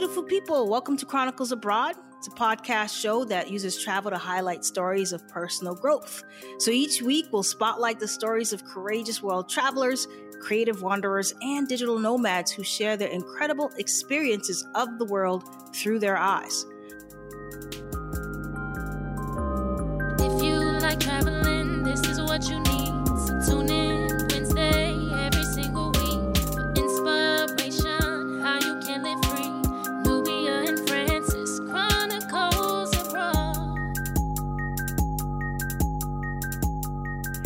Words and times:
beautiful 0.00 0.22
people. 0.22 0.66
Welcome 0.66 0.96
to 0.96 1.04
Chronicles 1.04 1.52
Abroad. 1.52 1.94
It's 2.16 2.26
a 2.26 2.30
podcast 2.30 2.98
show 2.98 3.22
that 3.26 3.50
uses 3.50 3.84
travel 3.84 4.10
to 4.10 4.16
highlight 4.16 4.64
stories 4.64 5.12
of 5.12 5.28
personal 5.28 5.74
growth. 5.74 6.24
So 6.58 6.70
each 6.70 7.02
week, 7.02 7.26
we'll 7.30 7.42
spotlight 7.42 8.00
the 8.00 8.08
stories 8.08 8.54
of 8.54 8.64
courageous 8.64 9.22
world 9.22 9.50
travelers, 9.50 10.08
creative 10.40 10.80
wanderers, 10.80 11.34
and 11.42 11.68
digital 11.68 11.98
nomads 11.98 12.50
who 12.50 12.64
share 12.64 12.96
their 12.96 13.10
incredible 13.10 13.70
experiences 13.76 14.66
of 14.74 14.98
the 14.98 15.04
world 15.04 15.44
through 15.76 15.98
their 15.98 16.16
eyes. 16.16 16.64
If 20.18 20.42
you 20.42 20.54
like 20.80 20.98
traveling, 20.98 21.39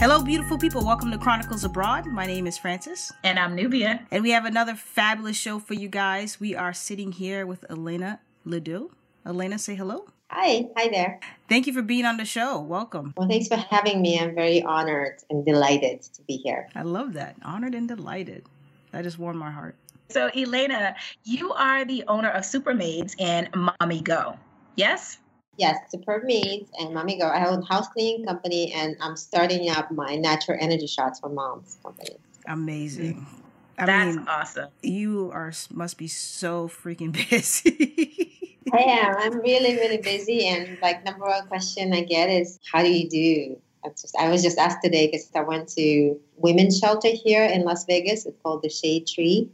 Hello, 0.04 0.22
beautiful 0.22 0.58
people. 0.58 0.84
Welcome 0.84 1.10
to 1.12 1.16
Chronicles 1.16 1.64
Abroad. 1.64 2.04
My 2.04 2.26
name 2.26 2.46
is 2.46 2.58
Francis, 2.58 3.10
And 3.22 3.38
I'm 3.38 3.54
Nubia. 3.54 4.06
and 4.10 4.22
we 4.22 4.32
have 4.32 4.44
another 4.44 4.74
fabulous 4.74 5.34
show 5.34 5.58
for 5.58 5.72
you 5.72 5.88
guys. 5.88 6.38
We 6.38 6.54
are 6.54 6.74
sitting 6.74 7.12
here 7.12 7.46
with 7.46 7.64
Elena 7.70 8.20
Ledoux. 8.44 8.90
Elena, 9.24 9.58
say 9.58 9.74
hello. 9.74 10.04
Hi, 10.28 10.66
hi 10.76 10.88
there. 10.88 11.20
Thank 11.48 11.66
you 11.66 11.72
for 11.72 11.80
being 11.80 12.04
on 12.04 12.18
the 12.18 12.26
show. 12.26 12.60
Welcome. 12.60 13.14
Well, 13.16 13.30
thanks 13.30 13.48
for 13.48 13.56
having 13.56 14.02
me. 14.02 14.20
I'm 14.20 14.34
very 14.34 14.62
honored 14.62 15.22
and 15.30 15.42
delighted 15.42 16.02
to 16.02 16.20
be 16.24 16.36
here. 16.36 16.68
I 16.74 16.82
love 16.82 17.14
that. 17.14 17.36
Honored 17.42 17.74
and 17.74 17.88
delighted. 17.88 18.44
That 18.92 19.04
just 19.04 19.18
warmed 19.18 19.38
my 19.38 19.50
heart. 19.50 19.74
So, 20.10 20.26
Elena, 20.36 20.96
you 21.24 21.54
are 21.54 21.86
the 21.86 22.04
owner 22.08 22.28
of 22.28 22.42
Supermaids 22.42 23.14
and 23.18 23.48
Mommy 23.80 24.02
Go. 24.02 24.36
Yes? 24.76 25.16
Yes, 25.56 25.78
Supermaids 25.94 26.68
and 26.78 26.94
Mommy 26.94 27.18
Go. 27.18 27.26
I 27.26 27.46
own 27.46 27.62
a 27.62 27.66
house 27.66 27.88
cleaning 27.88 28.26
company 28.26 28.72
and 28.72 28.96
I'm 29.00 29.16
starting 29.16 29.70
up 29.70 29.90
my 29.90 30.16
natural 30.16 30.58
energy 30.60 30.86
shots 30.86 31.20
for 31.20 31.28
moms 31.28 31.78
company. 31.82 32.16
Amazing. 32.46 33.14
Mm. 33.14 33.44
I 33.78 33.86
That's 33.86 34.16
mean, 34.16 34.26
awesome. 34.28 34.68
you 34.82 35.30
are 35.32 35.52
must 35.72 35.98
be 35.98 36.08
so 36.08 36.68
freaking 36.68 37.12
busy. 37.30 38.58
I 38.72 38.78
am. 38.78 39.16
I'm 39.16 39.40
really, 39.40 39.74
really 39.74 39.98
busy. 39.98 40.46
And 40.46 40.78
like 40.80 41.04
number 41.04 41.26
one 41.26 41.46
question 41.46 41.92
I 41.92 42.02
get 42.02 42.30
is, 42.30 42.58
how 42.72 42.82
do 42.82 42.90
you 42.90 43.08
do? 43.08 43.56
That's 43.82 44.02
just, 44.02 44.16
I 44.16 44.28
was 44.28 44.42
just 44.42 44.58
asked 44.58 44.78
today 44.82 45.06
because 45.06 45.30
I 45.34 45.40
went 45.42 45.68
to 45.70 46.18
women's 46.36 46.78
shelter 46.78 47.10
here 47.12 47.44
in 47.44 47.62
Las 47.62 47.84
Vegas. 47.84 48.26
It's 48.26 48.36
called 48.42 48.62
the 48.62 48.70
Shade 48.70 49.06
Tree. 49.06 49.50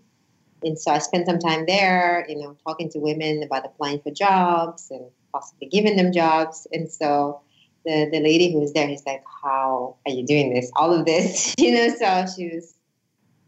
And 0.62 0.78
so 0.78 0.90
I 0.90 0.98
spent 0.98 1.26
some 1.26 1.38
time 1.38 1.64
there, 1.66 2.26
you 2.28 2.36
know, 2.36 2.56
talking 2.66 2.90
to 2.90 2.98
women 2.98 3.42
about 3.42 3.64
applying 3.64 4.00
for 4.00 4.10
jobs 4.10 4.90
and 4.90 5.06
possibly 5.32 5.68
giving 5.68 5.96
them 5.96 6.12
jobs. 6.12 6.66
And 6.72 6.90
so 6.90 7.40
the, 7.84 8.08
the 8.10 8.20
lady 8.20 8.52
who 8.52 8.60
was 8.60 8.72
there, 8.72 8.86
he's 8.86 9.04
like, 9.06 9.22
how 9.42 9.96
are 10.06 10.12
you 10.12 10.26
doing 10.26 10.52
this? 10.52 10.70
All 10.76 10.92
of 10.92 11.06
this, 11.06 11.54
you 11.58 11.72
know, 11.72 11.88
so 11.94 12.26
she 12.34 12.50
was, 12.54 12.74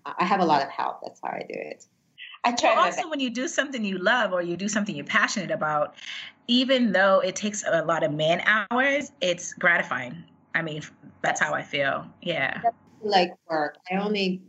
I 0.04 0.24
have 0.24 0.40
a 0.40 0.44
lot 0.44 0.62
of 0.62 0.68
help. 0.68 1.00
That's 1.02 1.20
how 1.22 1.30
I 1.30 1.40
do 1.48 1.54
it. 1.54 1.84
I 2.44 2.52
try 2.52 2.74
Well, 2.74 2.86
also, 2.86 3.08
when 3.08 3.20
you 3.20 3.30
do 3.30 3.46
something 3.46 3.84
you 3.84 3.98
love 3.98 4.32
or 4.32 4.42
you 4.42 4.56
do 4.56 4.68
something 4.68 4.96
you're 4.96 5.04
passionate 5.04 5.52
about, 5.52 5.94
even 6.48 6.92
though 6.92 7.20
it 7.20 7.36
takes 7.36 7.62
a 7.66 7.84
lot 7.84 8.02
of 8.02 8.12
man 8.12 8.42
hours, 8.46 9.12
it's 9.20 9.54
gratifying. 9.54 10.24
I 10.54 10.62
mean, 10.62 10.82
that's 11.22 11.40
how 11.40 11.54
I 11.54 11.62
feel. 11.62 12.04
Yeah. 12.20 12.60
like 13.00 13.32
work. 13.48 13.76
I 13.90 13.96
only 13.96 14.42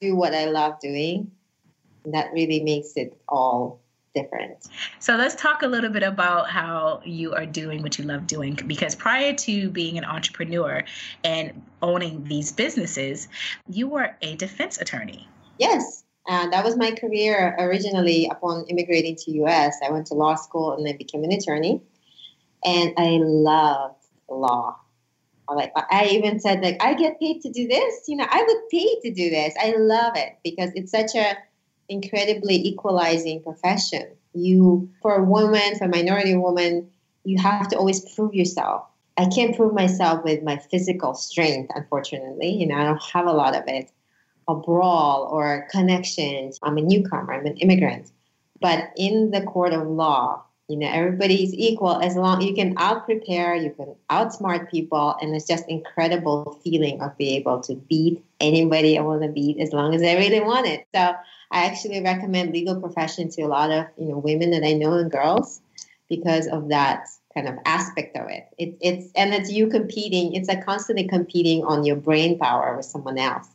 do 0.00 0.14
what 0.14 0.34
I 0.34 0.46
love 0.46 0.78
doing. 0.80 1.30
That 2.06 2.32
really 2.32 2.62
makes 2.62 2.96
it 2.96 3.16
all 3.28 3.80
different. 4.14 4.56
So 4.98 5.16
let's 5.16 5.34
talk 5.34 5.62
a 5.62 5.66
little 5.66 5.90
bit 5.90 6.02
about 6.02 6.50
how 6.50 7.00
you 7.04 7.34
are 7.34 7.46
doing 7.46 7.82
what 7.82 7.98
you 7.98 8.04
love 8.04 8.26
doing. 8.26 8.58
Because 8.66 8.94
prior 8.94 9.32
to 9.34 9.70
being 9.70 9.98
an 9.98 10.04
entrepreneur 10.04 10.84
and 11.24 11.62
owning 11.80 12.24
these 12.24 12.52
businesses, 12.52 13.28
you 13.68 13.88
were 13.88 14.16
a 14.20 14.36
defense 14.36 14.80
attorney. 14.80 15.28
Yes, 15.58 16.04
uh, 16.28 16.48
that 16.50 16.64
was 16.64 16.76
my 16.76 16.92
career 16.92 17.56
originally 17.58 18.28
upon 18.30 18.66
immigrating 18.68 19.16
to 19.16 19.30
US. 19.42 19.76
I 19.84 19.90
went 19.90 20.06
to 20.08 20.14
law 20.14 20.34
school 20.34 20.74
and 20.74 20.86
then 20.86 20.96
became 20.96 21.24
an 21.24 21.32
attorney. 21.32 21.82
And 22.64 22.94
I 22.96 23.18
loved 23.20 23.96
law. 24.28 24.76
Like 25.52 25.72
I 25.76 26.06
even 26.12 26.40
said, 26.40 26.62
like 26.62 26.82
I 26.82 26.94
get 26.94 27.18
paid 27.20 27.42
to 27.42 27.50
do 27.50 27.66
this. 27.66 28.04
You 28.06 28.16
know, 28.16 28.26
I 28.28 28.42
would 28.42 28.68
pay 28.70 29.00
to 29.02 29.12
do 29.12 29.28
this. 29.28 29.54
I 29.60 29.74
love 29.76 30.16
it 30.16 30.38
because 30.44 30.70
it's 30.74 30.92
such 30.92 31.14
a 31.14 31.36
incredibly 31.88 32.56
equalizing 32.56 33.42
profession. 33.42 34.06
You, 34.34 34.90
for 35.02 35.16
a 35.16 35.24
woman, 35.24 35.76
for 35.76 35.84
a 35.84 35.88
minority 35.88 36.36
woman, 36.36 36.90
you 37.24 37.40
have 37.40 37.68
to 37.68 37.76
always 37.76 38.00
prove 38.14 38.34
yourself. 38.34 38.84
I 39.18 39.26
can't 39.26 39.54
prove 39.54 39.74
myself 39.74 40.24
with 40.24 40.42
my 40.42 40.56
physical 40.56 41.14
strength, 41.14 41.70
unfortunately. 41.74 42.50
You 42.50 42.66
know, 42.66 42.76
I 42.76 42.84
don't 42.84 43.02
have 43.02 43.26
a 43.26 43.32
lot 43.32 43.54
of 43.54 43.64
it. 43.66 43.90
A 44.48 44.54
brawl 44.54 45.28
or 45.30 45.68
connections. 45.70 46.58
I'm 46.62 46.78
a 46.78 46.82
newcomer. 46.82 47.34
I'm 47.34 47.46
an 47.46 47.58
immigrant. 47.58 48.10
But 48.60 48.90
in 48.96 49.30
the 49.30 49.42
court 49.42 49.72
of 49.72 49.86
law, 49.86 50.44
you 50.68 50.78
know, 50.78 50.88
everybody 50.90 51.42
is 51.42 51.52
equal 51.52 52.00
as 52.00 52.16
long 52.16 52.40
you 52.40 52.54
can 52.54 52.74
out 52.78 53.04
prepare, 53.04 53.54
you 53.54 53.70
can 53.70 53.94
outsmart 54.08 54.70
people, 54.70 55.16
and 55.20 55.34
it's 55.34 55.46
just 55.46 55.68
incredible 55.68 56.58
feeling 56.64 57.00
of 57.02 57.16
being 57.18 57.36
able 57.36 57.60
to 57.60 57.74
beat 57.74 58.24
anybody 58.40 58.96
I 58.96 59.02
want 59.02 59.22
to 59.22 59.28
beat 59.28 59.58
as 59.60 59.72
long 59.72 59.94
as 59.94 60.02
I 60.02 60.14
really 60.14 60.40
want 60.40 60.66
it. 60.66 60.86
So 60.94 61.14
I 61.52 61.66
actually 61.66 62.02
recommend 62.02 62.52
legal 62.52 62.80
profession 62.80 63.28
to 63.30 63.42
a 63.42 63.46
lot 63.46 63.70
of 63.70 63.86
you 63.98 64.06
know 64.06 64.18
women 64.18 64.50
that 64.50 64.64
I 64.64 64.72
know 64.72 64.94
and 64.94 65.10
girls 65.10 65.60
because 66.08 66.46
of 66.46 66.70
that 66.70 67.06
kind 67.34 67.48
of 67.48 67.56
aspect 67.64 68.16
of 68.16 68.28
it. 68.28 68.44
it 68.58 68.76
it's 68.80 69.12
and 69.14 69.34
it's 69.34 69.50
you 69.52 69.68
competing. 69.68 70.34
It's 70.34 70.48
like 70.48 70.64
constantly 70.64 71.06
competing 71.06 71.62
on 71.64 71.84
your 71.84 71.96
brain 71.96 72.38
power 72.38 72.76
with 72.76 72.86
someone 72.86 73.18
else. 73.18 73.48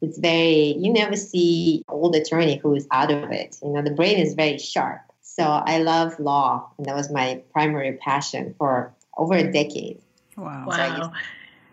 It's 0.00 0.18
very 0.18 0.76
you 0.78 0.92
never 0.92 1.16
see 1.16 1.84
old 1.88 2.14
attorney 2.14 2.58
who 2.58 2.74
is 2.74 2.86
out 2.90 3.10
of 3.10 3.30
it. 3.32 3.56
You 3.62 3.70
know 3.70 3.82
the 3.82 3.90
brain 3.90 4.18
is 4.18 4.34
very 4.34 4.58
sharp. 4.58 5.00
So 5.22 5.44
I 5.44 5.78
love 5.78 6.18
law, 6.20 6.70
and 6.76 6.86
that 6.86 6.96
was 6.96 7.10
my 7.10 7.42
primary 7.52 7.92
passion 7.92 8.54
for 8.58 8.92
over 9.16 9.34
a 9.34 9.50
decade. 9.50 10.00
Wow. 10.36 10.68
So 10.70 10.78
Wow. 10.78 11.12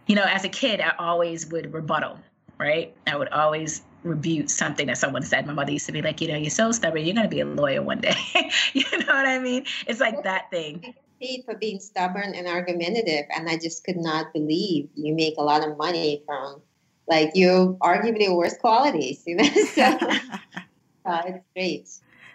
You 0.07 0.15
know, 0.15 0.23
as 0.23 0.43
a 0.43 0.49
kid, 0.49 0.81
I 0.81 0.93
always 0.99 1.47
would 1.47 1.73
rebuttal, 1.73 2.19
right? 2.59 2.95
I 3.07 3.15
would 3.15 3.29
always 3.29 3.81
rebuke 4.05 4.49
something 4.49 4.87
that 4.87 4.97
someone 4.97 5.23
said. 5.23 5.45
My 5.45 5.53
mother 5.53 5.71
used 5.71 5.85
to 5.87 5.91
be 5.91 6.01
like, 6.01 6.21
you 6.21 6.27
know, 6.27 6.37
you're 6.37 6.49
so 6.49 6.71
stubborn, 6.71 7.05
you're 7.05 7.15
going 7.15 7.29
to 7.29 7.35
be 7.35 7.41
a 7.41 7.45
lawyer 7.45 7.81
one 7.81 7.99
day. 7.99 8.15
you 8.73 8.83
know 8.91 9.13
what 9.13 9.25
I 9.25 9.39
mean? 9.39 9.65
It's 9.87 9.99
like 9.99 10.23
that 10.23 10.49
thing. 10.51 10.93
paid 11.21 11.43
for 11.45 11.55
being 11.55 11.79
stubborn 11.79 12.33
and 12.35 12.47
argumentative, 12.47 13.25
and 13.35 13.49
I 13.49 13.57
just 13.57 13.83
could 13.83 13.97
not 13.97 14.31
believe 14.33 14.89
you 14.95 15.13
make 15.13 15.35
a 15.37 15.41
lot 15.43 15.67
of 15.67 15.77
money 15.77 16.23
from 16.25 16.61
like 17.07 17.31
you 17.35 17.77
arguably 17.81 18.33
worst 18.35 18.59
qualities. 18.59 19.23
You 19.25 19.37
know, 19.37 19.43
so 19.73 19.83
uh, 21.05 21.21
it's 21.25 21.45
great. 21.53 21.89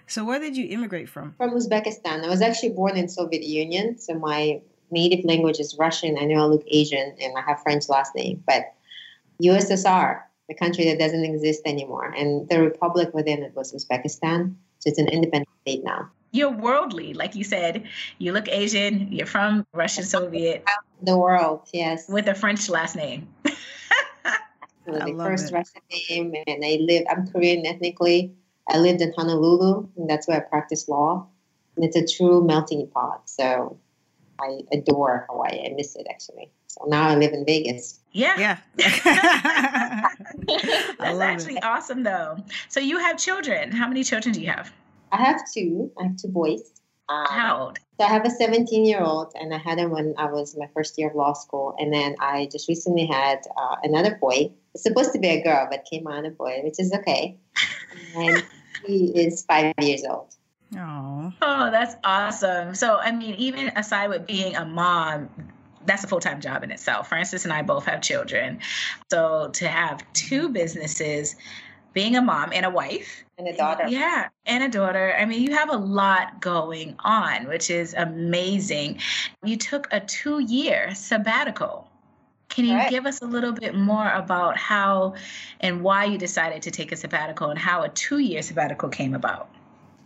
so, 0.07 0.25
where 0.25 0.41
did 0.41 0.57
you 0.57 0.67
immigrate 0.69 1.09
from? 1.09 1.35
From 1.37 1.51
Uzbekistan, 1.51 2.25
I 2.25 2.29
was 2.29 2.43
actually 2.43 2.71
born 2.71 2.97
in 2.97 3.09
Soviet 3.09 3.45
Union, 3.45 3.99
so 3.99 4.15
my 4.15 4.61
native 4.91 5.25
language 5.25 5.61
is 5.61 5.77
Russian. 5.79 6.19
I 6.19 6.25
know 6.25 6.43
I 6.43 6.47
look 6.47 6.65
Asian, 6.67 7.15
and 7.21 7.39
I 7.39 7.43
have 7.43 7.63
French 7.63 7.89
last 7.89 8.15
name, 8.15 8.43
but 8.47 8.75
USSR, 9.43 10.23
the 10.51 10.57
country 10.57 10.85
that 10.87 10.99
doesn't 10.99 11.25
exist 11.25 11.63
anymore, 11.65 12.11
and 12.11 12.49
the 12.49 12.61
republic 12.61 13.15
within 13.15 13.45
it 13.45 13.55
was 13.55 13.73
Uzbekistan. 13.73 14.57
So 14.81 14.91
it's 14.91 14.99
an 14.99 15.07
independent 15.07 15.49
state 15.63 15.85
now. 15.85 16.11
You're 16.33 16.51
worldly. 16.51 17.15
Like 17.15 17.37
you 17.37 17.45
said, 17.45 17.85
you 18.19 18.33
look 18.33 18.49
Asian, 18.49 19.13
you're 19.13 19.27
from 19.27 19.65
Russian 19.73 20.05
Soviet 20.05 20.65
The 21.03 21.17
world, 21.17 21.69
yes. 21.73 22.09
with 22.09 22.27
a 22.27 22.35
French 22.35 22.69
last 22.69 22.97
name. 22.97 23.29
So 24.87 24.97
I 24.97 25.13
the 25.13 25.19
first 25.19 25.53
it. 25.53 25.55
Russian 25.55 25.83
name, 26.09 26.35
and 26.47 26.65
I 26.65 26.79
lived. 26.81 27.07
I'm 27.11 27.29
Korean 27.29 27.67
ethnically. 27.67 28.33
I 28.67 28.79
lived 28.79 29.03
in 29.03 29.13
Honolulu, 29.13 29.87
and 29.97 30.09
that's 30.09 30.27
where 30.27 30.39
I 30.39 30.41
practice 30.41 30.89
law. 30.89 31.29
And 31.77 31.85
it's 31.85 31.97
a 31.97 32.07
true 32.07 32.43
melting 32.43 32.89
pot. 32.89 33.29
So 33.29 33.79
I 34.41 34.61
adore 34.73 35.27
Hawaii. 35.29 35.67
I 35.67 35.75
miss 35.75 35.97
it 35.97 36.07
actually. 36.11 36.51
So 36.67 36.85
now 36.87 37.09
I 37.09 37.17
live 37.17 37.33
in 37.33 37.45
Vegas. 37.45 38.01
Yeah. 38.13 38.39
Yeah. 38.39 38.59
That's 40.99 41.21
actually 41.21 41.57
it. 41.57 41.65
awesome, 41.65 42.03
though. 42.03 42.39
So 42.69 42.81
you 42.81 42.99
have 42.99 43.19
children. 43.19 43.73
How 43.73 43.89
many 43.89 44.05
children 44.05 44.33
do 44.35 44.41
you 44.41 44.49
have? 44.49 44.73
I 45.13 45.17
have 45.17 45.41
two. 45.53 45.91
I 45.99 46.05
have 46.05 46.17
two 46.17 46.29
boys. 46.29 46.81
Um, 47.09 47.27
How 47.29 47.65
old? 47.65 47.79
So 47.99 48.07
I 48.07 48.09
have 48.09 48.25
a 48.25 48.31
17 48.31 48.85
year 48.85 49.03
old, 49.03 49.33
and 49.35 49.53
I 49.53 49.59
had 49.59 49.79
him 49.79 49.91
when 49.91 50.15
I 50.17 50.27
was 50.27 50.57
my 50.57 50.69
first 50.73 50.97
year 50.97 51.11
of 51.11 51.17
law 51.17 51.33
school. 51.33 51.75
And 51.79 51.93
then 51.93 52.15
I 52.21 52.49
just 52.53 52.69
recently 52.69 53.07
had 53.07 53.41
uh, 53.57 53.77
another 53.83 54.17
boy. 54.21 54.53
It's 54.75 54.85
supposed 54.85 55.13
to 55.13 55.19
be 55.19 55.29
a 55.29 55.43
girl, 55.43 55.67
but 55.71 55.85
came 55.91 56.07
out 56.07 56.25
a 56.25 56.31
boy, 56.31 56.61
which 56.63 56.79
is 56.79 56.93
okay. 56.93 57.37
And 58.17 58.45
he 58.87 59.07
is 59.15 59.45
five 59.45 59.75
years 59.81 60.05
old. 60.09 60.35
Oh, 60.77 61.33
Oh, 61.43 61.71
that's 61.71 61.97
awesome. 62.05 62.75
So, 62.75 62.99
I 62.99 63.13
mean, 63.13 63.35
even 63.37 63.69
aside 63.77 64.09
with 64.09 64.27
being 64.27 64.55
a 64.57 64.65
mom, 64.65 65.29
that's 65.87 66.05
a 66.05 66.07
full 66.07 66.21
time 66.21 66.41
job 66.41 66.63
in 66.63 66.71
itself. 66.71 67.09
Francis 67.09 67.45
and 67.45 67.53
I 67.53 67.63
both 67.63 67.87
have 67.87 68.03
children. 68.03 68.61
So, 69.11 69.51
to 69.55 69.69
have 69.69 70.05
two 70.13 70.49
businesses, 70.51 71.37
being 71.93 72.15
a 72.15 72.23
mom 72.23 72.53
and 72.53 72.65
a 72.65 72.71
wife 72.71 73.25
and 73.37 73.49
a 73.49 73.57
daughter. 73.57 73.87
Yeah, 73.89 74.29
and 74.47 74.63
a 74.63 74.69
daughter. 74.69 75.15
I 75.19 75.25
mean, 75.25 75.43
you 75.43 75.55
have 75.57 75.71
a 75.71 75.77
lot 75.77 76.41
going 76.41 76.95
on, 77.01 77.49
which 77.49 77.69
is 77.71 77.95
amazing. 77.95 79.01
You 79.45 79.57
took 79.57 79.89
a 79.91 80.01
two 80.01 80.39
year 80.39 80.95
sabbatical. 80.95 81.89
Can 82.49 82.65
you 82.65 82.77
Right. 82.77 82.91
give 82.91 83.07
us 83.07 83.23
a 83.23 83.27
little 83.27 83.53
bit 83.53 83.75
more 83.75 84.09
about 84.11 84.57
how 84.57 85.15
and 85.61 85.83
why 85.83 86.05
you 86.05 86.19
decided 86.19 86.63
to 86.63 86.71
take 86.71 86.93
a 86.93 86.97
sabbatical 86.97 87.51
and 87.51 87.59
how 87.59 87.83
a 87.83 87.89
two 87.89 88.19
year 88.19 88.43
sabbatical 88.43 88.89
came 88.89 89.15
about? 89.15 89.49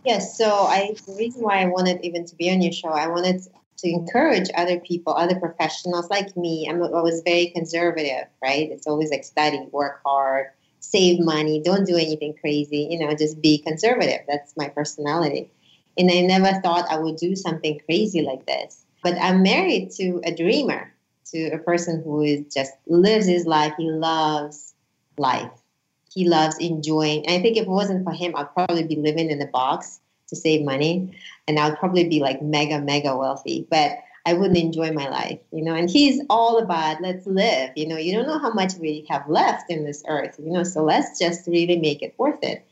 Yes, 0.05 0.37
so 0.37 0.51
I 0.51 0.95
the 1.07 1.15
reason 1.15 1.41
why 1.41 1.61
I 1.61 1.65
wanted 1.65 1.99
even 2.05 2.25
to 2.25 2.35
be 2.35 2.51
on 2.51 2.61
your 2.61 2.71
show, 2.71 2.89
I 2.89 3.07
wanted 3.07 3.41
to 3.77 3.89
encourage 3.89 4.49
other 4.55 4.79
people, 4.79 5.13
other 5.13 5.39
professionals 5.39 6.11
like 6.11 6.37
me. 6.37 6.67
I'm, 6.69 6.81
I 6.81 7.01
was 7.01 7.23
very 7.25 7.47
conservative, 7.47 8.27
right? 8.41 8.69
It's 8.71 8.85
always 8.85 9.09
like 9.09 9.23
study, 9.23 9.67
work 9.71 10.01
hard, 10.05 10.47
save 10.79 11.19
money, 11.19 11.59
don't 11.59 11.87
do 11.87 11.95
anything 11.95 12.35
crazy, 12.39 12.87
you 12.89 12.99
know, 12.99 13.15
just 13.15 13.41
be 13.41 13.57
conservative. 13.57 14.19
That's 14.27 14.55
my 14.55 14.69
personality. 14.69 15.49
And 15.97 16.11
I 16.11 16.21
never 16.21 16.61
thought 16.61 16.85
I 16.89 16.99
would 16.99 17.17
do 17.17 17.35
something 17.35 17.79
crazy 17.85 18.21
like 18.21 18.45
this. 18.45 18.85
But 19.01 19.17
I'm 19.19 19.41
married 19.41 19.89
to 19.97 20.21
a 20.23 20.35
dreamer, 20.35 20.93
to 21.31 21.49
a 21.49 21.57
person 21.57 22.03
who 22.03 22.21
is 22.21 22.53
just 22.53 22.73
lives 22.85 23.25
his 23.25 23.47
life. 23.47 23.73
He 23.77 23.89
loves 23.89 24.75
life 25.17 25.51
he 26.15 26.27
loves 26.27 26.57
enjoying. 26.59 27.25
And 27.27 27.35
I 27.35 27.41
think 27.41 27.57
if 27.57 27.63
it 27.63 27.69
wasn't 27.69 28.05
for 28.05 28.13
him, 28.13 28.33
I'd 28.35 28.53
probably 28.53 28.83
be 28.83 28.95
living 28.95 29.29
in 29.29 29.41
a 29.41 29.47
box 29.47 29.99
to 30.29 30.35
save 30.35 30.65
money, 30.65 31.15
and 31.47 31.59
I'd 31.59 31.77
probably 31.77 32.07
be 32.07 32.19
like 32.19 32.41
mega, 32.41 32.79
mega 32.79 33.15
wealthy. 33.15 33.67
But 33.69 33.99
I 34.25 34.33
wouldn't 34.33 34.57
enjoy 34.57 34.91
my 34.91 35.07
life, 35.09 35.39
you 35.51 35.61
know. 35.61 35.75
And 35.75 35.89
he's 35.89 36.21
all 36.29 36.57
about 36.57 37.01
let's 37.01 37.27
live. 37.27 37.71
You 37.75 37.87
know, 37.87 37.97
you 37.97 38.13
don't 38.13 38.27
know 38.27 38.39
how 38.39 38.53
much 38.53 38.73
we 38.75 39.05
have 39.09 39.29
left 39.29 39.69
in 39.69 39.85
this 39.85 40.03
earth, 40.07 40.39
you 40.39 40.51
know. 40.51 40.63
So 40.63 40.83
let's 40.83 41.19
just 41.19 41.45
really 41.47 41.77
make 41.77 42.01
it 42.01 42.15
worth 42.17 42.39
it. 42.41 42.65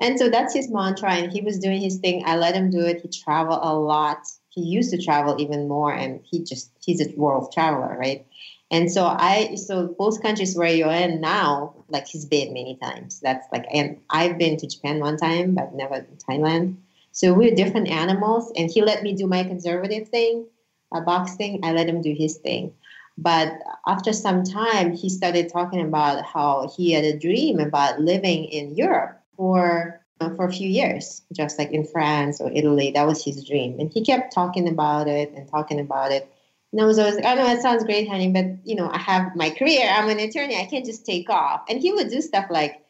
And 0.00 0.18
so 0.18 0.28
that's 0.28 0.52
his 0.52 0.70
mantra, 0.70 1.12
and 1.12 1.32
he 1.32 1.40
was 1.40 1.58
doing 1.58 1.80
his 1.80 1.98
thing. 1.98 2.24
I 2.26 2.36
let 2.36 2.54
him 2.54 2.70
do 2.70 2.80
it. 2.80 3.00
He 3.00 3.08
traveled 3.08 3.60
a 3.62 3.74
lot. 3.74 4.26
He 4.50 4.62
used 4.62 4.90
to 4.90 5.00
travel 5.00 5.40
even 5.40 5.68
more, 5.68 5.94
and 5.94 6.20
he 6.24 6.42
just 6.42 6.72
he's 6.84 7.00
a 7.00 7.10
world 7.16 7.52
traveler, 7.52 7.96
right? 7.96 8.26
And 8.70 8.90
so 8.90 9.06
I, 9.06 9.54
so 9.54 9.94
both 9.98 10.22
countries 10.22 10.54
where 10.54 10.68
you're 10.68 10.90
in 10.90 11.20
now, 11.20 11.74
like 11.88 12.06
he's 12.06 12.26
been 12.26 12.52
many 12.52 12.76
times. 12.76 13.20
That's 13.20 13.46
like, 13.50 13.66
and 13.72 13.98
I've 14.10 14.36
been 14.36 14.58
to 14.58 14.66
Japan 14.66 15.00
one 15.00 15.16
time, 15.16 15.54
but 15.54 15.74
never 15.74 16.06
Thailand. 16.28 16.76
So 17.12 17.32
we're 17.32 17.54
different 17.54 17.88
animals, 17.88 18.52
and 18.56 18.70
he 18.70 18.82
let 18.82 19.02
me 19.02 19.14
do 19.14 19.26
my 19.26 19.42
conservative 19.42 20.08
thing, 20.08 20.46
a 20.94 21.00
box 21.00 21.34
thing. 21.36 21.60
I 21.64 21.72
let 21.72 21.88
him 21.88 22.02
do 22.02 22.14
his 22.14 22.36
thing. 22.36 22.72
But 23.16 23.58
after 23.86 24.12
some 24.12 24.44
time, 24.44 24.92
he 24.92 25.08
started 25.08 25.48
talking 25.48 25.80
about 25.80 26.24
how 26.24 26.70
he 26.76 26.92
had 26.92 27.04
a 27.04 27.18
dream 27.18 27.58
about 27.58 28.00
living 28.00 28.44
in 28.44 28.76
Europe 28.76 29.20
for 29.36 30.00
for 30.36 30.46
a 30.46 30.52
few 30.52 30.68
years, 30.68 31.22
just 31.32 31.58
like 31.58 31.70
in 31.70 31.84
France 31.84 32.40
or 32.40 32.50
Italy. 32.52 32.90
That 32.92 33.06
was 33.06 33.24
his 33.24 33.44
dream, 33.44 33.80
and 33.80 33.92
he 33.92 34.04
kept 34.04 34.32
talking 34.32 34.68
about 34.68 35.08
it 35.08 35.32
and 35.32 35.48
talking 35.48 35.80
about 35.80 36.12
it. 36.12 36.30
And 36.72 36.80
I 36.82 36.84
was 36.84 36.98
always 36.98 37.14
like, 37.16 37.24
oh 37.24 37.34
no, 37.34 37.46
it 37.50 37.62
sounds 37.62 37.84
great, 37.84 38.08
honey, 38.08 38.30
but 38.30 38.46
you 38.64 38.74
know, 38.76 38.90
I 38.90 38.98
have 38.98 39.34
my 39.34 39.50
career. 39.50 39.88
I'm 39.88 40.08
an 40.08 40.18
attorney. 40.18 40.56
I 40.56 40.66
can't 40.66 40.84
just 40.84 41.06
take 41.06 41.30
off. 41.30 41.62
And 41.68 41.80
he 41.80 41.92
would 41.92 42.10
do 42.10 42.20
stuff 42.20 42.46
like 42.50 42.84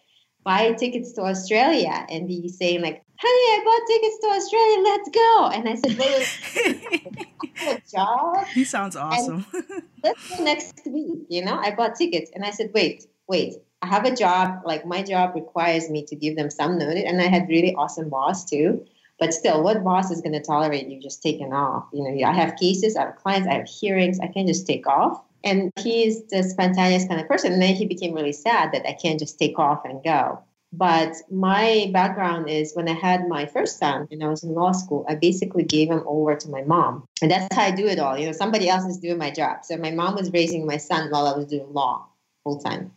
buy 0.44 0.72
tickets 0.72 1.12
to 1.12 1.22
Australia 1.22 2.06
and 2.10 2.26
be 2.26 2.48
saying 2.48 2.80
like, 2.82 3.02
honey, 3.20 3.30
I 3.30 3.62
bought 3.64 3.86
tickets 3.86 4.18
to 4.22 4.26
Australia. 4.28 4.78
Let's 4.82 5.10
go. 5.10 5.50
And 5.54 5.68
I 5.68 5.74
said, 5.76 5.98
wait, 7.66 7.76
a 7.76 7.82
job. 7.90 8.46
he 8.48 8.64
sounds 8.64 8.96
awesome. 8.96 9.46
Let's 10.02 10.36
go 10.36 10.44
next 10.44 10.80
week. 10.86 11.26
You 11.28 11.44
know, 11.44 11.54
I 11.54 11.74
bought 11.74 11.96
tickets 11.96 12.30
and 12.34 12.44
I 12.44 12.50
said, 12.50 12.70
wait, 12.74 13.04
wait. 13.28 13.54
I 13.80 13.86
have 13.86 14.04
a 14.04 14.14
job. 14.14 14.62
Like 14.64 14.86
my 14.86 15.02
job 15.02 15.34
requires 15.34 15.88
me 15.88 16.04
to 16.06 16.16
give 16.16 16.36
them 16.36 16.50
some 16.50 16.78
notice, 16.78 17.04
and 17.06 17.20
I 17.20 17.26
had 17.26 17.48
really 17.48 17.76
awesome 17.76 18.08
boss 18.08 18.44
too. 18.44 18.84
But 19.18 19.34
still, 19.34 19.62
what 19.62 19.82
boss 19.82 20.10
is 20.10 20.20
going 20.20 20.34
to 20.34 20.40
tolerate 20.40 20.88
you 20.88 21.00
just 21.00 21.22
taking 21.22 21.52
off? 21.52 21.86
You 21.92 22.04
know, 22.04 22.26
I 22.26 22.32
have 22.32 22.56
cases, 22.56 22.96
I 22.96 23.06
have 23.06 23.16
clients, 23.16 23.48
I 23.48 23.54
have 23.54 23.68
hearings. 23.68 24.20
I 24.20 24.28
can't 24.28 24.46
just 24.46 24.66
take 24.66 24.86
off. 24.86 25.20
And 25.44 25.72
he's 25.80 26.24
the 26.26 26.42
spontaneous 26.42 27.06
kind 27.06 27.20
of 27.20 27.28
person. 27.28 27.52
And 27.52 27.62
then 27.62 27.74
he 27.74 27.86
became 27.86 28.14
really 28.14 28.32
sad 28.32 28.72
that 28.72 28.86
I 28.88 28.92
can't 28.92 29.18
just 29.18 29.38
take 29.38 29.58
off 29.58 29.84
and 29.84 30.02
go. 30.02 30.40
But 30.72 31.16
my 31.30 31.90
background 31.92 32.48
is 32.48 32.74
when 32.74 32.88
I 32.88 32.92
had 32.92 33.26
my 33.26 33.46
first 33.46 33.78
son 33.78 34.06
and 34.10 34.22
I 34.22 34.28
was 34.28 34.44
in 34.44 34.52
law 34.52 34.72
school, 34.72 35.06
I 35.08 35.14
basically 35.14 35.64
gave 35.64 35.88
him 35.88 36.02
over 36.06 36.36
to 36.36 36.48
my 36.50 36.62
mom. 36.62 37.04
And 37.22 37.30
that's 37.30 37.54
how 37.54 37.62
I 37.62 37.70
do 37.70 37.86
it 37.86 37.98
all. 37.98 38.18
You 38.18 38.26
know, 38.26 38.32
somebody 38.32 38.68
else 38.68 38.84
is 38.84 38.98
doing 38.98 39.16
my 39.16 39.30
job. 39.30 39.64
So 39.64 39.76
my 39.78 39.90
mom 39.90 40.14
was 40.14 40.30
raising 40.32 40.66
my 40.66 40.76
son 40.76 41.10
while 41.10 41.26
I 41.26 41.36
was 41.36 41.46
doing 41.46 41.72
law 41.72 42.06
full 42.44 42.58
time, 42.58 42.92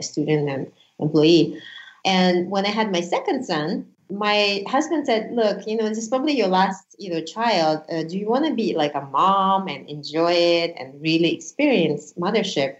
student 0.00 0.48
and 0.48 0.72
employee. 0.98 1.60
And 2.04 2.50
when 2.50 2.66
I 2.66 2.70
had 2.70 2.90
my 2.90 3.00
second 3.00 3.44
son, 3.44 3.86
my 4.12 4.62
husband 4.68 5.06
said, 5.06 5.32
"Look, 5.32 5.66
you 5.66 5.76
know, 5.76 5.88
this 5.88 5.98
is 5.98 6.08
probably 6.08 6.36
your 6.36 6.48
last, 6.48 6.94
you 6.98 7.10
know, 7.12 7.22
child. 7.22 7.82
Uh, 7.90 8.02
do 8.02 8.18
you 8.18 8.28
want 8.28 8.46
to 8.46 8.54
be 8.54 8.74
like 8.74 8.94
a 8.94 9.00
mom 9.00 9.68
and 9.68 9.88
enjoy 9.88 10.32
it 10.32 10.74
and 10.78 11.00
really 11.00 11.34
experience 11.34 12.12
mothership 12.14 12.76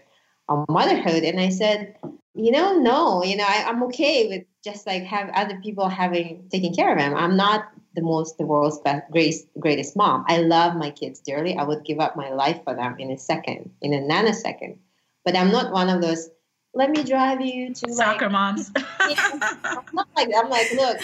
or 0.47 0.65
motherhood?" 0.69 1.23
And 1.23 1.39
I 1.39 1.49
said, 1.49 1.95
"You 2.35 2.51
know, 2.51 2.77
no. 2.79 3.23
You 3.23 3.37
know, 3.37 3.45
I, 3.47 3.63
I'm 3.67 3.83
okay 3.83 4.27
with 4.27 4.43
just 4.63 4.85
like 4.85 5.03
have 5.03 5.29
other 5.33 5.59
people 5.61 5.89
having 5.89 6.47
taking 6.51 6.73
care 6.73 6.93
of 6.93 6.99
him. 6.99 7.15
I'm 7.15 7.35
not 7.35 7.65
the 7.95 8.01
most 8.01 8.37
the 8.37 8.45
world's 8.45 8.79
best, 8.79 9.03
greatest, 9.11 9.47
greatest 9.59 9.95
mom. 9.95 10.25
I 10.27 10.37
love 10.37 10.75
my 10.75 10.91
kids 10.91 11.19
dearly. 11.19 11.57
I 11.57 11.63
would 11.63 11.83
give 11.85 11.99
up 11.99 12.15
my 12.15 12.31
life 12.31 12.59
for 12.63 12.75
them 12.75 12.95
in 12.99 13.11
a 13.11 13.17
second, 13.17 13.71
in 13.81 13.93
a 13.93 14.01
nanosecond. 14.01 14.77
But 15.25 15.35
I'm 15.35 15.51
not 15.51 15.73
one 15.73 15.89
of 15.89 16.01
those." 16.01 16.29
Let 16.75 16.89
me 16.89 17.03
drive 17.03 17.41
you 17.41 17.73
to 17.73 17.85
like 17.87 17.95
Soccer 17.95 18.29
moms. 18.29 18.71
I'm 18.99 19.85
not 19.93 20.07
like 20.15 20.29
I'm 20.35 20.49
like, 20.49 20.71
look, 20.73 20.97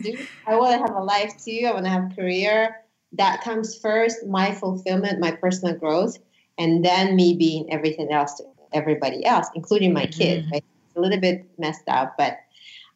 dude, 0.00 0.26
I 0.46 0.56
want 0.56 0.72
to 0.72 0.78
have 0.78 0.96
a 0.96 1.02
life 1.02 1.32
too. 1.42 1.64
I 1.66 1.72
want 1.72 1.84
to 1.84 1.90
have 1.90 2.10
a 2.10 2.14
career. 2.14 2.76
That 3.12 3.42
comes 3.42 3.76
first, 3.78 4.26
my 4.26 4.52
fulfillment, 4.52 5.20
my 5.20 5.32
personal 5.32 5.76
growth, 5.76 6.18
and 6.58 6.84
then 6.84 7.14
me 7.14 7.34
being 7.36 7.72
everything 7.72 8.10
else 8.10 8.34
to 8.34 8.44
everybody 8.72 9.24
else, 9.24 9.48
including 9.54 9.92
my 9.92 10.06
kids. 10.06 10.46
Mhm. 10.46 10.52
Right? 10.52 10.64
It's 10.86 10.96
a 10.96 11.00
little 11.00 11.20
bit 11.20 11.46
messed 11.58 11.88
up, 11.88 12.16
but 12.18 12.38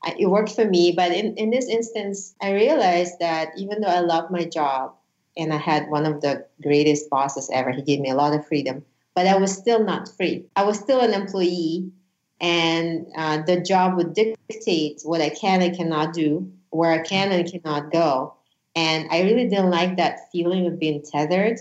I, 0.03 0.17
it 0.19 0.27
worked 0.27 0.53
for 0.53 0.65
me. 0.65 0.93
But 0.97 1.13
in, 1.13 1.35
in 1.37 1.51
this 1.51 1.69
instance, 1.69 2.35
I 2.43 2.53
realized 2.53 3.19
that 3.21 3.51
even 3.57 3.81
though 3.81 3.89
I 3.89 4.01
love 4.01 4.31
my 4.31 4.45
job 4.45 4.95
and 5.37 5.53
I 5.53 5.59
had 5.59 5.91
one 5.91 6.07
of 6.07 6.23
the 6.23 6.47
greatest 6.63 7.09
bosses 7.11 7.51
ever, 7.53 7.71
he 7.71 7.83
gave 7.83 8.01
me 8.01 8.11
a 8.11 8.15
lot 8.15 8.35
of 8.35 8.47
freedom, 8.47 8.85
but 9.15 9.27
I 9.27 9.37
was 9.37 9.53
still 9.53 9.85
not 9.85 10.09
free. 10.09 10.47
I 10.57 10.65
was 10.65 10.79
still 10.79 11.01
an 11.01 11.13
employee 11.15 11.91
and 12.41 13.07
uh, 13.17 13.43
the 13.43 13.61
job 13.61 13.97
would 13.97 14.15
dictate 14.15 15.01
what 15.05 15.21
I 15.21 15.31
can 15.31 15.63
and 15.63 15.77
cannot 15.77 16.13
do, 16.13 16.51
where 16.71 16.93
I 16.93 16.99
can 16.99 17.33
and 17.33 17.51
cannot 17.51 17.91
go. 17.91 18.35
And 18.75 19.09
I 19.11 19.23
really 19.23 19.49
didn't 19.49 19.71
like 19.71 19.97
that 19.97 20.31
feeling 20.31 20.67
of 20.67 20.79
being 20.79 21.03
tethered. 21.03 21.59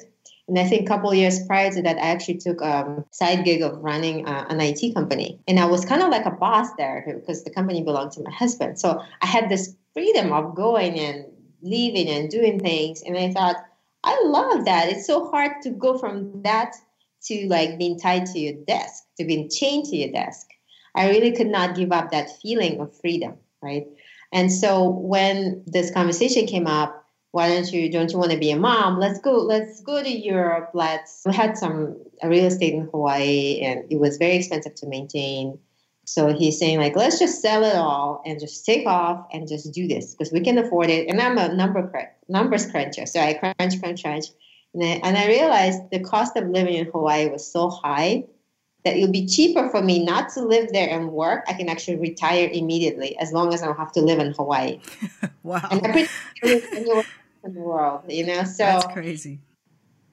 And 0.47 0.59
I 0.59 0.65
think 0.67 0.83
a 0.83 0.85
couple 0.85 1.13
years 1.13 1.43
prior 1.47 1.71
to 1.71 1.81
that, 1.83 1.97
I 1.97 2.01
actually 2.01 2.37
took 2.37 2.61
a 2.61 3.03
side 3.11 3.45
gig 3.45 3.61
of 3.61 3.81
running 3.81 4.27
uh, 4.27 4.45
an 4.49 4.59
IT 4.61 4.93
company. 4.93 5.39
And 5.47 5.59
I 5.59 5.65
was 5.65 5.85
kind 5.85 6.03
of 6.03 6.09
like 6.09 6.25
a 6.25 6.31
boss 6.31 6.67
there 6.77 7.03
because 7.07 7.43
the 7.43 7.49
company 7.49 7.81
belonged 7.83 8.11
to 8.13 8.23
my 8.23 8.31
husband. 8.31 8.79
So 8.79 9.01
I 9.21 9.25
had 9.25 9.49
this 9.49 9.75
freedom 9.93 10.33
of 10.33 10.53
going 10.55 10.99
and 10.99 11.25
leaving 11.61 12.09
and 12.09 12.29
doing 12.29 12.59
things. 12.59 13.01
And 13.01 13.17
I 13.17 13.31
thought, 13.31 13.55
I 14.03 14.21
love 14.25 14.65
that. 14.65 14.89
It's 14.89 15.07
so 15.07 15.31
hard 15.31 15.63
to 15.63 15.71
go 15.71 15.97
from 15.97 16.43
that 16.43 16.75
to 17.23 17.47
like 17.47 17.79
being 17.79 17.99
tied 17.99 18.27
to 18.27 18.39
your 18.39 18.53
desk, 18.65 19.03
to 19.17 19.25
being 19.25 19.49
chained 19.49 19.85
to 19.85 19.95
your 19.95 20.11
desk. 20.11 20.47
I 20.95 21.09
really 21.09 21.31
could 21.31 21.47
not 21.47 21.75
give 21.75 21.91
up 21.91 22.11
that 22.11 22.29
feeling 22.41 22.79
of 22.79 22.95
freedom, 22.99 23.35
right? 23.61 23.85
And 24.31 24.51
so 24.51 24.89
when 24.89 25.63
this 25.65 25.91
conversation 25.91 26.47
came 26.47 26.67
up, 26.67 27.03
why 27.31 27.49
don't 27.49 27.71
you 27.71 27.91
don't 27.91 28.11
you 28.13 28.17
want 28.17 28.31
to 28.31 28.37
be 28.37 28.51
a 28.51 28.57
mom? 28.57 28.97
Let's 28.97 29.19
go. 29.19 29.33
Let's 29.33 29.81
go 29.81 30.01
to 30.01 30.09
Europe. 30.09 30.71
Let's. 30.73 31.21
We 31.25 31.33
had 31.33 31.57
some 31.57 31.97
real 32.23 32.45
estate 32.45 32.73
in 32.73 32.87
Hawaii, 32.91 33.59
and 33.59 33.83
it 33.91 33.99
was 33.99 34.15
very 34.15 34.37
expensive 34.37 34.75
to 34.75 34.87
maintain. 34.87 35.59
So 36.05 36.33
he's 36.33 36.57
saying 36.57 36.79
like, 36.79 36.95
let's 36.95 37.19
just 37.19 37.41
sell 37.41 37.65
it 37.65 37.75
all 37.75 38.21
and 38.25 38.39
just 38.39 38.65
take 38.65 38.87
off 38.87 39.25
and 39.33 39.49
just 39.49 39.73
do 39.73 39.87
this 39.87 40.13
because 40.13 40.31
we 40.31 40.39
can 40.39 40.57
afford 40.57 40.89
it. 40.89 41.09
And 41.09 41.19
I'm 41.19 41.37
a 41.37 41.53
number 41.53 41.91
numbers 42.29 42.71
cruncher, 42.71 43.05
so 43.05 43.19
I 43.19 43.33
crunch, 43.33 43.81
crunch, 43.81 44.03
crunch, 44.03 44.25
and 44.73 44.83
I, 44.83 45.01
and 45.03 45.17
I 45.17 45.27
realized 45.27 45.81
the 45.91 45.99
cost 45.99 46.37
of 46.37 46.47
living 46.47 46.75
in 46.75 46.85
Hawaii 46.85 47.27
was 47.29 47.51
so 47.51 47.69
high 47.69 48.25
that 48.85 48.95
it'll 48.95 49.11
be 49.11 49.25
cheaper 49.25 49.67
for 49.69 49.81
me 49.81 50.05
not 50.05 50.29
to 50.29 50.41
live 50.41 50.71
there 50.71 50.89
and 50.89 51.11
work. 51.11 51.43
I 51.47 51.53
can 51.53 51.67
actually 51.67 51.97
retire 51.97 52.47
immediately 52.51 53.17
as 53.17 53.33
long 53.33 53.53
as 53.53 53.61
I 53.61 53.65
don't 53.65 53.77
have 53.77 53.91
to 53.93 54.01
live 54.01 54.19
in 54.19 54.31
Hawaii. 54.33 54.79
wow. 55.43 55.67
And 55.71 55.85
I 55.85 56.07
pretty 56.39 56.65
anywhere 56.71 57.03
in 57.43 57.53
the 57.55 57.59
world, 57.59 58.03
you 58.07 58.25
know. 58.25 58.43
So 58.43 58.63
That's 58.63 58.93
crazy. 58.93 59.39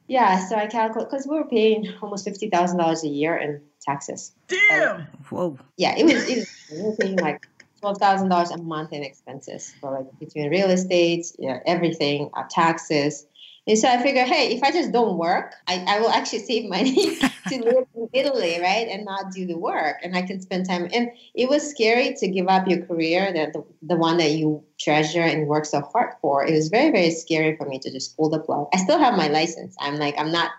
yeah, 0.09 0.49
so 0.49 0.57
I 0.57 0.67
calculate 0.67 1.11
because 1.11 1.27
we 1.27 1.37
were 1.37 1.45
paying 1.45 1.93
almost 2.03 2.25
fifty 2.25 2.49
thousand 2.49 2.79
dollars 2.79 3.05
a 3.05 3.09
year 3.09 3.37
in 3.37 3.61
taxes. 3.83 4.33
Damn. 4.49 5.03
Whoa. 5.29 5.59
Yeah, 5.77 5.95
it 5.97 6.05
was. 6.05 6.29
It 6.29 6.39
was 6.39 6.49
we 6.73 6.83
were 6.83 6.97
paying 6.97 7.17
like 7.17 7.47
twelve 7.79 7.99
thousand 7.99 8.31
dollars 8.31 8.51
a 8.51 8.59
month 8.59 8.93
in 8.95 9.03
expenses 9.03 9.75
for 9.81 9.91
like 9.91 10.19
between 10.19 10.51
real 10.51 10.71
estate, 10.71 11.27
yeah, 11.39 11.61
everything, 11.67 12.31
uh, 12.35 12.45
taxes. 12.49 13.27
And 13.67 13.79
so 13.79 13.89
I 13.89 14.03
figure, 14.03 14.25
hey, 14.25 14.55
if 14.55 14.63
I 14.65 14.73
just 14.73 14.91
don't 14.91 15.17
work, 15.19 15.55
I, 15.69 15.85
I 15.87 16.01
will 16.01 16.11
actually 16.11 16.41
save 16.41 16.69
money 16.69 17.17
to 17.49 17.59
live 17.65 17.87
in 17.95 18.09
Italy, 18.13 18.59
right? 18.61 18.89
And 18.89 19.05
not 19.05 19.33
do 19.33 19.47
the 19.47 19.57
work. 19.57 19.99
And 20.03 20.17
I 20.17 20.23
can 20.23 20.41
spend 20.41 20.69
time. 20.69 20.89
And 20.93 21.11
it 21.35 21.49
was 21.49 21.71
scary 21.71 22.15
to 22.15 22.29
give 22.29 22.49
up 22.49 22.67
your 22.67 22.85
career, 22.85 23.33
that 23.33 23.53
the, 23.53 23.65
the 23.83 23.97
one 23.97 24.17
that 24.17 24.33
you 24.33 24.65
treasure 24.81 25.23
and 25.23 25.47
work 25.47 25.65
so 25.65 25.81
hard 25.81 26.15
for. 26.21 26.45
It 26.45 26.53
was 26.53 26.71
very, 26.71 26.91
very 26.91 27.13
scary 27.13 27.57
for 27.57 27.67
me 27.67 27.79
to 27.79 27.91
just 27.93 28.17
pull 28.17 28.31
the 28.31 28.41
plug. 28.41 28.67
I 28.75 28.79
still 28.79 28.99
have 28.99 29.17
my 29.17 29.29
license. 29.29 29.77
I'm 29.81 29.97
like, 29.97 30.17
I'm 30.19 30.33
not 30.33 30.51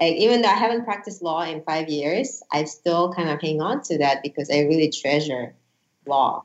like 0.00 0.14
even 0.16 0.42
though 0.42 0.48
I 0.48 0.54
haven't 0.54 0.84
practiced 0.84 1.22
law 1.22 1.42
in 1.42 1.62
five 1.62 1.88
years, 1.88 2.42
I 2.52 2.64
still 2.64 3.12
kind 3.12 3.28
of 3.28 3.40
hang 3.40 3.60
on 3.60 3.82
to 3.82 3.98
that 3.98 4.22
because 4.22 4.50
I 4.50 4.60
really 4.60 4.90
treasure 4.90 5.54
law 6.06 6.44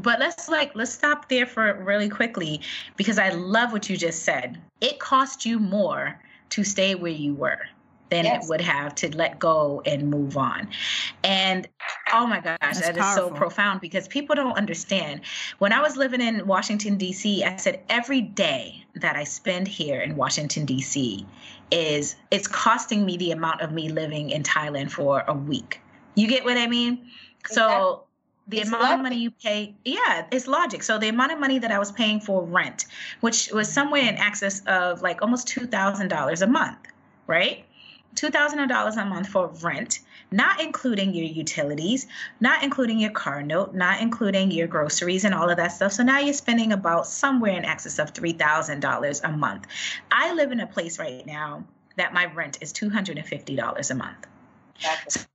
but 0.00 0.18
let's 0.18 0.48
like 0.48 0.72
let's 0.74 0.92
stop 0.92 1.28
there 1.28 1.46
for 1.46 1.82
really 1.82 2.08
quickly 2.08 2.60
because 2.96 3.18
i 3.18 3.30
love 3.30 3.72
what 3.72 3.88
you 3.88 3.96
just 3.96 4.22
said. 4.22 4.60
It 4.80 4.98
cost 4.98 5.46
you 5.46 5.58
more 5.58 6.20
to 6.50 6.64
stay 6.64 6.94
where 6.94 7.12
you 7.12 7.34
were 7.34 7.60
than 8.10 8.24
yes. 8.24 8.44
it 8.44 8.48
would 8.48 8.60
have 8.60 8.94
to 8.94 9.16
let 9.16 9.38
go 9.38 9.82
and 9.86 10.10
move 10.10 10.36
on. 10.36 10.68
And 11.24 11.66
oh 12.12 12.26
my 12.26 12.40
gosh 12.40 12.58
That's 12.60 12.80
that 12.80 12.96
powerful. 12.96 13.24
is 13.24 13.30
so 13.30 13.34
profound 13.34 13.80
because 13.80 14.06
people 14.08 14.36
don't 14.36 14.56
understand. 14.56 15.22
When 15.58 15.72
i 15.72 15.80
was 15.80 15.96
living 15.96 16.20
in 16.20 16.46
washington 16.46 16.96
d.c 16.96 17.44
i 17.44 17.56
said 17.56 17.82
every 17.88 18.20
day 18.20 18.84
that 18.96 19.16
i 19.16 19.24
spend 19.24 19.66
here 19.66 20.00
in 20.00 20.16
washington 20.16 20.64
d.c 20.64 21.26
is 21.70 22.16
it's 22.30 22.46
costing 22.46 23.04
me 23.04 23.16
the 23.16 23.32
amount 23.32 23.62
of 23.62 23.72
me 23.72 23.88
living 23.88 24.30
in 24.30 24.42
thailand 24.42 24.90
for 24.90 25.24
a 25.26 25.34
week. 25.34 25.80
You 26.14 26.28
get 26.28 26.44
what 26.44 26.56
i 26.56 26.66
mean? 26.66 27.10
So 27.46 28.04
the 28.48 28.58
it's 28.60 28.68
amount 28.68 28.82
logic. 28.82 28.96
of 28.96 29.02
money 29.02 29.16
you 29.16 29.30
pay 29.30 29.74
yeah 29.84 30.26
it's 30.30 30.46
logic. 30.46 30.82
So 30.82 30.98
the 30.98 31.08
amount 31.08 31.32
of 31.32 31.38
money 31.38 31.58
that 31.58 31.70
i 31.72 31.78
was 31.78 31.90
paying 31.92 32.20
for 32.20 32.42
rent 32.44 32.86
which 33.20 33.50
was 33.52 33.68
somewhere 33.72 34.02
in 34.02 34.16
excess 34.16 34.62
of 34.66 35.02
like 35.02 35.22
almost 35.22 35.48
$2000 35.48 36.42
a 36.42 36.46
month 36.46 36.78
right? 37.26 37.64
$2000 38.16 38.96
a 38.96 39.04
month 39.06 39.28
for 39.28 39.48
rent 39.62 40.00
not 40.30 40.60
including 40.60 41.14
your 41.14 41.26
utilities 41.26 42.06
not 42.40 42.62
including 42.62 42.98
your 42.98 43.10
car 43.10 43.42
note 43.42 43.74
not 43.74 44.00
including 44.00 44.50
your 44.50 44.66
groceries 44.66 45.24
and 45.24 45.34
all 45.34 45.48
of 45.50 45.56
that 45.56 45.68
stuff. 45.68 45.92
So 45.92 46.02
now 46.02 46.18
you're 46.20 46.34
spending 46.34 46.72
about 46.72 47.06
somewhere 47.06 47.56
in 47.56 47.64
excess 47.64 47.98
of 47.98 48.12
$3000 48.12 49.20
a 49.24 49.32
month. 49.32 49.66
I 50.12 50.32
live 50.34 50.52
in 50.52 50.60
a 50.60 50.66
place 50.66 50.98
right 50.98 51.26
now 51.26 51.64
that 51.96 52.12
my 52.12 52.26
rent 52.26 52.58
is 52.60 52.72
$250 52.72 53.90
a 53.90 53.94
month. 53.94 54.26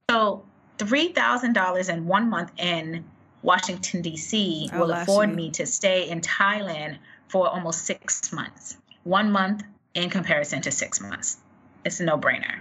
So 0.09 0.43
$3,000 0.79 1.93
in 1.93 2.07
one 2.07 2.29
month 2.29 2.51
in 2.57 3.05
Washington, 3.41 4.01
D.C. 4.01 4.69
Oh, 4.73 4.79
will 4.79 4.91
afford 4.91 5.33
me 5.33 5.51
to 5.51 5.65
stay 5.65 6.09
in 6.09 6.21
Thailand 6.21 6.97
for 7.27 7.47
almost 7.47 7.85
six 7.85 8.31
months. 8.33 8.77
One 9.03 9.31
month 9.31 9.63
in 9.93 10.09
comparison 10.09 10.61
to 10.61 10.71
six 10.71 10.99
months. 11.01 11.37
It's 11.85 11.99
a 11.99 12.03
no 12.03 12.17
brainer. 12.17 12.59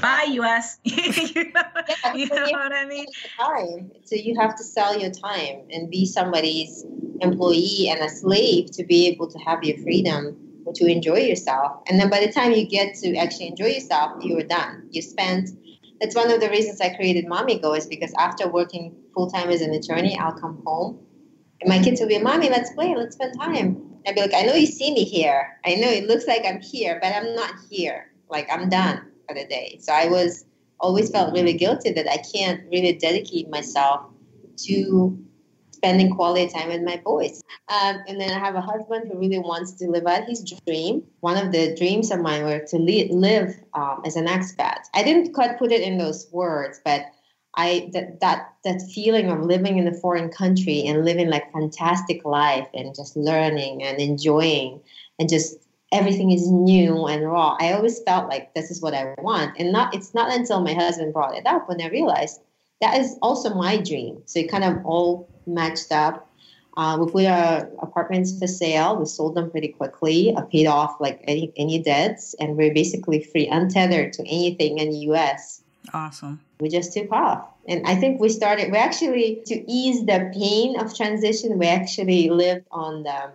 Bye, 0.00 0.28
US. 0.30 0.78
you 0.84 0.94
know, 1.54 1.62
yeah, 1.94 2.14
you 2.14 2.26
know 2.26 2.42
what 2.42 2.72
I 2.72 2.86
mean? 2.86 3.06
Time. 3.38 3.90
So 4.04 4.16
you 4.16 4.38
have 4.40 4.56
to 4.56 4.64
sell 4.64 4.98
your 4.98 5.10
time 5.10 5.66
and 5.70 5.90
be 5.90 6.06
somebody's 6.06 6.84
employee 7.20 7.88
and 7.90 8.00
a 8.00 8.08
slave 8.08 8.70
to 8.72 8.84
be 8.84 9.08
able 9.08 9.28
to 9.28 9.38
have 9.38 9.62
your 9.62 9.76
freedom 9.78 10.36
or 10.64 10.72
to 10.74 10.86
enjoy 10.86 11.18
yourself. 11.18 11.82
And 11.88 12.00
then 12.00 12.08
by 12.08 12.24
the 12.24 12.32
time 12.32 12.52
you 12.52 12.66
get 12.66 12.94
to 12.96 13.16
actually 13.16 13.48
enjoy 13.48 13.66
yourself, 13.66 14.22
you 14.24 14.38
are 14.38 14.44
done. 14.44 14.88
You 14.90 15.02
spent 15.02 15.50
that's 16.00 16.16
one 16.16 16.30
of 16.30 16.40
the 16.40 16.48
reasons 16.48 16.80
I 16.80 16.94
created 16.94 17.28
Mommy 17.28 17.58
Go 17.58 17.74
is 17.74 17.86
because 17.86 18.12
after 18.18 18.48
working 18.48 18.94
full 19.14 19.30
time 19.30 19.50
as 19.50 19.60
an 19.60 19.72
attorney, 19.72 20.18
I'll 20.18 20.38
come 20.38 20.62
home 20.64 20.98
and 21.60 21.68
my 21.68 21.82
kids 21.82 22.00
will 22.00 22.08
be, 22.08 22.18
Mommy, 22.18 22.48
let's 22.48 22.72
play, 22.72 22.94
let's 22.96 23.14
spend 23.14 23.38
time. 23.38 23.82
I'd 24.06 24.14
be 24.14 24.22
like, 24.22 24.34
I 24.34 24.42
know 24.42 24.54
you 24.54 24.66
see 24.66 24.94
me 24.94 25.04
here. 25.04 25.58
I 25.64 25.74
know 25.74 25.88
it 25.88 26.06
looks 26.06 26.26
like 26.26 26.42
I'm 26.46 26.60
here, 26.60 26.98
but 27.02 27.14
I'm 27.14 27.34
not 27.34 27.52
here. 27.70 28.12
Like 28.30 28.48
I'm 28.50 28.68
done 28.68 29.10
for 29.28 29.34
the 29.34 29.44
day. 29.44 29.78
So 29.82 29.92
I 29.92 30.06
was 30.06 30.46
always 30.78 31.10
felt 31.10 31.34
really 31.34 31.52
guilty 31.52 31.92
that 31.92 32.10
I 32.10 32.16
can't 32.34 32.62
really 32.70 32.94
dedicate 32.94 33.50
myself 33.50 34.06
to 34.64 35.18
spending 35.80 36.14
quality 36.14 36.46
time 36.46 36.68
with 36.68 36.82
my 36.82 36.98
boys. 36.98 37.42
Um, 37.68 38.02
and 38.06 38.20
then 38.20 38.30
I 38.30 38.38
have 38.38 38.54
a 38.54 38.60
husband 38.60 39.08
who 39.10 39.18
really 39.18 39.38
wants 39.38 39.72
to 39.72 39.88
live 39.88 40.06
out 40.06 40.24
his 40.24 40.44
dream. 40.66 41.02
One 41.20 41.38
of 41.38 41.52
the 41.52 41.74
dreams 41.74 42.10
of 42.10 42.20
mine 42.20 42.44
were 42.44 42.60
to 42.66 42.76
li- 42.76 43.08
live 43.10 43.58
um, 43.72 44.02
as 44.04 44.16
an 44.16 44.26
expat. 44.26 44.80
I 44.92 45.02
didn't 45.02 45.32
quite 45.32 45.58
put 45.58 45.72
it 45.72 45.80
in 45.80 45.96
those 45.96 46.28
words, 46.32 46.80
but 46.84 47.06
I 47.56 47.90
that 47.94 48.20
that 48.20 48.52
that 48.64 48.82
feeling 48.94 49.30
of 49.30 49.40
living 49.40 49.78
in 49.78 49.88
a 49.88 49.94
foreign 49.94 50.28
country 50.28 50.84
and 50.86 51.04
living 51.04 51.30
like 51.30 51.50
fantastic 51.52 52.24
life 52.24 52.68
and 52.74 52.94
just 52.94 53.16
learning 53.16 53.82
and 53.82 53.98
enjoying 53.98 54.80
and 55.18 55.28
just 55.28 55.56
everything 55.92 56.30
is 56.30 56.48
new 56.48 57.06
and 57.06 57.26
raw. 57.26 57.56
I 57.58 57.72
always 57.72 58.00
felt 58.02 58.28
like 58.28 58.54
this 58.54 58.70
is 58.70 58.80
what 58.80 58.94
I 58.94 59.14
want. 59.18 59.56
And 59.58 59.72
not 59.72 59.94
it's 59.94 60.12
not 60.14 60.30
until 60.30 60.60
my 60.60 60.74
husband 60.74 61.14
brought 61.14 61.36
it 61.36 61.46
up 61.46 61.68
when 61.68 61.80
I 61.80 61.88
realized 61.88 62.40
that 62.80 62.98
is 62.98 63.18
also 63.20 63.54
my 63.54 63.76
dream. 63.76 64.22
So 64.26 64.40
it 64.40 64.50
kind 64.50 64.64
of 64.64 64.84
all 64.84 65.28
matched 65.54 65.92
up. 65.92 66.26
Uh, 66.76 66.96
we 67.00 67.10
put 67.10 67.26
our 67.26 67.68
apartments 67.80 68.38
for 68.38 68.46
sale. 68.46 68.96
We 68.96 69.06
sold 69.06 69.34
them 69.34 69.50
pretty 69.50 69.68
quickly. 69.68 70.34
I 70.36 70.42
paid 70.42 70.66
off 70.66 71.00
like 71.00 71.20
any, 71.24 71.52
any 71.56 71.82
debts, 71.82 72.34
and 72.38 72.56
we're 72.56 72.72
basically 72.72 73.22
free, 73.22 73.48
untethered 73.48 74.12
to 74.14 74.22
anything 74.22 74.78
in 74.78 74.90
the 74.90 74.98
U.S. 75.10 75.62
Awesome. 75.92 76.40
We 76.60 76.68
just 76.68 76.92
took 76.92 77.10
off, 77.10 77.48
and 77.66 77.86
I 77.86 77.96
think 77.96 78.20
we 78.20 78.28
started. 78.28 78.70
We 78.70 78.78
actually 78.78 79.42
to 79.46 79.70
ease 79.70 80.06
the 80.06 80.30
pain 80.32 80.78
of 80.78 80.96
transition. 80.96 81.58
We 81.58 81.66
actually 81.66 82.30
lived 82.30 82.66
on 82.70 83.02
the 83.02 83.32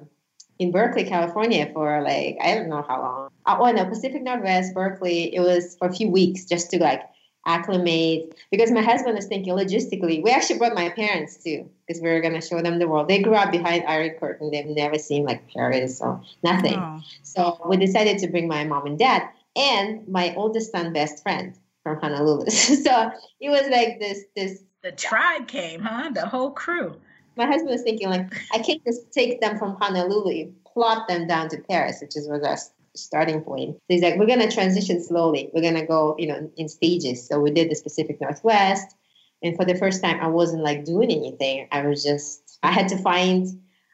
in 0.58 0.72
Berkeley, 0.72 1.04
California 1.04 1.70
for 1.74 2.02
like 2.02 2.38
I 2.42 2.56
don't 2.56 2.70
know 2.70 2.84
how 2.88 3.02
long. 3.02 3.30
Uh, 3.46 3.58
oh 3.60 3.72
no, 3.72 3.86
Pacific 3.86 4.24
Northwest, 4.24 4.74
Berkeley. 4.74 5.36
It 5.36 5.42
was 5.42 5.76
for 5.78 5.88
a 5.88 5.94
few 5.94 6.10
weeks 6.10 6.46
just 6.46 6.72
to 6.72 6.82
like 6.82 7.02
acclimate 7.46 8.38
because 8.52 8.72
my 8.72 8.82
husband 8.82 9.18
is 9.18 9.26
thinking 9.26 9.54
logistically. 9.54 10.24
We 10.24 10.32
actually 10.32 10.58
brought 10.58 10.76
my 10.76 10.90
parents 10.90 11.38
too 11.38 11.70
because 11.86 12.02
we 12.02 12.10
were 12.10 12.22
going 12.22 12.34
to 12.34 12.42
show 12.42 12.62
them 12.62 12.80
the 12.80 12.88
world. 12.88 13.08
They 13.08 13.22
grew 13.22 13.36
up 13.36 13.52
behind 13.52 13.84
iron 13.88 14.12
curtain 14.20 14.52
they've 14.52 14.66
never 14.66 14.98
seen 14.98 15.26
like 15.26 15.48
paris 15.54 16.02
or 16.02 16.22
nothing. 16.44 16.76
Oh. 16.80 17.02
so 17.24 17.62
we 17.68 17.78
decided 17.78 18.18
to 18.20 18.28
bring 18.28 18.48
my 18.48 18.64
mom 18.64 18.86
and 18.86 18.98
dad 18.98 19.30
and 19.56 20.08
my 20.08 20.34
oldest 20.36 20.72
son 20.72 20.94
best 20.94 21.24
friend 21.24 21.56
from 21.84 22.00
honolulu. 22.02 22.46
So 22.50 23.12
it 23.40 23.50
was 23.50 23.68
like 23.70 24.00
this 24.00 24.24
this 24.36 24.64
the 24.82 24.92
tribe 24.92 25.48
came 25.48 25.82
huh? 25.82 26.12
The 26.14 26.26
whole 26.26 26.52
crew. 26.52 26.96
My 27.38 27.46
husband 27.46 27.70
was 27.70 27.82
thinking 27.82 28.10
like 28.10 28.34
i 28.54 28.60
can't 28.60 28.84
just 28.86 29.12
take 29.12 29.42
them 29.42 29.58
from 29.58 29.76
honolulu 29.76 30.52
plot 30.66 31.08
them 31.10 31.28
down 31.28 31.50
to 31.50 31.58
paris 31.58 32.00
which 32.02 32.16
is 32.16 32.30
was 32.30 32.44
our 32.44 32.58
starting 32.96 33.42
point. 33.42 33.76
So 33.76 33.82
he's 33.88 34.02
like, 34.02 34.18
we're 34.18 34.28
going 34.28 34.40
to 34.40 34.52
transition 34.52 35.04
slowly. 35.04 35.50
We're 35.54 35.62
going 35.62 35.76
to 35.76 35.86
go, 35.86 36.16
you 36.18 36.28
know, 36.28 36.52
in 36.58 36.70
stages. 36.70 37.28
So 37.28 37.40
we 37.40 37.52
did 37.52 37.70
the 37.70 37.80
Pacific 37.82 38.20
Northwest. 38.22 38.96
And 39.44 39.56
for 39.56 39.66
the 39.66 39.76
first 39.76 40.04
time, 40.04 40.20
I 40.22 40.28
wasn't 40.28 40.64
like 40.64 40.86
doing 40.86 41.12
anything. 41.12 41.68
I 41.72 41.86
was 41.86 42.04
just, 42.04 42.58
I 42.64 42.72
had 42.72 42.88
to 42.90 42.98
find, 42.98 43.48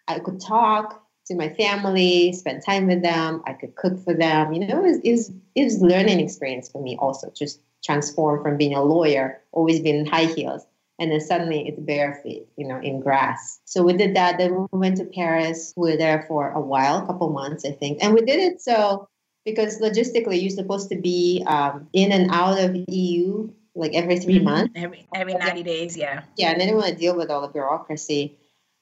I 0.07 0.19
could 0.19 0.39
talk 0.39 1.03
to 1.27 1.35
my 1.35 1.49
family, 1.49 2.33
spend 2.33 2.63
time 2.65 2.87
with 2.87 3.01
them. 3.01 3.41
I 3.45 3.53
could 3.53 3.75
cook 3.75 4.03
for 4.03 4.13
them. 4.13 4.53
You 4.53 4.67
know, 4.67 4.79
it 4.79 4.87
was, 4.87 4.97
it 5.03 5.11
was, 5.11 5.31
it 5.55 5.63
was 5.63 5.81
learning 5.81 6.19
experience 6.19 6.69
for 6.69 6.81
me 6.81 6.97
also, 6.99 7.31
just 7.35 7.61
transform 7.83 8.41
from 8.43 8.57
being 8.57 8.75
a 8.75 8.83
lawyer, 8.83 9.41
always 9.51 9.79
being 9.79 9.97
in 9.97 10.05
high 10.05 10.25
heels, 10.25 10.65
and 11.01 11.11
then 11.11 11.19
suddenly 11.19 11.67
it's 11.67 11.79
bare 11.79 12.21
feet, 12.21 12.45
you 12.57 12.67
know, 12.67 12.79
in 12.79 12.99
grass. 12.99 13.59
So 13.65 13.81
we 13.81 13.93
did 13.93 14.15
that. 14.15 14.37
Then 14.37 14.67
we 14.71 14.79
went 14.79 14.97
to 14.97 15.05
Paris. 15.05 15.73
We 15.75 15.91
were 15.91 15.97
there 15.97 16.25
for 16.27 16.51
a 16.51 16.61
while, 16.61 16.97
a 16.97 17.05
couple 17.07 17.31
months, 17.31 17.65
I 17.65 17.71
think, 17.71 17.97
and 18.01 18.13
we 18.13 18.21
did 18.21 18.39
it 18.39 18.61
so 18.61 19.09
because 19.43 19.81
logistically 19.81 20.39
you're 20.39 20.51
supposed 20.51 20.89
to 20.89 20.95
be 20.95 21.43
um, 21.47 21.87
in 21.93 22.11
and 22.11 22.29
out 22.29 22.59
of 22.59 22.77
EU 22.87 23.49
like 23.73 23.93
every 23.95 24.19
3 24.19 24.35
mm-hmm. 24.35 24.43
months. 24.45 24.73
Every 24.75 25.07
every 25.15 25.33
ninety 25.33 25.63
days, 25.63 25.97
yeah. 25.97 26.21
Yeah, 26.37 26.51
and 26.51 26.59
then 26.59 26.67
didn't 26.67 26.81
want 26.81 26.93
to 26.93 26.95
deal 26.95 27.15
with 27.15 27.31
all 27.31 27.41
the 27.41 27.47
bureaucracy. 27.47 28.37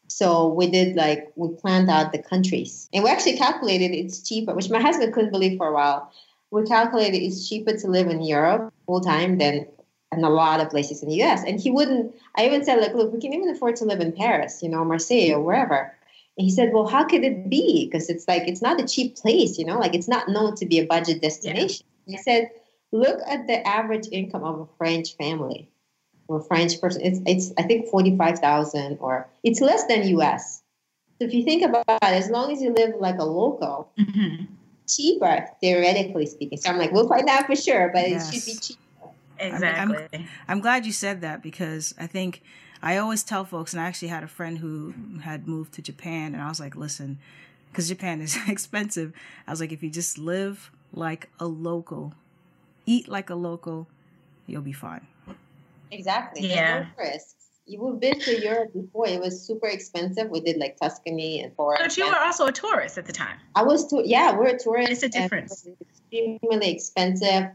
So 0.09 0.49
we 0.49 0.69
did 0.69 0.97
like 0.97 1.31
we 1.35 1.49
planned 1.55 1.89
out 1.89 2.11
the 2.11 2.21
countries, 2.21 2.89
and 2.91 3.03
we 3.03 3.09
actually 3.09 3.38
calculated 3.38 3.91
it's 3.91 4.27
cheaper, 4.27 4.53
which 4.53 4.69
my 4.69 4.81
husband 4.81 5.13
couldn't 5.13 5.31
believe 5.31 5.57
for 5.57 5.67
a 5.67 5.73
while. 5.73 6.11
We 6.51 6.63
calculated 6.63 7.19
it's 7.19 7.47
cheaper 7.47 7.77
to 7.77 7.88
live 7.88 8.07
in 8.07 8.23
Europe 8.23 8.73
full 8.88 8.99
time 8.99 9.38
than 9.38 9.67
and 10.12 10.25
a 10.25 10.30
lot 10.30 10.60
of 10.60 10.70
places 10.70 11.04
in 11.04 11.10
the 11.10 11.22
US. 11.24 11.44
And 11.44 11.60
he 11.60 11.70
wouldn't, 11.70 12.16
I 12.36 12.46
even 12.46 12.63
said, 12.63 12.80
like, 12.80 12.94
look, 12.94 13.13
we 13.13 13.20
can 13.20 13.34
even 13.34 13.50
afford 13.50 13.75
to 13.78 13.86
live 13.86 14.00
in 14.00 14.12
Paris, 14.12 14.63
you 14.63 14.70
know, 14.70 14.84
Marseille 14.84 15.34
or 15.34 15.42
wherever. 15.42 15.94
And 16.38 16.46
he 16.46 16.50
said, 16.50 16.72
well, 16.74 16.88
how 16.88 17.04
could 17.06 17.24
it 17.24 17.50
be? 17.50 17.86
Because 17.86 18.10
it's 18.10 18.28
like, 18.28 18.48
it's 18.48 18.62
not 18.62 18.82
a 18.82 18.88
cheap 18.88 19.18
place, 19.18 19.58
you 19.58 19.66
know, 19.66 19.78
like 19.78 19.94
it's 19.94 20.08
not 20.08 20.30
known 20.30 20.56
to 20.56 20.66
be 20.66 20.80
a 20.80 20.86
budget 20.86 21.22
destination. 21.22 21.86
Yeah. 22.06 22.18
He 22.18 22.24
said, 22.24 22.51
look 22.92 23.20
at 23.28 23.46
the 23.48 23.66
average 23.68 24.08
income 24.12 24.44
of 24.44 24.60
a 24.62 24.66
French 24.78 25.16
family 25.16 25.70
or 26.28 26.42
French 26.42 26.80
person. 26.82 27.01
It's, 27.04 27.20
it's 27.25 27.54
I 27.58 27.63
think, 27.63 27.88
45,000 27.88 28.98
or 29.00 29.28
it's 29.44 29.62
less 29.62 29.86
than 29.86 30.08
US. 30.08 30.63
So 31.20 31.28
if 31.28 31.34
you 31.34 31.44
think 31.44 31.63
about 31.63 31.86
it, 31.88 32.01
as 32.01 32.30
long 32.30 32.51
as 32.51 32.62
you 32.62 32.74
live 32.74 32.96
like 32.98 33.20
a 33.20 33.25
local, 33.25 33.92
mm-hmm. 34.00 34.46
cheaper, 34.88 35.50
theoretically 35.62 36.25
speaking. 36.25 36.58
So 36.58 36.70
I'm 36.70 36.78
like, 36.78 36.94
we'll 36.94 37.10
find 37.10 37.28
out 37.28 37.46
for 37.46 37.56
sure, 37.56 37.92
but 37.94 38.10
yes. 38.10 38.30
it 38.30 38.34
should 38.34 38.46
be 38.46 38.60
cheap 38.60 38.78
Exactly. 39.39 39.98
I'm, 39.98 40.10
I'm, 40.13 40.27
I'm 40.48 40.60
glad 40.60 40.86
you 40.86 40.91
said 40.91 41.22
that 41.22 41.41
because 41.41 41.93
I 41.98 42.08
think 42.08 42.41
I 42.81 42.98
always 42.98 43.24
tell 43.24 43.46
folks, 43.46 43.74
and 43.74 43.81
I 43.81 43.86
actually 43.86 44.08
had 44.08 44.24
a 44.24 44.27
friend 44.27 44.58
who 44.58 44.93
had 45.22 45.48
moved 45.48 45.74
to 45.74 45.81
Japan, 45.81 46.34
and 46.34 46.41
I 46.41 46.48
was 46.48 46.60
like, 46.60 46.75
listen, 46.75 47.19
because 47.72 47.88
Japan 47.88 48.22
is 48.22 48.38
expensive. 48.48 49.13
I 49.48 49.51
was 49.51 49.60
like, 49.60 49.72
if 49.72 49.84
you 49.84 49.89
just 49.89 50.17
live 50.17 50.72
like 50.93 51.29
a 51.39 51.46
local, 51.46 52.13
eat 52.86 53.08
like 53.08 53.29
a 53.29 53.36
local, 53.36 53.88
you'll 54.48 54.62
be 54.62 54.74
fine. 54.74 55.05
Exactly. 55.91 56.48
Yeah. 56.48 56.79
No 56.98 57.03
risks. 57.03 57.36
We've 57.67 58.00
been 58.00 58.19
to 58.19 58.41
Europe 58.41 58.74
before. 58.74 59.08
It 59.08 59.22
was 59.22 59.46
super 59.46 59.67
expensive. 59.67 60.29
We 60.29 60.39
did 60.39 60.58
like 60.58 60.77
Tuscany 60.79 61.41
and 61.41 61.55
Florence. 61.55 61.84
But 61.84 61.98
you 61.98 62.05
were 62.05 62.17
also 62.17 62.48
a 62.48 62.51
tourist 62.51 62.98
at 62.98 63.05
the 63.05 63.13
time. 63.13 63.38
I 63.53 63.62
was 63.62 63.86
to 63.88 64.01
yeah, 64.03 64.36
we're 64.36 64.55
a 64.55 64.58
tourist. 64.60 64.91
It's 64.91 65.03
a 65.03 65.05
and 65.05 65.15
it 65.15 65.22
difference. 65.22 65.65
was 65.65 65.75
extremely 65.79 66.72
expensive, 66.72 67.50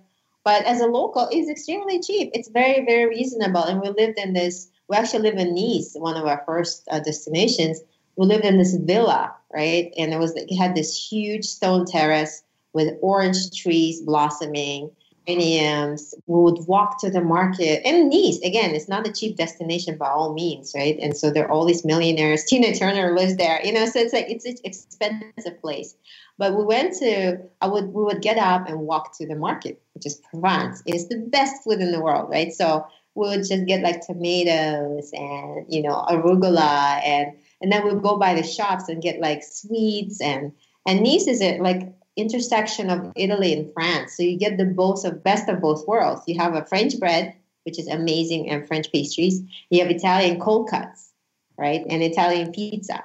but 0.45 0.65
as 0.65 0.81
a 0.81 0.87
local, 0.87 1.29
it's 1.31 1.51
extremely 1.51 2.01
cheap. 2.01 2.31
It's 2.35 2.49
very 2.49 2.85
very 2.85 3.07
reasonable, 3.07 3.65
and 3.65 3.81
we 3.81 3.89
lived 3.89 4.19
in 4.19 4.33
this. 4.35 4.71
We 4.89 4.97
actually 4.97 5.31
live 5.31 5.39
in 5.39 5.55
Nice, 5.55 5.95
one 5.95 6.17
of 6.17 6.27
our 6.27 6.43
first 6.47 6.87
uh, 6.91 7.01
destinations. 7.01 7.81
We 8.17 8.27
lived 8.27 8.45
in 8.45 8.59
this 8.59 8.75
villa, 8.75 9.35
right, 9.53 9.93
and 9.97 10.13
it 10.13 10.19
was 10.19 10.35
it 10.37 10.55
had 10.57 10.75
this 10.75 10.95
huge 10.97 11.45
stone 11.45 11.87
terrace 11.87 12.43
with 12.73 12.95
orange 13.01 13.51
trees 13.57 14.03
blossoming. 14.03 14.91
Geraniums. 15.27 16.15
We 16.27 16.41
would 16.41 16.67
walk 16.67 17.01
to 17.01 17.11
the 17.11 17.21
market. 17.21 17.83
And 17.87 18.11
Nice, 18.11 18.39
again, 18.41 18.75
it's 18.75 18.89
not 18.89 19.07
a 19.07 19.13
cheap 19.13 19.37
destination 19.37 19.97
by 19.97 20.09
all 20.09 20.35
means, 20.35 20.73
right? 20.75 20.99
And 21.01 21.17
so 21.17 21.31
there 21.31 21.47
are 21.47 21.51
all 21.51 21.65
these 21.65 21.85
millionaires. 21.85 22.45
Tina 22.45 22.75
Turner 22.75 23.17
lives 23.17 23.37
there, 23.37 23.61
you 23.65 23.73
know, 23.73 23.87
so 23.87 24.01
it's 24.01 24.13
like 24.13 24.27
it's 24.29 24.45
an 24.45 24.57
expensive 24.65 25.61
place. 25.61 25.95
But 26.37 26.57
we 26.57 26.65
went 26.65 26.99
to 26.99 27.39
I 27.61 27.69
would 27.69 27.87
we 27.87 28.03
would 28.03 28.23
get 28.23 28.39
up 28.39 28.69
and 28.69 28.81
walk 28.81 29.17
to 29.19 29.27
the 29.27 29.37
market, 29.37 29.81
which 29.95 30.07
is 30.07 30.21
Provence. 30.31 30.83
It's 30.87 31.07
the 31.07 31.19
best 31.19 31.63
food 31.63 31.81
in 31.81 31.93
the 31.93 32.01
world, 32.01 32.31
right? 32.31 32.53
So 32.53 32.87
we 33.15 33.29
would 33.29 33.47
just 33.47 33.67
get 33.67 33.83
like 33.83 34.01
tomatoes 34.01 35.11
and 35.13 35.67
you 35.69 35.83
know 35.83 36.05
arugula 36.09 37.01
and 37.05 37.37
and 37.61 37.71
then 37.73 37.85
we'd 37.85 38.03
go 38.03 38.17
by 38.17 38.35
the 38.35 38.43
shops 38.43 38.89
and 38.89 39.01
get 39.01 39.21
like 39.21 39.43
sweets 39.45 40.21
and 40.21 40.53
and 40.87 41.03
Nice 41.03 41.27
is 41.27 41.41
it 41.41 41.61
like 41.61 41.95
intersection 42.17 42.91
of 42.91 43.13
Italy 43.17 43.53
and 43.53 43.73
France. 43.73 44.17
So 44.17 44.23
you 44.23 44.39
get 44.39 44.57
the 44.57 44.65
both 44.65 45.05
of 45.05 45.23
best 45.25 45.49
of 45.49 45.61
both 45.61 45.87
worlds. 45.87 46.23
You 46.27 46.39
have 46.39 46.55
a 46.55 46.65
French 46.65 46.99
bread, 46.99 47.35
which 47.65 47.79
is 47.79 47.89
amazing, 47.89 48.51
and 48.51 48.67
French 48.67 48.91
pastries. 48.93 49.43
You 49.71 49.81
have 49.81 49.91
Italian 49.91 50.41
cold 50.41 50.71
cuts, 50.71 51.13
right, 51.59 51.85
and 51.89 52.03
Italian 52.03 52.53
pizza, 52.53 53.05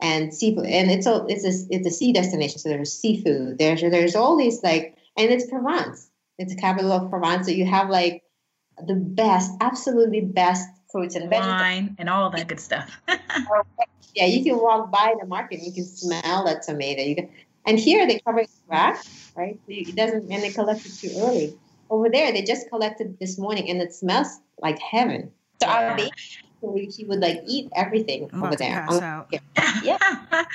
and 0.00 0.34
seafood. 0.34 0.66
And 0.66 0.90
it's 0.90 1.06
a 1.06 1.24
it's 1.28 1.44
a 1.44 1.74
it's 1.74 1.86
a 1.86 1.90
sea 1.90 2.12
destination, 2.12 2.58
so 2.58 2.68
there's 2.68 2.92
seafood. 2.92 3.58
There's 3.58 3.80
there's 3.80 4.14
all 4.14 4.36
these 4.36 4.62
like, 4.62 4.96
and 5.16 5.30
it's 5.30 5.46
Provence. 5.46 6.10
It's 6.38 6.54
the 6.54 6.60
capital 6.60 6.92
of 6.92 7.10
Provence. 7.10 7.46
So 7.46 7.52
you 7.52 7.66
have 7.66 7.88
like 7.90 8.24
the 8.86 8.94
best, 8.94 9.52
absolutely 9.60 10.20
best 10.20 10.68
fruits 10.90 11.14
and 11.14 11.30
vegetables. 11.30 11.60
Wine 11.60 11.96
and 11.98 12.08
all 12.08 12.30
that 12.30 12.48
good 12.48 12.60
stuff. 12.60 13.00
Oh, 13.50 13.62
yeah, 14.14 14.26
you 14.26 14.44
can 14.44 14.58
walk 14.58 14.92
by 14.92 15.14
the 15.20 15.26
market, 15.26 15.58
and 15.58 15.66
you 15.66 15.72
can 15.72 15.84
smell 15.84 16.44
that 16.44 16.62
tomato. 16.62 17.02
You 17.02 17.16
can, 17.16 17.30
and 17.66 17.78
here 17.78 18.06
they 18.06 18.20
cover 18.20 18.40
it 18.40 18.50
rack, 18.68 19.04
right? 19.36 19.58
It 19.66 19.96
doesn't, 19.96 20.30
and 20.30 20.42
they 20.42 20.50
collect 20.50 20.86
it 20.86 20.92
too 20.94 21.10
early. 21.18 21.58
Over 21.90 22.08
there, 22.08 22.32
they 22.32 22.42
just 22.42 22.68
collected 22.70 23.18
this 23.18 23.38
morning, 23.38 23.68
and 23.68 23.82
it 23.82 23.92
smells 23.92 24.40
like 24.60 24.78
heaven. 24.78 25.32
So 25.60 25.68
our 25.68 25.96
baby, 25.96 26.10
he 26.72 27.04
would 27.04 27.20
like 27.20 27.42
eat 27.46 27.70
everything 27.74 28.30
I'm 28.32 28.42
over 28.42 28.56
there. 28.56 28.86
pass 28.86 29.00
out. 29.00 29.34
Yeah. 29.82 29.98
Um, 30.32 30.46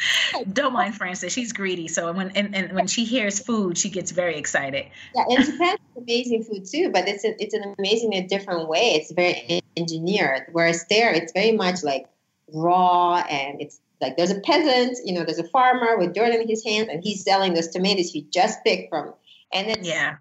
Don't 0.54 0.74
mind 0.74 0.96
Frances. 0.96 1.32
She's 1.32 1.54
greedy. 1.54 1.88
So 1.88 2.12
when 2.12 2.32
and, 2.32 2.56
and 2.56 2.74
when 2.74 2.88
she 2.88 3.06
hears 3.06 3.40
food, 3.40 3.78
she 3.78 3.90
gets 3.90 4.12
very 4.12 4.38
excited. 4.38 4.86
Yeah, 5.16 5.26
and 5.30 5.46
Japan 5.46 5.76
is 5.76 6.04
amazing 6.04 6.44
food 6.44 6.66
too, 6.66 6.90
but 6.92 7.08
it's 7.08 7.24
a, 7.24 7.42
it's 7.42 7.54
an 7.54 7.76
amazing 7.78 8.14
in 8.14 8.26
a 8.26 8.28
different 8.28 8.68
way. 8.68 8.96
It's 8.96 9.12
very 9.12 9.62
engineered, 9.78 10.48
whereas 10.52 10.86
there 10.90 11.14
it's 11.14 11.32
very 11.34 11.52
much 11.52 11.84
like 11.84 12.08
raw 12.52 13.18
and 13.30 13.62
it's 13.62 13.80
like 14.02 14.18
there's 14.18 14.32
a 14.32 14.40
peasant, 14.40 14.98
you 15.06 15.14
know, 15.14 15.24
there's 15.24 15.40
a 15.40 15.48
farmer 15.50 15.98
with 15.98 16.14
dirt 16.14 16.34
in 16.34 16.48
his 16.48 16.64
hands, 16.64 16.90
and 16.90 17.04
he's 17.04 17.24
selling 17.24 17.54
those 17.54 17.68
tomatoes 17.68 18.12
he 18.12 18.22
just 18.32 18.64
picked 18.64 18.90
from, 18.90 19.14
and 19.54 19.70
it's 19.70 19.88
Yeah. 19.88 20.18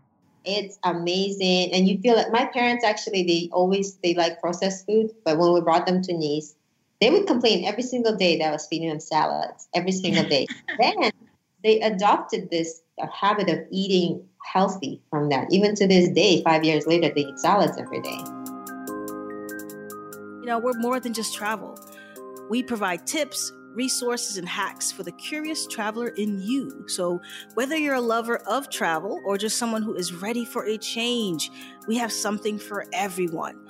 It's 0.49 0.79
amazing. 0.83 1.73
And 1.73 1.87
you 1.87 1.99
feel 2.01 2.17
like 2.17 2.33
my 2.33 2.47
parents 2.47 2.85
actually 2.85 3.25
they 3.25 3.49
always 3.53 3.97
they 4.03 4.15
like 4.15 4.41
processed 4.41 4.87
food, 4.87 5.11
but 5.25 5.39
when 5.39 5.53
we 5.53 5.61
brought 5.61 5.87
them 5.87 6.03
to 6.03 6.13
Nice, 6.17 6.55
they 7.01 7.11
would 7.11 7.27
complain 7.27 7.65
every 7.65 7.83
single 7.83 8.17
day 8.17 8.39
that 8.39 8.49
I 8.49 8.53
was 8.53 8.67
feeding 8.67 8.89
them 8.89 9.01
salads 9.01 9.69
every 9.75 9.93
single 9.93 10.25
day. 10.25 10.47
then 10.81 11.11
they 11.63 11.81
adopted 11.81 12.51
this 12.51 12.81
habit 13.13 13.49
of 13.49 13.61
eating 13.71 14.25
healthy 14.45 15.03
from 15.11 15.29
that. 15.29 15.47
Even 15.51 15.75
to 15.77 15.87
this 15.87 16.09
day, 16.11 16.43
five 16.43 16.65
years 16.65 16.87
later, 16.87 17.13
they 17.15 17.23
eat 17.23 17.39
salads 17.39 17.77
every 17.79 18.01
day. 18.01 18.19
You 20.41 20.47
know, 20.47 20.59
we're 20.59 20.79
more 20.79 20.99
than 20.99 21.13
just 21.13 21.35
travel. 21.35 21.79
We 22.49 22.63
provide 22.63 23.07
tips, 23.07 23.53
resources, 23.79 24.37
and 24.37 24.49
hacks 24.49 24.91
for 24.91 25.05
the 25.05 25.13
curious 25.13 25.67
traveler 25.69 26.09
in 26.09 26.43
you. 26.43 26.85
So, 26.89 27.21
whether 27.55 27.77
you're 27.77 27.95
a 27.95 28.01
lover 28.01 28.39
of 28.39 28.69
travel 28.69 29.23
or 29.25 29.39
just 29.39 29.57
someone 29.57 29.83
who 29.83 29.95
is 29.95 30.13
ready 30.13 30.45
for 30.45 30.67
a 30.67 30.77
change, 30.77 31.51
we 31.87 31.97
have 31.97 32.13
something 32.13 32.59
for 32.59 32.85
everyone. 32.93 33.68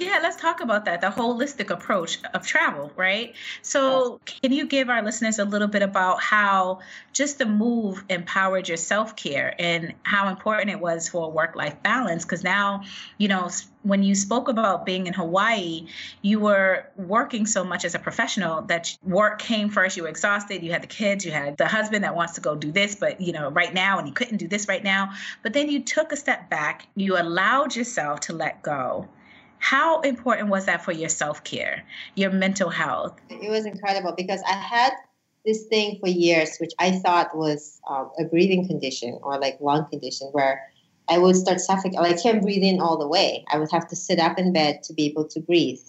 Yeah, 0.00 0.18
let's 0.22 0.36
talk 0.36 0.62
about 0.62 0.86
that 0.86 1.02
the 1.02 1.08
holistic 1.08 1.68
approach 1.68 2.20
of 2.32 2.46
travel, 2.46 2.90
right? 2.96 3.34
So, 3.60 4.18
can 4.24 4.50
you 4.50 4.66
give 4.66 4.88
our 4.88 5.02
listeners 5.02 5.38
a 5.38 5.44
little 5.44 5.68
bit 5.68 5.82
about 5.82 6.22
how 6.22 6.80
just 7.12 7.36
the 7.36 7.44
move 7.44 8.02
empowered 8.08 8.66
your 8.66 8.78
self 8.78 9.14
care 9.14 9.54
and 9.58 9.92
how 10.04 10.30
important 10.30 10.70
it 10.70 10.80
was 10.80 11.10
for 11.10 11.30
work 11.30 11.54
life 11.54 11.82
balance? 11.82 12.24
Because 12.24 12.42
now, 12.42 12.82
you 13.18 13.28
know, 13.28 13.50
when 13.82 14.02
you 14.02 14.14
spoke 14.14 14.48
about 14.48 14.86
being 14.86 15.06
in 15.06 15.12
Hawaii, 15.12 15.86
you 16.22 16.40
were 16.40 16.86
working 16.96 17.44
so 17.44 17.62
much 17.62 17.84
as 17.84 17.94
a 17.94 17.98
professional 17.98 18.62
that 18.62 18.96
work 19.02 19.38
came 19.38 19.68
first. 19.68 19.98
You 19.98 20.04
were 20.04 20.08
exhausted. 20.08 20.62
You 20.62 20.72
had 20.72 20.82
the 20.82 20.86
kids, 20.86 21.26
you 21.26 21.30
had 21.30 21.58
the 21.58 21.68
husband 21.68 22.04
that 22.04 22.16
wants 22.16 22.32
to 22.36 22.40
go 22.40 22.56
do 22.56 22.72
this, 22.72 22.94
but, 22.94 23.20
you 23.20 23.34
know, 23.34 23.50
right 23.50 23.74
now, 23.74 23.98
and 23.98 24.08
you 24.08 24.14
couldn't 24.14 24.38
do 24.38 24.48
this 24.48 24.66
right 24.66 24.82
now. 24.82 25.10
But 25.42 25.52
then 25.52 25.68
you 25.68 25.80
took 25.80 26.10
a 26.10 26.16
step 26.16 26.48
back, 26.48 26.86
you 26.96 27.18
allowed 27.18 27.76
yourself 27.76 28.20
to 28.20 28.32
let 28.32 28.62
go. 28.62 29.06
How 29.60 30.00
important 30.00 30.48
was 30.48 30.66
that 30.66 30.82
for 30.82 30.90
your 30.90 31.10
self 31.10 31.44
care, 31.44 31.84
your 32.16 32.32
mental 32.32 32.70
health? 32.70 33.20
It 33.28 33.50
was 33.50 33.66
incredible 33.66 34.14
because 34.16 34.42
I 34.48 34.54
had 34.54 34.92
this 35.44 35.66
thing 35.66 35.98
for 36.00 36.08
years, 36.08 36.56
which 36.58 36.72
I 36.78 36.92
thought 36.92 37.36
was 37.36 37.80
um, 37.88 38.10
a 38.18 38.24
breathing 38.24 38.66
condition 38.66 39.18
or 39.22 39.38
like 39.38 39.58
lung 39.60 39.88
condition, 39.88 40.28
where 40.32 40.62
I 41.08 41.18
would 41.18 41.36
start 41.36 41.60
suffocating. 41.60 41.98
I 41.98 42.14
can't 42.14 42.42
breathe 42.42 42.62
in 42.62 42.80
all 42.80 42.98
the 42.98 43.06
way. 43.06 43.44
I 43.48 43.58
would 43.58 43.70
have 43.70 43.86
to 43.88 43.96
sit 43.96 44.18
up 44.18 44.38
in 44.38 44.52
bed 44.52 44.82
to 44.84 44.94
be 44.94 45.06
able 45.06 45.28
to 45.28 45.40
breathe. 45.40 45.80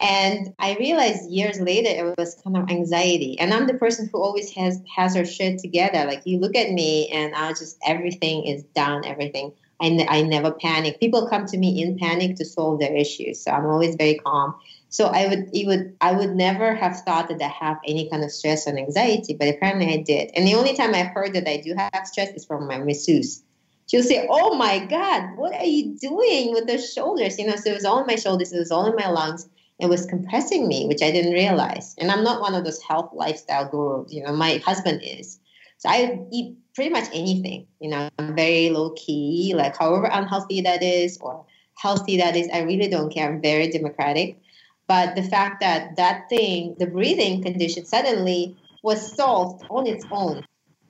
And 0.00 0.54
I 0.58 0.76
realized 0.76 1.30
years 1.30 1.60
later 1.60 1.88
it 1.88 2.14
was 2.18 2.36
kind 2.42 2.56
of 2.56 2.68
anxiety. 2.68 3.38
And 3.38 3.52
I'm 3.52 3.66
the 3.66 3.74
person 3.74 4.08
who 4.12 4.22
always 4.22 4.50
has 4.52 4.80
has 4.94 5.16
her 5.16 5.24
shit 5.24 5.58
together. 5.58 6.04
Like 6.04 6.22
you 6.24 6.38
look 6.38 6.56
at 6.56 6.70
me 6.70 7.08
and 7.08 7.34
I 7.34 7.50
just 7.50 7.78
everything 7.84 8.44
is 8.44 8.62
down, 8.74 9.04
everything. 9.04 9.52
I, 9.80 10.06
I 10.08 10.22
never 10.22 10.50
panic. 10.50 11.00
People 11.00 11.28
come 11.28 11.46
to 11.46 11.58
me 11.58 11.82
in 11.82 11.98
panic 11.98 12.36
to 12.36 12.44
solve 12.44 12.80
their 12.80 12.94
issues. 12.94 13.42
So 13.42 13.50
I'm 13.50 13.66
always 13.66 13.94
very 13.94 14.14
calm. 14.16 14.54
So 14.90 15.06
I 15.06 15.26
would, 15.28 15.50
it 15.52 15.66
would, 15.66 15.94
I 16.00 16.12
would 16.12 16.34
never 16.34 16.74
have 16.74 17.00
thought 17.00 17.28
that 17.28 17.42
I 17.42 17.48
have 17.48 17.78
any 17.86 18.08
kind 18.08 18.24
of 18.24 18.30
stress 18.30 18.66
and 18.66 18.78
anxiety, 18.78 19.34
but 19.34 19.48
apparently 19.48 19.92
I 19.92 19.98
did. 19.98 20.30
And 20.34 20.46
the 20.46 20.54
only 20.54 20.74
time 20.74 20.94
I 20.94 21.02
heard 21.02 21.34
that 21.34 21.48
I 21.48 21.58
do 21.58 21.74
have 21.76 22.06
stress 22.06 22.30
is 22.30 22.44
from 22.44 22.66
my 22.66 22.78
masseuse. 22.78 23.42
She'll 23.86 24.02
say, 24.02 24.26
"Oh 24.30 24.54
my 24.54 24.84
God, 24.84 25.36
what 25.36 25.54
are 25.54 25.64
you 25.64 25.96
doing 25.98 26.52
with 26.52 26.66
the 26.66 26.78
shoulders?" 26.78 27.38
You 27.38 27.46
know, 27.46 27.56
so 27.56 27.70
it 27.70 27.74
was 27.74 27.86
all 27.86 28.00
in 28.00 28.06
my 28.06 28.16
shoulders, 28.16 28.52
it 28.52 28.58
was 28.58 28.70
all 28.70 28.86
in 28.86 28.94
my 28.94 29.08
lungs. 29.08 29.48
It 29.78 29.88
was 29.88 30.04
compressing 30.04 30.68
me, 30.68 30.86
which 30.86 31.02
I 31.02 31.10
didn't 31.10 31.32
realize. 31.32 31.94
And 31.98 32.10
I'm 32.10 32.24
not 32.24 32.40
one 32.40 32.54
of 32.54 32.64
those 32.64 32.82
health 32.82 33.10
lifestyle 33.14 33.66
gurus. 33.68 34.12
You 34.12 34.24
know, 34.24 34.32
my 34.32 34.58
husband 34.58 35.00
is. 35.02 35.38
So 35.78 35.88
I 35.88 36.20
eat 36.30 36.56
pretty 36.74 36.90
much 36.90 37.08
anything. 37.12 37.66
You 37.80 37.90
know, 37.90 38.08
I'm 38.18 38.36
very 38.36 38.70
low 38.70 38.90
key. 38.90 39.54
Like 39.56 39.76
however 39.76 40.08
unhealthy 40.12 40.60
that 40.62 40.82
is 40.82 41.18
or 41.20 41.46
healthy 41.76 42.18
that 42.18 42.36
is, 42.36 42.48
I 42.52 42.60
really 42.60 42.88
don't 42.88 43.12
care. 43.12 43.28
I'm 43.28 43.40
very 43.40 43.70
democratic. 43.70 44.38
But 44.86 45.16
the 45.16 45.22
fact 45.22 45.60
that 45.60 45.96
that 45.96 46.28
thing, 46.28 46.76
the 46.78 46.86
breathing 46.86 47.42
condition, 47.42 47.84
suddenly 47.84 48.56
was 48.82 49.14
solved 49.14 49.64
on 49.70 49.86
its 49.86 50.04
own 50.10 50.44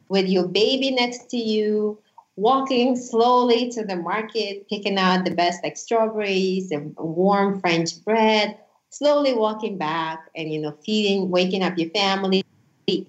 with 0.09 0.27
your 0.27 0.47
baby 0.47 0.91
next 0.91 1.31
to 1.31 1.37
you, 1.37 1.99
walking 2.37 2.97
slowly 2.97 3.71
to 3.71 3.85
the 3.85 3.97
market, 3.97 4.69
picking 4.69 4.99
out 4.99 5.25
the 5.25 5.35
best 5.35 5.63
like 5.63 5.77
strawberries 5.77 6.71
and 6.71 6.95
warm 6.97 7.61
French 7.61 8.03
bread, 8.05 8.57
slowly 8.91 9.35
walking 9.35 9.77
back 9.77 10.31
and 10.37 10.51
you 10.53 10.61
know 10.61 10.77
feeding, 10.85 11.31
waking 11.31 11.63
up 11.63 11.77
your 11.77 11.91
family, 11.91 12.45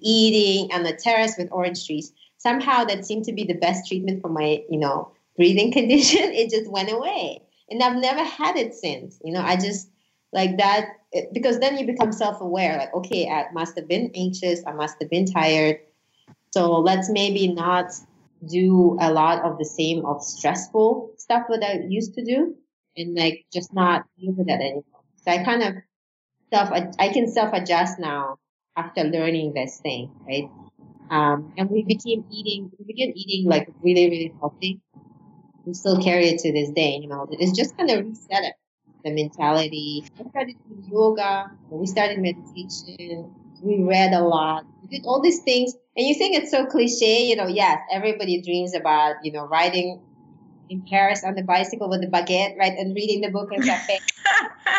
eating 0.00 0.72
on 0.72 0.82
the 0.82 0.92
terrace 0.92 1.34
with 1.38 1.48
orange 1.52 1.86
trees. 1.86 2.12
Somehow 2.38 2.84
that 2.84 3.04
seemed 3.04 3.24
to 3.24 3.32
be 3.32 3.44
the 3.44 3.54
best 3.54 3.86
treatment 3.88 4.20
for 4.22 4.28
my 4.28 4.62
you 4.70 4.78
know 4.78 5.12
breathing 5.36 5.72
condition. 5.78 6.32
It 6.32 6.50
just 6.50 6.70
went 6.70 6.90
away, 6.90 7.42
and 7.70 7.82
I've 7.82 7.96
never 8.00 8.24
had 8.24 8.56
it 8.56 8.74
since. 8.74 9.18
You 9.24 9.32
know, 9.32 9.42
I 9.42 9.56
just 9.56 9.90
like 10.32 10.56
that 10.58 10.88
it- 11.12 11.32
because 11.32 11.58
then 11.60 11.78
you 11.78 11.86
become 11.86 12.12
self-aware. 12.12 12.78
Like, 12.78 12.94
okay, 12.94 13.28
I 13.28 13.46
must 13.52 13.76
have 13.76 13.88
been 13.88 14.10
anxious. 14.14 14.62
I 14.66 14.72
must 14.72 14.96
have 15.00 15.10
been 15.10 15.26
tired. 15.26 15.80
So 16.52 16.72
let's 16.80 17.08
maybe 17.10 17.48
not 17.48 17.92
do 18.46 18.96
a 19.00 19.12
lot 19.12 19.44
of 19.44 19.58
the 19.58 19.64
same 19.64 20.04
of 20.06 20.22
stressful 20.22 21.12
stuff 21.18 21.44
that 21.48 21.62
I 21.62 21.80
used 21.88 22.14
to 22.14 22.24
do 22.24 22.54
and 22.96 23.14
like 23.16 23.44
just 23.52 23.72
not 23.74 24.04
with 24.22 24.46
that 24.46 24.60
anymore. 24.60 24.84
So 25.16 25.30
I 25.32 25.44
kind 25.44 25.62
of 25.62 25.74
self 26.52 26.70
I 26.98 27.08
can 27.10 27.28
self 27.28 27.52
adjust 27.52 27.98
now 27.98 28.38
after 28.76 29.04
learning 29.04 29.52
this 29.54 29.78
thing, 29.78 30.10
right? 30.26 30.50
Um, 31.10 31.52
and 31.58 31.68
we 31.68 31.82
became 31.82 32.24
eating, 32.30 32.70
we 32.78 32.84
began 32.84 33.12
eating 33.16 33.48
like 33.48 33.68
really, 33.82 34.08
really 34.08 34.34
healthy. 34.38 34.80
We 35.66 35.74
still 35.74 36.00
carry 36.02 36.28
it 36.28 36.38
to 36.40 36.52
this 36.52 36.70
day, 36.70 36.98
you 37.02 37.08
know. 37.08 37.26
It's 37.30 37.56
just 37.56 37.76
kind 37.76 37.90
of 37.90 38.06
reset 38.06 38.44
it, 38.44 38.54
the 39.04 39.10
mentality. 39.10 40.04
We 40.18 40.30
started 40.30 40.56
doing 40.68 40.88
yoga. 40.90 41.50
We 41.68 41.86
started 41.86 42.18
meditation. 42.18 43.34
We 43.62 43.82
read 43.82 44.12
a 44.12 44.20
lot. 44.20 44.64
We 44.82 44.98
did 44.98 45.06
all 45.06 45.20
these 45.20 45.40
things. 45.40 45.74
And 45.96 46.06
you 46.06 46.14
think 46.14 46.36
it's 46.36 46.50
so 46.50 46.64
cliche, 46.66 47.26
you 47.26 47.36
know, 47.36 47.48
yes, 47.48 47.80
everybody 47.92 48.40
dreams 48.40 48.74
about, 48.74 49.16
you 49.22 49.32
know, 49.32 49.46
riding 49.46 50.00
in 50.70 50.82
Paris 50.82 51.24
on 51.24 51.34
the 51.34 51.42
bicycle 51.42 51.90
with 51.90 52.00
the 52.00 52.06
baguette, 52.06 52.56
right? 52.56 52.78
And 52.78 52.94
reading 52.94 53.20
the 53.20 53.30
book 53.30 53.52
in 53.52 53.62
cafe. 53.62 53.98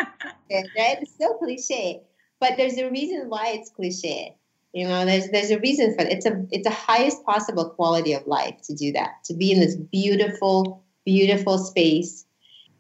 right? 0.50 0.98
It's 1.02 1.12
so 1.20 1.34
cliche. 1.36 2.02
But 2.42 2.58
there's 2.58 2.78
a 2.78 2.90
reason 2.90 3.30
why 3.30 3.54
it's 3.56 3.70
cliche. 3.70 4.36
You 4.74 4.88
know, 4.88 5.06
there's 5.06 5.30
there's 5.30 5.52
a 5.52 5.60
reason 5.60 5.94
for 5.96 6.02
it. 6.02 6.12
It's 6.12 6.26
a 6.26 6.46
it's 6.50 6.68
the 6.68 6.74
highest 6.74 7.24
possible 7.24 7.70
quality 7.70 8.14
of 8.14 8.26
life 8.26 8.56
to 8.64 8.74
do 8.74 8.92
that. 8.94 9.24
To 9.26 9.34
be 9.34 9.52
in 9.52 9.60
this 9.60 9.76
beautiful, 9.76 10.84
beautiful 11.06 11.60
space, 11.60 12.26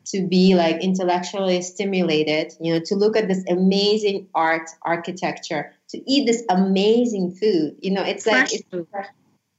to 0.08 0.28
be 0.28 0.56
like 0.56 0.82
intellectually 0.82 1.62
stimulated, 1.62 2.54
you 2.60 2.74
know, 2.74 2.82
to 2.86 2.95
look 2.95 3.15
at 3.15 3.28
this 3.28 3.43
amazing 3.50 4.28
art, 4.34 4.69
architecture, 4.82 5.74
to 5.89 6.12
eat 6.12 6.26
this 6.26 6.43
amazing 6.50 7.32
food. 7.32 7.76
You 7.80 7.91
know, 7.91 8.04
it's 8.04 8.26
like 8.26 8.52
it's 8.52 8.67
food. 8.71 8.88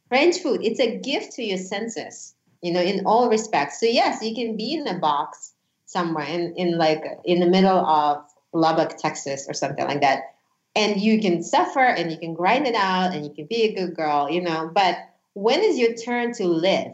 French 0.09 0.39
food. 0.39 0.61
It's 0.63 0.81
a 0.81 0.99
gift 0.99 1.35
to 1.35 1.45
your 1.45 1.59
senses, 1.59 2.35
you 2.61 2.73
know, 2.73 2.83
in 2.83 3.07
all 3.07 3.31
respects. 3.31 3.79
So 3.79 3.87
yes, 3.87 4.23
you 4.23 4.35
can 4.35 4.57
be 4.57 4.75
in 4.75 4.89
a 4.89 4.99
box 4.99 5.53
somewhere 5.87 6.27
in, 6.27 6.55
in 6.57 6.77
like 6.77 7.05
in 7.25 7.39
the 7.41 7.47
middle 7.47 7.79
of 7.79 8.25
Lubbock, 8.53 8.97
Texas 8.97 9.47
or 9.49 9.55
something 9.55 9.87
like 9.87 10.01
that 10.01 10.33
and 10.75 11.01
you 11.01 11.21
can 11.21 11.43
suffer 11.43 11.81
and 11.81 12.11
you 12.11 12.19
can 12.19 12.35
grind 12.35 12.67
it 12.67 12.75
out 12.75 13.15
and 13.15 13.25
you 13.25 13.33
can 13.33 13.47
be 13.47 13.63
a 13.63 13.75
good 13.75 13.95
girl, 13.95 14.31
you 14.31 14.41
know. 14.41 14.71
But 14.73 14.97
when 15.35 15.61
is 15.61 15.79
your 15.79 15.95
turn 15.95 16.33
to 16.35 16.47
live? 16.47 16.93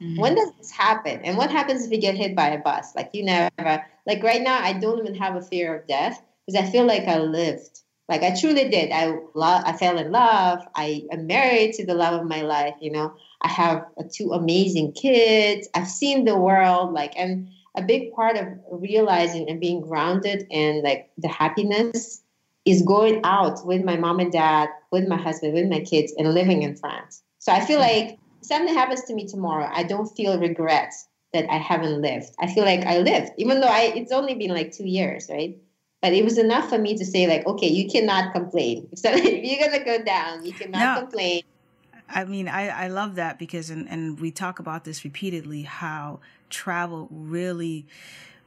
Mm-hmm. 0.00 0.20
When 0.20 0.34
does 0.34 0.52
this 0.58 0.70
happen? 0.70 1.20
And 1.24 1.36
what 1.36 1.50
happens 1.50 1.84
if 1.84 1.90
you 1.90 1.98
get 1.98 2.16
hit 2.16 2.36
by 2.36 2.48
a 2.48 2.58
bus? 2.58 2.94
Like 2.94 3.10
you 3.12 3.24
never, 3.24 3.84
like 4.06 4.22
right 4.22 4.42
now, 4.42 4.58
I 4.62 4.74
don't 4.74 4.98
even 4.98 5.14
have 5.14 5.36
a 5.36 5.42
fear 5.42 5.76
of 5.76 5.86
death 5.86 6.22
because 6.46 6.60
I 6.60 6.70
feel 6.70 6.84
like 6.84 7.04
I 7.04 7.18
lived. 7.18 7.80
Like 8.08 8.22
I 8.22 8.38
truly 8.38 8.68
did. 8.68 8.90
I 8.92 9.16
love. 9.34 9.62
I 9.64 9.72
fell 9.76 9.98
in 9.98 10.10
love. 10.10 10.66
I 10.74 11.04
am 11.12 11.26
married 11.26 11.74
to 11.74 11.86
the 11.86 11.94
love 11.94 12.20
of 12.20 12.26
my 12.26 12.42
life. 12.42 12.74
You 12.80 12.90
know, 12.90 13.14
I 13.40 13.48
have 13.48 13.84
two 14.12 14.32
amazing 14.32 14.92
kids. 14.92 15.68
I've 15.74 15.88
seen 15.88 16.24
the 16.24 16.36
world. 16.36 16.92
Like, 16.92 17.12
and 17.16 17.50
a 17.76 17.82
big 17.82 18.12
part 18.12 18.36
of 18.36 18.46
realizing 18.70 19.48
and 19.48 19.60
being 19.60 19.80
grounded 19.80 20.46
in 20.50 20.82
like 20.82 21.10
the 21.18 21.28
happiness 21.28 22.22
is 22.64 22.82
going 22.82 23.20
out 23.24 23.64
with 23.66 23.84
my 23.84 23.96
mom 23.96 24.20
and 24.20 24.32
dad, 24.32 24.68
with 24.90 25.08
my 25.08 25.16
husband, 25.16 25.54
with 25.54 25.68
my 25.68 25.80
kids, 25.80 26.12
and 26.18 26.32
living 26.34 26.62
in 26.62 26.76
France. 26.76 27.22
So 27.38 27.52
I 27.52 27.64
feel 27.64 27.78
hmm. 27.78 27.84
like 27.84 28.18
something 28.42 28.74
happens 28.74 29.02
to 29.04 29.14
me 29.14 29.26
tomorrow, 29.26 29.68
I 29.72 29.82
don't 29.82 30.06
feel 30.06 30.38
regret 30.38 30.92
that 31.32 31.50
I 31.50 31.58
haven't 31.58 32.00
lived. 32.02 32.30
I 32.40 32.52
feel 32.52 32.64
like 32.64 32.84
I 32.84 32.98
lived, 32.98 33.32
even 33.38 33.60
though 33.60 33.68
I 33.68 33.92
it's 33.94 34.12
only 34.12 34.34
been 34.34 34.50
like 34.50 34.72
two 34.72 34.86
years, 34.86 35.28
right? 35.30 35.56
But 36.02 36.12
it 36.14 36.24
was 36.24 36.38
enough 36.38 36.68
for 36.68 36.78
me 36.78 36.96
to 36.96 37.04
say, 37.04 37.26
like, 37.26 37.46
okay, 37.46 37.68
you 37.68 37.88
cannot 37.88 38.32
complain. 38.32 38.88
So 38.96 39.10
if 39.12 39.44
you're 39.44 39.68
gonna 39.68 39.84
go 39.84 40.02
down, 40.02 40.44
you 40.44 40.52
cannot 40.52 40.94
no. 40.94 41.00
complain. 41.02 41.42
I 42.08 42.24
mean, 42.24 42.48
I, 42.48 42.68
I 42.68 42.88
love 42.88 43.14
that 43.16 43.38
because, 43.38 43.70
and, 43.70 43.88
and 43.88 44.18
we 44.18 44.32
talk 44.32 44.58
about 44.58 44.84
this 44.84 45.04
repeatedly, 45.04 45.62
how 45.62 46.20
travel 46.50 47.08
really 47.10 47.86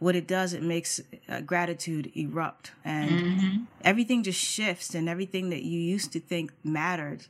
what 0.03 0.15
it 0.15 0.27
does, 0.27 0.53
it 0.53 0.61
makes 0.61 0.99
uh, 1.29 1.39
gratitude 1.41 2.11
erupt 2.13 2.71
and 2.83 3.09
mm-hmm. 3.09 3.63
everything 3.83 4.21
just 4.21 4.39
shifts 4.39 4.93
and 4.93 5.07
everything 5.07 5.49
that 5.49 5.63
you 5.63 5.79
used 5.79 6.11
to 6.11 6.19
think 6.19 6.51
mattered 6.63 7.27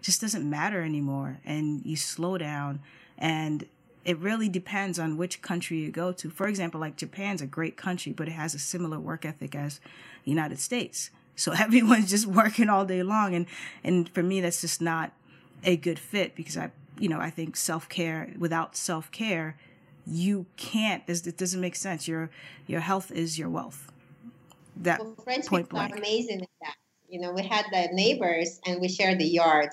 just 0.00 0.22
doesn't 0.22 0.48
matter 0.48 0.82
anymore. 0.82 1.40
And 1.44 1.84
you 1.84 1.96
slow 1.96 2.38
down 2.38 2.80
and 3.18 3.66
it 4.04 4.18
really 4.18 4.48
depends 4.48 4.98
on 4.98 5.16
which 5.16 5.42
country 5.42 5.78
you 5.78 5.90
go 5.90 6.12
to. 6.12 6.30
For 6.30 6.46
example, 6.46 6.80
like 6.80 6.96
Japan's 6.96 7.42
a 7.42 7.46
great 7.46 7.76
country, 7.76 8.12
but 8.12 8.28
it 8.28 8.32
has 8.32 8.54
a 8.54 8.58
similar 8.58 8.98
work 8.98 9.24
ethic 9.24 9.54
as 9.54 9.80
the 10.24 10.30
United 10.30 10.58
States. 10.58 11.10
So 11.36 11.52
everyone's 11.58 12.10
just 12.10 12.26
working 12.26 12.68
all 12.70 12.86
day 12.86 13.02
long. 13.02 13.34
And, 13.34 13.46
and 13.82 14.08
for 14.08 14.22
me, 14.22 14.40
that's 14.40 14.62
just 14.62 14.80
not 14.80 15.12
a 15.62 15.76
good 15.76 15.98
fit 15.98 16.34
because 16.34 16.56
I, 16.56 16.70
you 16.98 17.08
know, 17.08 17.20
I 17.20 17.30
think 17.30 17.56
self 17.56 17.88
care 17.88 18.32
without 18.38 18.76
self 18.76 19.10
care 19.10 19.56
you 20.06 20.46
can't. 20.56 21.02
It 21.06 21.36
doesn't 21.36 21.60
make 21.60 21.76
sense. 21.76 22.06
Your 22.06 22.30
your 22.66 22.80
health 22.80 23.10
is 23.10 23.38
your 23.38 23.48
wealth. 23.48 23.90
That 24.76 25.00
well, 25.00 25.14
French 25.22 25.46
point 25.46 25.66
people 25.66 25.78
blank. 25.78 25.94
are 25.94 25.98
amazing 25.98 26.42
at 26.42 26.48
that. 26.62 26.74
You 27.08 27.20
know, 27.20 27.32
we 27.32 27.42
had 27.42 27.66
the 27.70 27.88
neighbors 27.92 28.60
and 28.66 28.80
we 28.80 28.88
shared 28.88 29.18
the 29.18 29.26
yard. 29.26 29.70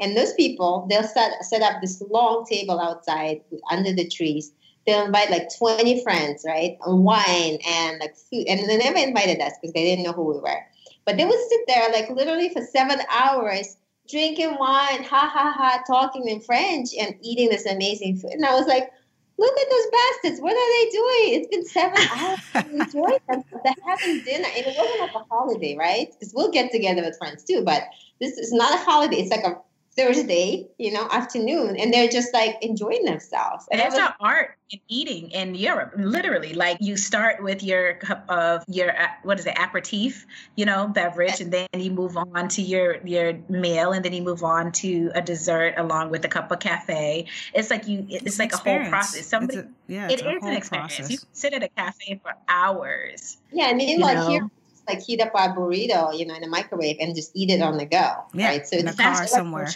And 0.00 0.16
those 0.16 0.34
people, 0.34 0.86
they'll 0.90 1.02
set 1.04 1.44
set 1.44 1.62
up 1.62 1.80
this 1.80 2.02
long 2.10 2.44
table 2.44 2.80
outside 2.80 3.40
under 3.70 3.92
the 3.92 4.08
trees. 4.08 4.52
They'll 4.86 5.04
invite 5.04 5.30
like 5.30 5.48
20 5.56 6.02
friends, 6.02 6.44
right? 6.46 6.76
And 6.84 7.04
wine 7.04 7.58
and 7.66 8.00
like 8.00 8.16
food. 8.16 8.46
And 8.48 8.68
they 8.68 8.78
never 8.78 8.98
invited 8.98 9.40
us 9.40 9.52
because 9.60 9.72
they 9.74 9.84
didn't 9.84 10.04
know 10.04 10.12
who 10.12 10.24
we 10.24 10.40
were. 10.40 10.60
But 11.04 11.16
they 11.16 11.24
would 11.24 11.48
sit 11.48 11.60
there 11.68 11.90
like 11.92 12.10
literally 12.10 12.48
for 12.48 12.62
seven 12.62 12.98
hours 13.10 13.76
drinking 14.08 14.56
wine, 14.58 15.02
ha 15.04 15.30
ha 15.32 15.54
ha, 15.56 15.82
talking 15.86 16.28
in 16.28 16.40
French 16.40 16.90
and 16.98 17.14
eating 17.22 17.48
this 17.48 17.66
amazing 17.66 18.16
food. 18.16 18.32
And 18.32 18.44
I 18.44 18.54
was 18.54 18.66
like, 18.66 18.90
look 19.38 19.58
at 19.58 19.70
those 19.70 19.86
bastards. 19.90 20.40
What 20.40 20.52
are 20.52 20.84
they 20.84 20.90
doing? 20.90 21.40
It's 21.40 21.48
been 21.48 21.64
seven 21.64 21.98
hours. 22.12 22.40
Enjoy 22.72 23.18
them. 23.28 23.44
They're 23.64 23.74
having 23.86 24.24
dinner. 24.24 24.48
And 24.48 24.66
it 24.66 24.74
wasn't 24.76 25.00
like 25.00 25.14
a 25.14 25.24
holiday, 25.30 25.76
right? 25.76 26.08
Because 26.12 26.32
we'll 26.34 26.50
get 26.50 26.72
together 26.72 27.02
with 27.02 27.18
friends 27.18 27.44
too. 27.44 27.62
But 27.64 27.84
this 28.20 28.38
is 28.38 28.52
not 28.52 28.74
a 28.74 28.84
holiday. 28.84 29.16
It's 29.16 29.30
like 29.30 29.44
a 29.44 29.56
Thursday, 29.94 30.68
you 30.78 30.90
know, 30.90 31.06
afternoon, 31.10 31.76
and 31.76 31.92
they're 31.92 32.08
just 32.08 32.32
like 32.32 32.56
enjoying 32.62 33.04
themselves. 33.04 33.66
And 33.70 33.78
There's 33.78 33.92
was, 33.92 34.02
an 34.02 34.12
art 34.20 34.56
in 34.70 34.80
eating 34.88 35.30
in 35.32 35.54
Europe, 35.54 35.92
literally. 35.96 36.54
Like 36.54 36.78
you 36.80 36.96
start 36.96 37.42
with 37.42 37.62
your 37.62 37.94
cup 37.94 38.24
of 38.28 38.64
your 38.68 38.90
uh, 38.90 39.08
what 39.22 39.38
is 39.38 39.44
it, 39.44 39.54
aperitif, 39.58 40.24
you 40.56 40.64
know, 40.64 40.88
beverage, 40.88 41.40
and 41.40 41.52
then 41.52 41.68
you 41.76 41.90
move 41.90 42.16
on 42.16 42.48
to 42.48 42.62
your 42.62 43.06
your 43.06 43.34
meal, 43.50 43.92
and 43.92 44.02
then 44.02 44.14
you 44.14 44.22
move 44.22 44.42
on 44.42 44.72
to 44.72 45.10
a 45.14 45.20
dessert 45.20 45.74
along 45.76 46.08
with 46.08 46.24
a 46.24 46.28
cup 46.28 46.50
of 46.50 46.58
cafe. 46.58 47.26
It's 47.52 47.68
like 47.68 47.86
you, 47.86 48.06
it's, 48.08 48.24
it's 48.24 48.38
like 48.38 48.54
a 48.54 48.56
whole 48.56 48.88
process. 48.88 49.26
Somebody, 49.26 49.58
a, 49.58 49.68
yeah, 49.88 50.08
it 50.08 50.20
is 50.20 50.42
an 50.42 50.54
experience. 50.54 50.96
Process. 50.96 51.10
You 51.10 51.18
sit 51.32 51.52
at 51.52 51.62
a 51.62 51.68
cafe 51.68 52.18
for 52.22 52.32
hours. 52.48 53.36
Yeah, 53.52 53.68
and 53.68 53.78
then 53.78 54.00
like 54.00 54.16
know? 54.16 54.28
here 54.28 54.50
like 54.88 55.00
heat 55.02 55.20
up 55.20 55.32
a 55.34 55.48
burrito, 55.48 56.16
you 56.16 56.26
know, 56.26 56.34
in 56.34 56.44
a 56.44 56.48
microwave 56.48 56.96
and 57.00 57.14
just 57.14 57.30
eat 57.34 57.50
it 57.50 57.62
on 57.62 57.76
the 57.76 57.86
go. 57.86 58.24
Yeah, 58.34 58.48
right. 58.48 58.66
So 58.66 58.76
in 58.78 58.88
a 58.88 58.94
car 58.94 59.26
somewhere. 59.26 59.66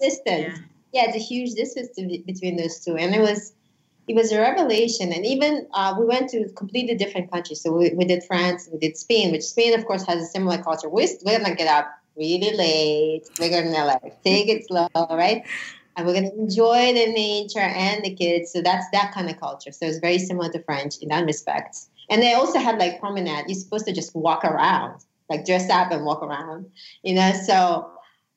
Distance. 0.00 0.28
Yeah. 0.28 0.56
yeah, 0.92 1.04
it's 1.06 1.16
a 1.16 1.20
huge 1.20 1.54
distance 1.54 1.88
between 2.26 2.56
those 2.56 2.80
two, 2.84 2.96
and 2.96 3.14
it 3.14 3.20
was 3.20 3.54
it 4.06 4.14
was 4.14 4.32
a 4.32 4.40
revelation. 4.40 5.12
And 5.12 5.24
even 5.24 5.66
uh, 5.72 5.94
we 5.98 6.04
went 6.04 6.28
to 6.30 6.48
completely 6.50 6.94
different 6.94 7.30
countries. 7.30 7.62
So 7.62 7.72
we, 7.72 7.90
we 7.94 8.04
did 8.04 8.22
France, 8.24 8.68
we 8.70 8.78
did 8.78 8.96
Spain, 8.96 9.32
which 9.32 9.42
Spain, 9.42 9.78
of 9.78 9.86
course, 9.86 10.06
has 10.06 10.22
a 10.22 10.26
similar 10.26 10.62
culture. 10.62 10.88
We're, 10.88 11.08
we're 11.24 11.38
gonna 11.38 11.54
get 11.54 11.68
up 11.68 11.90
really 12.16 12.54
late. 12.54 13.22
We're 13.40 13.50
gonna 13.50 13.84
like 13.84 14.22
take 14.22 14.48
it 14.48 14.66
slow, 14.66 14.88
right? 14.94 15.42
And 15.96 16.06
we're 16.06 16.14
gonna 16.14 16.34
enjoy 16.36 16.92
the 16.92 17.12
nature 17.12 17.60
and 17.60 18.04
the 18.04 18.14
kids. 18.14 18.52
So 18.52 18.60
that's 18.60 18.86
that 18.92 19.12
kind 19.14 19.30
of 19.30 19.40
culture. 19.40 19.72
So 19.72 19.86
it's 19.86 19.98
very 19.98 20.18
similar 20.18 20.50
to 20.52 20.62
French 20.64 20.98
in 20.98 21.08
that 21.08 21.24
respect. 21.24 21.76
And 22.14 22.22
they 22.22 22.32
also 22.32 22.60
had 22.60 22.78
like 22.78 23.00
promenade. 23.00 23.46
You're 23.48 23.58
supposed 23.58 23.86
to 23.86 23.92
just 23.92 24.14
walk 24.14 24.44
around, 24.44 25.00
like 25.28 25.44
dress 25.44 25.68
up 25.68 25.90
and 25.90 26.04
walk 26.04 26.22
around, 26.22 26.70
you 27.02 27.12
know. 27.12 27.32
So 27.44 27.90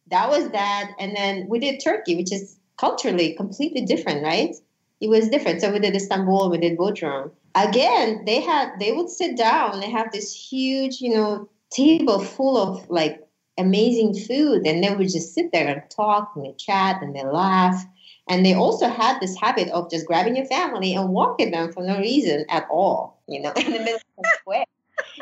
that 0.07 0.31
was 0.31 0.49
that. 0.49 0.93
And 0.97 1.15
then 1.15 1.45
we 1.47 1.59
did 1.59 1.79
Turkey, 1.79 2.15
which 2.15 2.33
is 2.33 2.57
culturally 2.77 3.35
completely 3.35 3.81
different, 3.81 4.23
right? 4.23 4.55
It 4.99 5.09
was 5.09 5.29
different. 5.29 5.61
So 5.61 5.71
we 5.71 5.77
did 5.77 5.95
Istanbul, 5.95 6.49
we 6.49 6.57
did 6.57 6.75
Bodrum. 6.75 7.29
Again, 7.53 8.23
they 8.25 8.41
had 8.41 8.71
they 8.79 8.93
would 8.93 9.11
sit 9.11 9.37
down. 9.37 9.79
They 9.79 9.91
have 9.91 10.11
this 10.11 10.33
huge, 10.33 10.99
you 10.99 11.13
know, 11.13 11.47
table 11.69 12.17
full 12.17 12.57
of 12.57 12.89
like 12.89 13.27
amazing 13.59 14.15
food, 14.15 14.65
and 14.65 14.83
they 14.83 14.95
would 14.95 15.11
just 15.11 15.35
sit 15.35 15.51
there 15.51 15.67
and 15.67 15.87
talk 15.91 16.31
and 16.35 16.45
they 16.45 16.53
chat 16.53 17.03
and 17.03 17.15
they 17.15 17.23
laugh. 17.23 17.85
And 18.29 18.45
they 18.45 18.53
also 18.53 18.87
had 18.87 19.19
this 19.19 19.37
habit 19.37 19.69
of 19.69 19.89
just 19.89 20.05
grabbing 20.05 20.35
your 20.35 20.45
family 20.45 20.93
and 20.93 21.09
walking 21.09 21.51
them 21.51 21.71
for 21.71 21.83
no 21.83 21.97
reason 21.99 22.45
at 22.49 22.67
all, 22.69 23.21
you 23.27 23.41
know, 23.41 23.51
in 23.57 23.71
the 23.71 23.79
middle 23.79 23.95
of 23.95 24.23
the 24.23 24.29
square. 24.39 24.65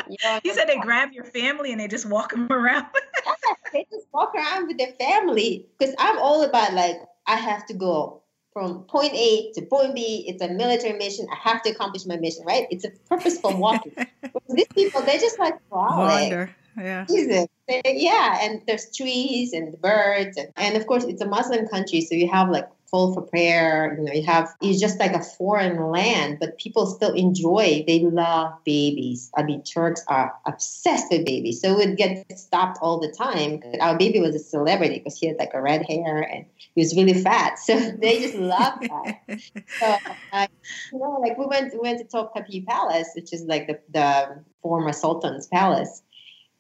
You, 0.10 0.18
know, 0.24 0.40
you 0.44 0.54
said 0.54 0.68
they 0.68 0.78
grab 0.78 1.12
your 1.12 1.26
family 1.26 1.72
and 1.72 1.80
they 1.80 1.88
just 1.88 2.06
walk 2.06 2.32
them 2.32 2.48
around. 2.52 2.86
yeah, 3.26 3.34
they 3.74 3.86
just 3.92 4.08
walk 4.14 4.34
around 4.34 4.68
with 4.68 4.78
their 4.78 4.94
family 4.94 5.68
because 5.78 5.94
I'm 5.98 6.18
all 6.20 6.44
about 6.44 6.74
like 6.74 6.98
I 7.28 7.36
have 7.36 7.66
to 7.68 7.74
go 7.74 8.22
from 8.54 8.84
point 8.84 9.14
A 9.14 9.52
to 9.54 9.62
point 9.64 9.96
B. 9.96 10.24
It's 10.28 10.42
a 10.42 10.48
military 10.48 10.98
mission. 10.98 11.28
I 11.32 11.50
have 11.50 11.62
to 11.64 11.72
accomplish 11.72 12.06
my 12.06 12.16
mission, 12.16 12.46
right? 12.46 12.68
It's 12.72 12.86
a 12.86 12.92
purposeful 13.10 13.58
walking. 13.58 13.94
these 14.50 14.68
people, 14.74 15.02
they 15.02 15.18
just 15.18 15.38
like 15.40 15.56
wander. 15.70 16.56
Yeah. 16.78 17.06
Jesus. 17.06 17.48
Yeah, 17.68 18.38
and 18.42 18.62
there's 18.68 18.96
trees 18.96 19.54
and 19.54 19.80
birds, 19.82 20.38
and, 20.38 20.52
and 20.56 20.78
of 20.78 20.88
course 20.88 21.04
it's 21.06 21.22
a 21.22 21.28
Muslim 21.28 21.68
country, 21.68 22.02
so 22.02 22.16
you 22.16 22.30
have 22.30 22.50
like 22.50 22.68
call 22.90 23.14
for 23.14 23.22
prayer. 23.22 23.96
You 23.98 24.06
know, 24.06 24.14
you 24.14 24.24
have 24.24 24.54
it's 24.62 24.80
just 24.80 25.00
like 25.00 25.14
a 25.14 25.22
foreign 25.22 25.92
land, 25.92 26.38
but 26.40 26.58
people 26.58 26.86
still 26.86 27.14
enjoy. 27.14 27.84
They 27.88 28.00
love 28.00 28.54
babies. 28.66 29.32
I 29.36 29.44
mean, 29.44 29.64
Turks 29.64 30.04
are 30.08 30.34
obsessed 30.46 31.12
with 31.12 31.26
babies, 31.26 31.62
so 31.62 31.78
we'd 31.78 31.98
get 31.98 32.26
stopped 32.38 32.80
all 32.82 33.00
the 33.00 33.12
time. 33.12 33.62
Our 33.80 33.98
baby 33.98 34.20
was 34.20 34.36
a 34.36 34.40
celebrity 34.40 35.00
because 35.00 35.18
he 35.18 35.28
had 35.28 35.38
like 35.38 35.54
a 35.54 35.62
red 35.62 35.86
hair 35.86 36.22
and 36.22 36.46
he 36.58 36.82
was 36.82 36.96
really 36.96 37.22
fat, 37.22 37.60
so 37.68 37.80
they 37.92 38.22
just 38.22 38.36
loved 38.36 38.84
that. 38.84 39.40
so, 39.80 39.98
uh, 40.32 40.48
you 40.92 41.00
know, 41.00 41.20
like 41.22 41.38
we 41.38 41.46
went 41.46 41.74
we 41.74 41.80
went 41.80 42.00
to 42.00 42.06
Topkapi 42.06 42.66
Palace, 42.66 43.10
which 43.16 43.34
is 43.34 43.44
like 43.44 43.68
the 43.68 43.80
the 43.92 44.44
former 44.62 44.92
Sultan's 44.92 45.48
palace 45.48 46.02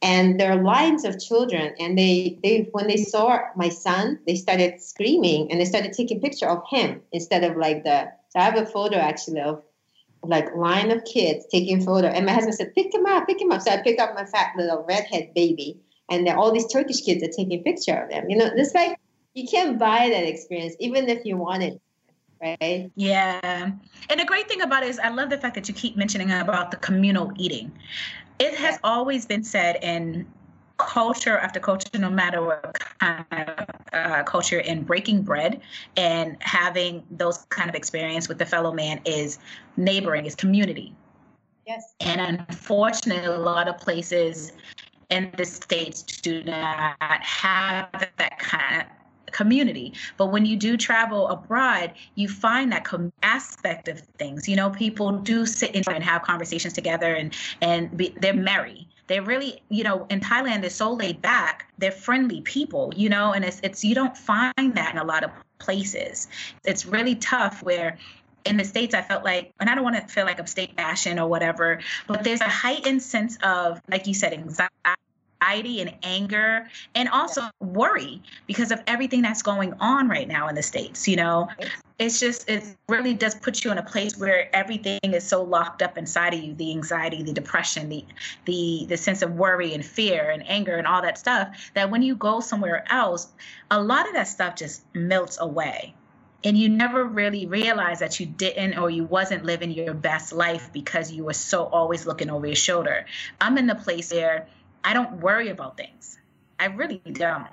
and 0.05 0.39
there 0.39 0.51
are 0.51 0.61
lines 0.61 1.03
of 1.03 1.19
children 1.19 1.73
and 1.79 1.97
they 1.97 2.37
they 2.43 2.69
when 2.73 2.87
they 2.87 2.97
saw 2.97 3.39
my 3.55 3.69
son 3.69 4.19
they 4.27 4.35
started 4.35 4.79
screaming 4.79 5.51
and 5.51 5.59
they 5.59 5.65
started 5.65 5.91
taking 5.93 6.21
picture 6.21 6.47
of 6.47 6.61
him 6.69 7.01
instead 7.11 7.43
of 7.43 7.57
like 7.57 7.83
the 7.83 8.07
so 8.29 8.39
i 8.39 8.43
have 8.43 8.57
a 8.57 8.65
photo 8.65 8.97
actually 8.97 9.41
of 9.41 9.63
like 10.23 10.55
line 10.55 10.91
of 10.91 11.03
kids 11.05 11.45
taking 11.51 11.83
photo 11.83 12.07
and 12.07 12.25
my 12.25 12.33
husband 12.33 12.55
said 12.55 12.73
pick 12.75 12.93
him 12.93 13.05
up 13.07 13.27
pick 13.27 13.41
him 13.41 13.51
up 13.51 13.61
so 13.61 13.71
i 13.71 13.81
picked 13.81 13.99
up 13.99 14.13
my 14.13 14.25
fat 14.25 14.51
little 14.55 14.85
redhead 14.87 15.33
baby 15.33 15.79
and 16.09 16.29
all 16.29 16.51
these 16.51 16.67
turkish 16.71 17.01
kids 17.01 17.23
are 17.23 17.35
taking 17.35 17.63
picture 17.63 17.95
of 17.95 18.09
them 18.09 18.29
you 18.29 18.37
know 18.37 18.49
it's 18.55 18.75
like 18.75 18.97
you 19.33 19.47
can't 19.47 19.79
buy 19.79 20.07
that 20.09 20.23
experience 20.23 20.75
even 20.79 21.09
if 21.09 21.25
you 21.25 21.35
wanted 21.35 21.79
right? 22.41 22.91
Yeah. 22.95 23.71
And 24.09 24.19
the 24.19 24.25
great 24.25 24.47
thing 24.47 24.61
about 24.61 24.83
it 24.83 24.89
is 24.89 24.99
I 24.99 25.09
love 25.09 25.29
the 25.29 25.37
fact 25.37 25.55
that 25.55 25.67
you 25.67 25.73
keep 25.73 25.95
mentioning 25.95 26.31
about 26.31 26.69
the 26.69 26.77
communal 26.77 27.31
eating. 27.37 27.71
It 28.39 28.56
has 28.56 28.80
always 28.84 29.26
been 29.26 29.43
said 29.43 29.80
in 29.82 30.28
culture 30.78 31.38
after 31.38 31.60
culture, 31.60 31.88
no 31.98 32.10
matter 32.10 32.43
what 32.43 32.78
kind 33.00 33.26
of 33.32 33.65
uh, 33.93 34.24
culture, 34.24 34.60
in 34.60 34.84
breaking 34.84 35.21
bread 35.21 35.62
and 35.95 36.38
having 36.41 37.04
those 37.12 37.45
kind 37.50 37.69
of 37.69 37.76
experience 37.76 38.28
with 38.28 38.38
the 38.38 38.45
fellow 38.45 38.74
man 38.74 39.00
is 39.06 39.39
neighboring, 39.78 40.26
is 40.26 40.36
community. 40.36 40.93
Yes. 41.65 41.95
And 42.02 42.19
unfortunately, 42.21 43.26
a 43.26 43.38
lot 43.38 43.67
of 43.67 43.78
places 43.78 44.52
in 45.10 45.32
the 45.38 45.45
states 45.45 46.04
do 46.04 46.43
not 46.43 46.98
have 47.00 47.89
that 48.17 48.39
kind 48.39 48.82
of 48.82 48.88
community. 49.36 49.93
But 50.17 50.28
when 50.28 50.45
you 50.45 50.56
do 50.56 50.78
travel 50.78 51.28
abroad, 51.28 51.93
you 52.15 52.28
find 52.30 52.71
that 52.71 52.86
com- 52.86 53.12
aspect 53.21 53.88
of 53.88 54.00
things. 54.17 54.48
You 54.48 54.56
know, 54.56 54.69
people 54.69 55.12
do 55.19 55.45
sit 55.45 55.76
and 55.76 56.04
have 56.04 56.24
conversations 56.24 56.74
together, 56.74 57.13
and 57.13 57.36
and 57.62 57.95
be, 57.95 58.15
they're 58.21 58.34
merry. 58.34 58.88
They're 59.08 59.21
really, 59.21 59.62
you 59.69 59.84
know, 59.84 60.08
in 60.10 60.19
Thailand, 60.19 60.62
they're 60.62 60.69
so 60.71 60.91
laid 60.91 61.21
back. 61.21 61.71
They're 61.78 61.91
friendly 61.91 62.41
people, 62.41 62.91
you 62.95 63.10
know, 63.10 63.34
and 63.34 63.43
it's 63.45 63.60
it's 63.62 63.84
you 63.84 63.93
don't 63.93 64.17
find 64.17 64.54
that 64.58 64.93
in 64.93 64.98
a 64.98 65.04
lot 65.04 65.24
of 65.24 65.32
places. 65.60 66.28
It's 66.63 66.86
really 66.86 67.15
tough 67.15 67.62
where 67.62 67.98
in 68.45 68.58
the 68.58 68.63
states 68.63 68.93
i 68.93 69.02
felt 69.02 69.24
like 69.24 69.52
and 69.60 69.71
i 69.71 69.74
don't 69.74 69.84
want 69.84 69.95
to 69.95 70.06
feel 70.13 70.24
like 70.24 70.39
i'm 70.39 70.45
state 70.45 70.76
bashing 70.76 71.17
or 71.17 71.28
whatever 71.28 71.80
but 72.06 72.24
there's 72.24 72.41
a 72.41 72.48
heightened 72.63 73.02
sense 73.02 73.39
of 73.41 73.82
like 73.89 74.06
you 74.06 74.13
said 74.13 74.34
anxiety 74.34 74.69
anxiety 75.45 75.81
and 75.81 75.93
anger 76.03 76.67
and 76.93 77.10
also 77.10 77.41
yeah. 77.41 77.49
worry 77.60 78.21
because 78.47 78.71
of 78.71 78.81
everything 78.88 79.21
that's 79.21 79.41
going 79.41 79.73
on 79.79 80.08
right 80.08 80.27
now 80.27 80.47
in 80.47 80.55
the 80.55 80.63
states 80.63 81.08
you 81.08 81.15
know? 81.15 81.47
It's 81.97 82.19
just 82.19 82.49
it 82.49 82.63
really 82.89 83.13
does 83.13 83.36
put 83.36 83.63
you 83.63 83.71
in 83.71 83.77
a 83.77 83.84
place 83.84 84.17
where 84.17 84.53
everything 84.53 84.99
is 85.03 85.23
so 85.23 85.43
locked 85.43 85.81
up 85.81 85.97
inside 85.97 86.34
of 86.34 86.41
you 86.41 86.53
the 86.53 86.71
anxiety 86.71 87.23
the 87.23 87.34
depression 87.34 87.89
the 87.89 88.03
the 88.45 88.86
the 88.89 88.97
sense 88.97 89.21
of 89.21 89.31
worry 89.31 89.73
and 89.73 89.86
fear 89.86 90.29
and 90.29 90.43
anger 90.47 90.75
and 90.75 90.88
all 90.88 91.01
that 91.01 91.17
stuff 91.17 91.71
that 91.73 91.89
when 91.89 92.01
you 92.01 92.15
go 92.15 92.41
somewhere 92.41 92.84
else 92.91 93.27
a 93.71 93.81
lot 93.81 94.08
of 94.08 94.13
that 94.13 94.27
stuff 94.27 94.55
just 94.55 94.84
melts 94.93 95.39
away. 95.39 95.93
And 96.43 96.55
you 96.55 96.69
never 96.69 97.03
really 97.03 97.47
realize 97.47 97.99
that 97.99 98.19
you 98.19 98.27
didn't 98.27 98.77
or 98.77 98.91
you 98.91 99.03
wasn't 99.03 99.45
living 99.45 99.71
your 99.71 99.95
best 99.95 100.31
life 100.31 100.69
because 100.71 101.12
you 101.12 101.23
were 101.23 101.34
so 101.34 101.65
always 101.65 102.05
looking 102.05 102.29
over 102.29 102.45
your 102.45 102.55
shoulder. 102.55 103.08
I'm 103.41 103.58
in 103.58 103.65
the 103.65 103.73
place 103.73 104.13
where 104.13 104.47
I 104.86 104.93
don't 104.93 105.19
worry 105.19 105.50
about 105.50 105.78
things. 105.78 106.19
I 106.60 106.67
really 106.67 107.02
don't. 107.12 107.48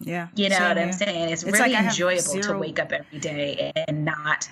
Yeah. 0.00 0.28
You 0.34 0.48
know 0.48 0.60
what 0.60 0.78
I'm 0.78 0.92
saying? 0.92 1.30
It's, 1.30 1.42
it's 1.42 1.58
really 1.58 1.72
like 1.72 1.84
enjoyable 1.84 2.22
zero... 2.22 2.54
to 2.54 2.58
wake 2.58 2.78
up 2.78 2.92
every 2.92 3.18
day 3.18 3.72
and 3.88 4.04
not. 4.04 4.48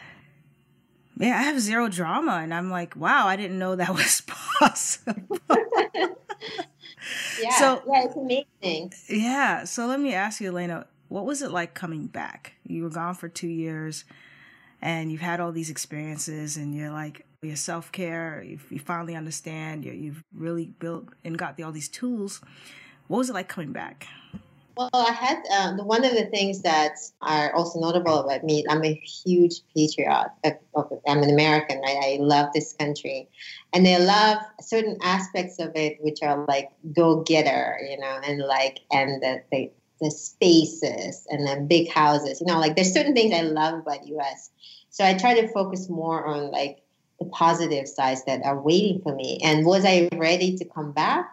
Yeah, 1.18 1.38
I 1.38 1.42
have 1.42 1.60
zero 1.60 1.88
drama, 1.88 2.40
and 2.42 2.52
I'm 2.52 2.70
like, 2.70 2.96
wow, 2.96 3.26
I 3.26 3.36
didn't 3.36 3.58
know 3.58 3.76
that 3.76 3.90
was 3.94 4.22
possible. 4.22 5.38
yeah, 7.40 7.50
so, 7.58 7.82
yeah, 7.86 8.04
it's 8.04 8.16
amazing. 8.16 8.92
Yeah, 9.08 9.64
so 9.64 9.86
let 9.86 10.00
me 10.00 10.14
ask 10.14 10.40
you, 10.40 10.48
Elena, 10.48 10.86
what 11.08 11.24
was 11.24 11.42
it 11.42 11.50
like 11.50 11.74
coming 11.74 12.06
back? 12.06 12.54
You 12.66 12.84
were 12.84 12.90
gone 12.90 13.14
for 13.14 13.28
two 13.28 13.48
years, 13.48 14.04
and 14.80 15.12
you've 15.12 15.20
had 15.20 15.38
all 15.38 15.52
these 15.52 15.70
experiences, 15.70 16.56
and 16.56 16.74
you're 16.74 16.90
like, 16.90 17.26
your 17.42 17.56
self 17.56 17.90
care, 17.90 18.44
you, 18.46 18.78
finally 18.78 19.16
understand, 19.16 19.84
you, 19.84 19.92
you've 19.92 20.24
really 20.32 20.66
built 20.78 21.08
and 21.24 21.36
got 21.36 21.56
the, 21.56 21.64
all 21.64 21.72
these 21.72 21.88
tools. 21.88 22.40
What 23.08 23.18
was 23.18 23.30
it 23.30 23.34
like 23.34 23.48
coming 23.48 23.72
back? 23.72 24.06
Well, 24.76 24.88
I 24.94 25.12
had 25.12 25.42
um, 25.58 25.86
one 25.86 26.04
of 26.04 26.12
the 26.12 26.26
things 26.26 26.62
that 26.62 26.92
are 27.20 27.52
also 27.54 27.78
notable 27.80 28.20
about 28.20 28.42
me. 28.42 28.64
I'm 28.70 28.82
a 28.84 28.94
huge 28.94 29.60
patriot. 29.76 30.30
I'm 30.44 31.22
an 31.22 31.30
American, 31.30 31.80
right? 31.80 31.98
I 32.02 32.18
love 32.20 32.50
this 32.54 32.72
country, 32.72 33.28
and 33.74 33.86
I 33.86 33.98
love 33.98 34.38
certain 34.62 34.96
aspects 35.02 35.58
of 35.58 35.72
it, 35.74 35.98
which 36.00 36.20
are 36.22 36.46
like 36.48 36.70
go 36.94 37.20
getter, 37.22 37.80
you 37.86 37.98
know, 37.98 38.20
and 38.24 38.38
like 38.40 38.78
and 38.90 39.22
the, 39.22 39.42
the 39.50 39.70
the 40.00 40.10
spaces 40.10 41.26
and 41.28 41.46
the 41.46 41.60
big 41.68 41.90
houses, 41.90 42.40
you 42.40 42.46
know, 42.46 42.58
like 42.58 42.74
there's 42.74 42.94
certain 42.94 43.14
things 43.14 43.34
I 43.34 43.42
love 43.42 43.80
about 43.80 44.02
the 44.02 44.08
U.S. 44.08 44.50
So 44.88 45.04
I 45.04 45.14
try 45.14 45.40
to 45.40 45.48
focus 45.48 45.88
more 45.88 46.24
on 46.24 46.50
like 46.50 46.81
the 47.22 47.30
positive 47.30 47.88
sides 47.88 48.24
that 48.24 48.44
are 48.44 48.60
waiting 48.60 49.00
for 49.00 49.14
me. 49.14 49.38
And 49.42 49.64
was 49.64 49.84
I 49.84 50.08
ready 50.14 50.56
to 50.58 50.64
come 50.64 50.92
back? 50.92 51.30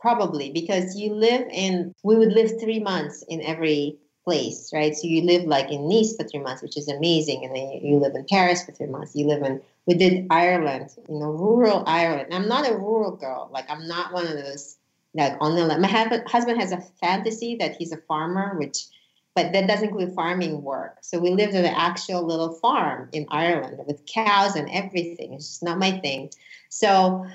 Probably, 0.00 0.50
because 0.50 0.96
you 0.96 1.14
live 1.14 1.46
in, 1.50 1.94
we 2.02 2.16
would 2.16 2.32
live 2.32 2.58
three 2.58 2.80
months 2.80 3.22
in 3.28 3.42
every 3.42 3.98
place, 4.24 4.70
right? 4.72 4.94
So 4.94 5.06
you 5.06 5.22
live 5.22 5.44
like 5.44 5.70
in 5.70 5.88
Nice 5.88 6.16
for 6.16 6.24
three 6.24 6.40
months, 6.40 6.62
which 6.62 6.78
is 6.78 6.88
amazing. 6.88 7.44
And 7.44 7.54
then 7.54 7.80
you 7.82 7.96
live 7.98 8.14
in 8.14 8.24
Paris 8.24 8.64
for 8.64 8.72
three 8.72 8.86
months. 8.86 9.14
You 9.14 9.26
live 9.26 9.42
in, 9.42 9.60
we 9.86 9.94
did 9.94 10.26
Ireland, 10.30 10.90
you 11.08 11.18
know, 11.18 11.30
rural 11.30 11.84
Ireland. 11.86 12.32
I'm 12.32 12.48
not 12.48 12.68
a 12.70 12.74
rural 12.74 13.16
girl. 13.16 13.50
Like, 13.52 13.68
I'm 13.70 13.86
not 13.88 14.12
one 14.12 14.26
of 14.26 14.34
those, 14.34 14.76
like, 15.14 15.36
on 15.40 15.56
the. 15.56 15.78
My 15.78 15.88
husband 15.88 16.60
has 16.60 16.72
a 16.72 16.80
fantasy 17.00 17.56
that 17.56 17.76
he's 17.76 17.92
a 17.92 17.96
farmer, 17.96 18.56
which 18.58 18.86
but 19.34 19.52
that 19.52 19.66
doesn't 19.66 19.88
include 19.88 20.14
farming 20.14 20.62
work. 20.62 20.98
So 21.02 21.18
we 21.18 21.30
lived 21.30 21.54
in 21.54 21.64
an 21.64 21.74
actual 21.74 22.26
little 22.26 22.52
farm 22.54 23.08
in 23.12 23.26
Ireland 23.30 23.80
with 23.86 24.04
cows 24.06 24.56
and 24.56 24.68
everything. 24.70 25.34
It's 25.34 25.48
just 25.48 25.62
not 25.62 25.78
my 25.78 25.98
thing. 26.00 26.30
So 26.68 27.26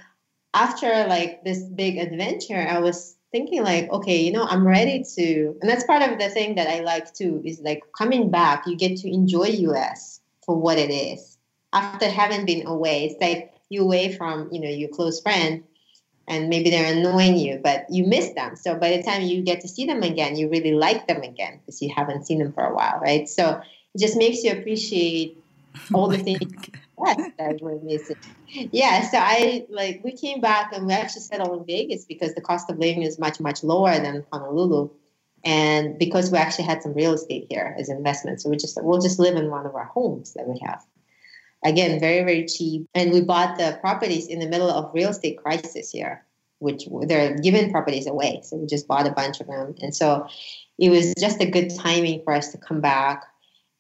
after 0.54 1.06
like 1.08 1.44
this 1.44 1.64
big 1.64 1.98
adventure, 1.98 2.68
I 2.68 2.80
was 2.80 3.16
thinking 3.32 3.64
like, 3.64 3.90
okay, 3.92 4.22
you 4.22 4.32
know, 4.32 4.46
I'm 4.46 4.68
ready 4.68 5.04
to, 5.16 5.58
and 5.62 5.70
that's 5.70 5.84
part 5.86 6.02
of 6.02 6.20
the 6.20 6.30
thing 6.30 6.56
that 6.56 6.68
I 6.68 6.82
like 6.82 7.14
too 7.14 7.42
is 7.46 7.60
like 7.62 7.84
coming 7.98 8.30
back. 8.30 8.66
You 8.68 8.76
get 8.76 8.98
to 8.98 9.14
enjoy 9.14 9.48
US 9.48 10.22
for 10.46 10.56
what 10.56 10.78
it 10.78 10.92
is 10.92 11.38
after 11.74 12.10
having 12.10 12.46
been 12.46 12.68
away. 12.68 13.06
It's 13.06 13.22
like 13.22 13.54
you 13.70 13.82
away 13.82 14.14
from 14.14 14.50
you 14.52 14.62
know 14.62 14.70
your 14.70 14.90
close 14.90 15.20
friend 15.22 15.64
and 16.28 16.50
maybe 16.50 16.70
they're 16.70 16.94
annoying 16.94 17.38
you, 17.38 17.60
but 17.64 17.86
you 17.90 18.06
miss 18.06 18.32
them. 18.34 18.56
So 18.56 18.76
by 18.76 18.98
the 18.98 19.04
time 19.04 19.24
you 19.24 19.42
get 19.42 19.62
to 19.62 19.68
see 19.68 19.86
them 19.86 20.02
again, 20.04 20.36
you 20.36 20.50
really 20.50 20.74
like 20.74 21.08
them 21.08 21.22
again 21.22 21.60
because 21.60 21.82
you 21.82 21.94
haven't 21.96 22.26
seen 22.26 22.40
them 22.40 22.54
for 22.54 22.66
a 22.66 22.74
while, 22.74 23.00
right? 23.00 23.30
So 23.30 23.62
it 23.94 24.00
just 24.00 24.18
makes 24.18 24.44
you 24.44 24.52
appreciate 24.52 25.38
all 25.94 26.08
the 26.08 26.18
things 26.18 26.52
that 27.38 27.60
were 27.62 27.80
missing. 27.82 28.18
Yeah, 28.48 29.10
so 29.10 29.18
I 29.20 29.66
like 29.70 30.02
we 30.04 30.14
came 30.14 30.42
back 30.42 30.72
and 30.74 30.88
we 30.88 30.94
actually 30.94 31.22
settled 31.22 31.60
in 31.60 31.66
Vegas 31.66 32.06
because 32.06 32.34
the 32.34 32.42
cost 32.42 32.70
of 32.70 32.80
living 32.80 33.04
is 33.04 33.20
much 33.20 33.40
much 33.40 33.64
lower 33.64 34.00
than 34.00 34.26
Honolulu, 34.32 34.90
and 35.44 36.00
because 36.00 36.32
we 36.32 36.38
actually 36.38 36.66
had 36.66 36.82
some 36.82 36.94
real 36.94 37.14
estate 37.14 37.48
here 37.50 37.76
as 37.78 37.90
investment, 37.90 38.42
so 38.42 38.50
we 38.50 38.56
just 38.56 38.82
we'll 38.82 39.02
just 39.02 39.20
live 39.20 39.36
in 39.36 39.52
one 39.52 39.66
of 39.66 39.76
our 39.76 39.86
homes 39.86 40.34
that 40.36 40.48
we 40.48 40.60
have 40.66 40.86
again 41.66 42.00
very 42.00 42.24
very 42.24 42.46
cheap 42.46 42.88
and 42.94 43.12
we 43.12 43.22
bought 43.22 43.58
the 43.58 43.78
properties 43.82 44.28
in 44.28 44.40
the 44.40 44.48
middle 44.48 44.70
of 44.70 44.94
real 44.94 45.10
estate 45.10 45.38
crisis 45.38 45.92
here 45.92 46.24
which 46.60 46.88
they're 47.02 47.36
giving 47.38 47.72
properties 47.72 48.08
away 48.08 48.40
so 48.44 48.56
we 48.56 48.66
just 48.66 48.88
bought 48.88 49.08
a 49.08 49.12
bunch 49.12 49.42
of 49.42 49.48
them 49.48 49.76
and 49.82 49.94
so 49.94 50.26
it 50.78 50.90
was 50.90 51.14
just 51.20 51.42
a 51.42 51.50
good 51.50 51.70
timing 51.76 52.22
for 52.24 52.34
us 52.34 52.52
to 52.52 52.58
come 52.58 52.80
back 52.80 53.24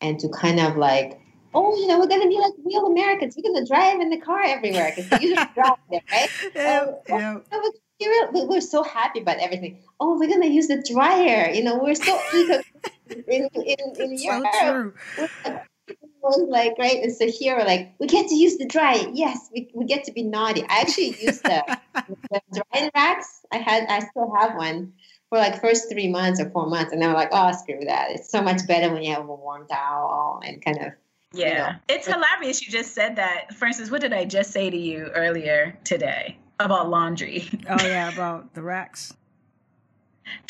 and 0.01 0.19
to 0.19 0.27
kind 0.29 0.59
of 0.59 0.75
like 0.75 1.21
oh 1.53 1.75
you 1.77 1.87
know 1.87 1.99
we're 1.99 2.07
going 2.07 2.21
to 2.21 2.27
be 2.27 2.39
like 2.39 2.53
real 2.65 2.87
americans 2.87 3.37
we're 3.37 3.49
going 3.49 3.63
to 3.63 3.71
drive 3.71 4.01
in 4.01 4.09
the 4.09 4.19
car 4.19 4.43
everywhere 4.43 4.91
because 4.95 5.21
you 5.21 5.33
just 5.33 5.53
drive 5.55 5.77
there 5.89 6.01
right 6.11 6.29
yeah, 6.55 6.79
um, 6.81 7.43
oh, 7.51 7.71
yeah. 7.99 8.27
Oh, 8.33 8.45
we're 8.45 8.59
so 8.59 8.83
happy 8.83 9.21
about 9.21 9.37
everything. 9.37 9.81
Oh, 10.01 10.19
we're 10.19 10.27
gonna 10.27 10.47
use 10.47 10.67
the 10.67 10.83
dryer. 10.83 11.49
You 11.49 11.63
know, 11.63 11.77
we're 11.77 11.95
so 11.95 12.19
eager 12.35 12.61
in 13.09 13.47
in, 13.55 13.77
in 13.97 14.17
Europe. 14.17 14.45
So 14.59 14.91
true 15.45 15.59
was 16.25 16.47
like, 16.49 16.73
right? 16.77 17.01
And 17.03 17.13
so 17.13 17.29
here 17.29 17.55
we're 17.55 17.65
like, 17.65 17.93
we 17.99 18.07
get 18.07 18.27
to 18.27 18.35
use 18.35 18.57
the 18.57 18.65
dry. 18.65 19.07
Yes, 19.13 19.49
we, 19.53 19.69
we 19.73 19.85
get 19.85 20.03
to 20.05 20.11
be 20.11 20.23
naughty. 20.23 20.63
I 20.63 20.81
actually 20.81 21.15
used 21.21 21.43
the, 21.43 21.77
the 22.29 22.63
drying 22.71 22.91
racks. 22.95 23.45
I 23.51 23.57
had, 23.57 23.85
I 23.87 23.99
still 23.99 24.33
have 24.35 24.55
one 24.55 24.93
for 25.29 25.37
like 25.37 25.61
first 25.61 25.89
three 25.89 26.07
months 26.07 26.39
or 26.39 26.49
four 26.49 26.67
months, 26.67 26.91
and 26.91 27.03
I'm 27.03 27.13
like, 27.13 27.29
oh, 27.31 27.51
screw 27.51 27.85
that. 27.85 28.11
It's 28.11 28.29
so 28.29 28.41
much 28.41 28.67
better 28.67 28.91
when 28.91 29.03
you 29.03 29.13
have 29.13 29.27
a 29.27 29.35
warm 29.35 29.67
towel 29.67 30.41
and 30.43 30.63
kind 30.63 30.77
of. 30.77 30.93
Yeah, 31.33 31.47
you 31.47 31.55
know. 31.55 31.79
it's 31.89 32.07
hilarious. 32.07 32.65
You 32.65 32.71
just 32.71 32.93
said 32.93 33.17
that. 33.17 33.53
For 33.53 33.65
instance, 33.65 33.91
what 33.91 34.01
did 34.01 34.13
I 34.13 34.25
just 34.25 34.51
say 34.51 34.69
to 34.69 34.77
you 34.77 35.07
earlier 35.13 35.77
today 35.83 36.37
about 36.59 36.89
laundry? 36.89 37.49
Oh 37.69 37.85
yeah, 37.85 38.09
about 38.13 38.53
the 38.53 38.61
racks. 38.61 39.13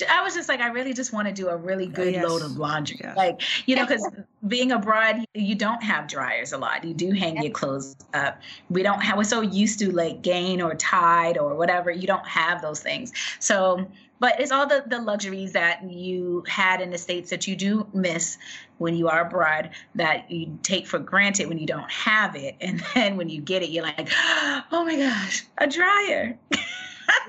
I 0.10 0.22
was 0.24 0.34
just 0.34 0.50
like, 0.50 0.60
I 0.60 0.68
really 0.68 0.94
just 0.94 1.14
want 1.14 1.28
to 1.28 1.34
do 1.34 1.50
a 1.50 1.56
really 1.56 1.88
uh, 1.88 1.92
good 1.92 2.14
yes. 2.14 2.26
load 2.26 2.42
of 2.42 2.58
laundry. 2.58 2.98
Yes. 3.02 3.16
Like, 3.16 3.42
you 3.66 3.76
know, 3.76 3.86
because 3.86 4.08
being 4.48 4.72
abroad, 4.72 5.26
you 5.34 5.56
don't 5.56 5.84
have 5.84 6.08
dryers 6.08 6.54
a 6.54 6.58
lot. 6.58 6.84
You 6.84 6.94
do 6.94 7.12
hang 7.12 7.42
your 7.42 7.52
clothes 7.52 7.96
up. 8.14 8.42
We 8.70 8.84
don't 8.84 9.02
have, 9.02 9.18
we're 9.18 9.24
so 9.24 9.42
used 9.42 9.80
to 9.80 9.92
like 9.92 10.22
Gain 10.22 10.62
or 10.62 10.76
Tide 10.76 11.38
or 11.38 11.56
whatever. 11.56 11.92
You 11.92 12.08
don't 12.08 12.28
have 12.28 12.62
those 12.62 12.80
things. 12.80 13.14
So, 13.40 13.88
but 14.20 14.40
it's 14.40 14.52
all 14.52 14.66
the, 14.66 14.84
the 14.88 15.00
luxuries 15.00 15.54
that 15.54 15.90
you 15.90 16.44
had 16.48 16.82
in 16.82 16.90
the 16.90 16.98
States 16.98 17.30
that 17.30 17.48
you 17.48 17.56
do 17.56 17.88
miss 17.94 18.38
when 18.78 18.96
you 18.96 19.08
are 19.08 19.22
abroad 19.22 19.70
that 19.96 20.30
you 20.32 20.58
take 20.64 20.88
for 20.88 21.00
granted 21.00 21.48
when 21.48 21.58
you 21.58 21.66
don't 21.66 21.90
have 21.92 22.36
it. 22.36 22.56
And 22.62 22.82
then 22.94 23.18
when 23.18 23.30
you 23.30 23.42
get 23.42 23.64
it, 23.64 23.70
you're 23.70 23.84
like, 23.84 24.10
oh 24.72 24.84
my 24.86 24.96
gosh, 24.96 25.46
a 25.58 25.68
dryer. 25.68 26.38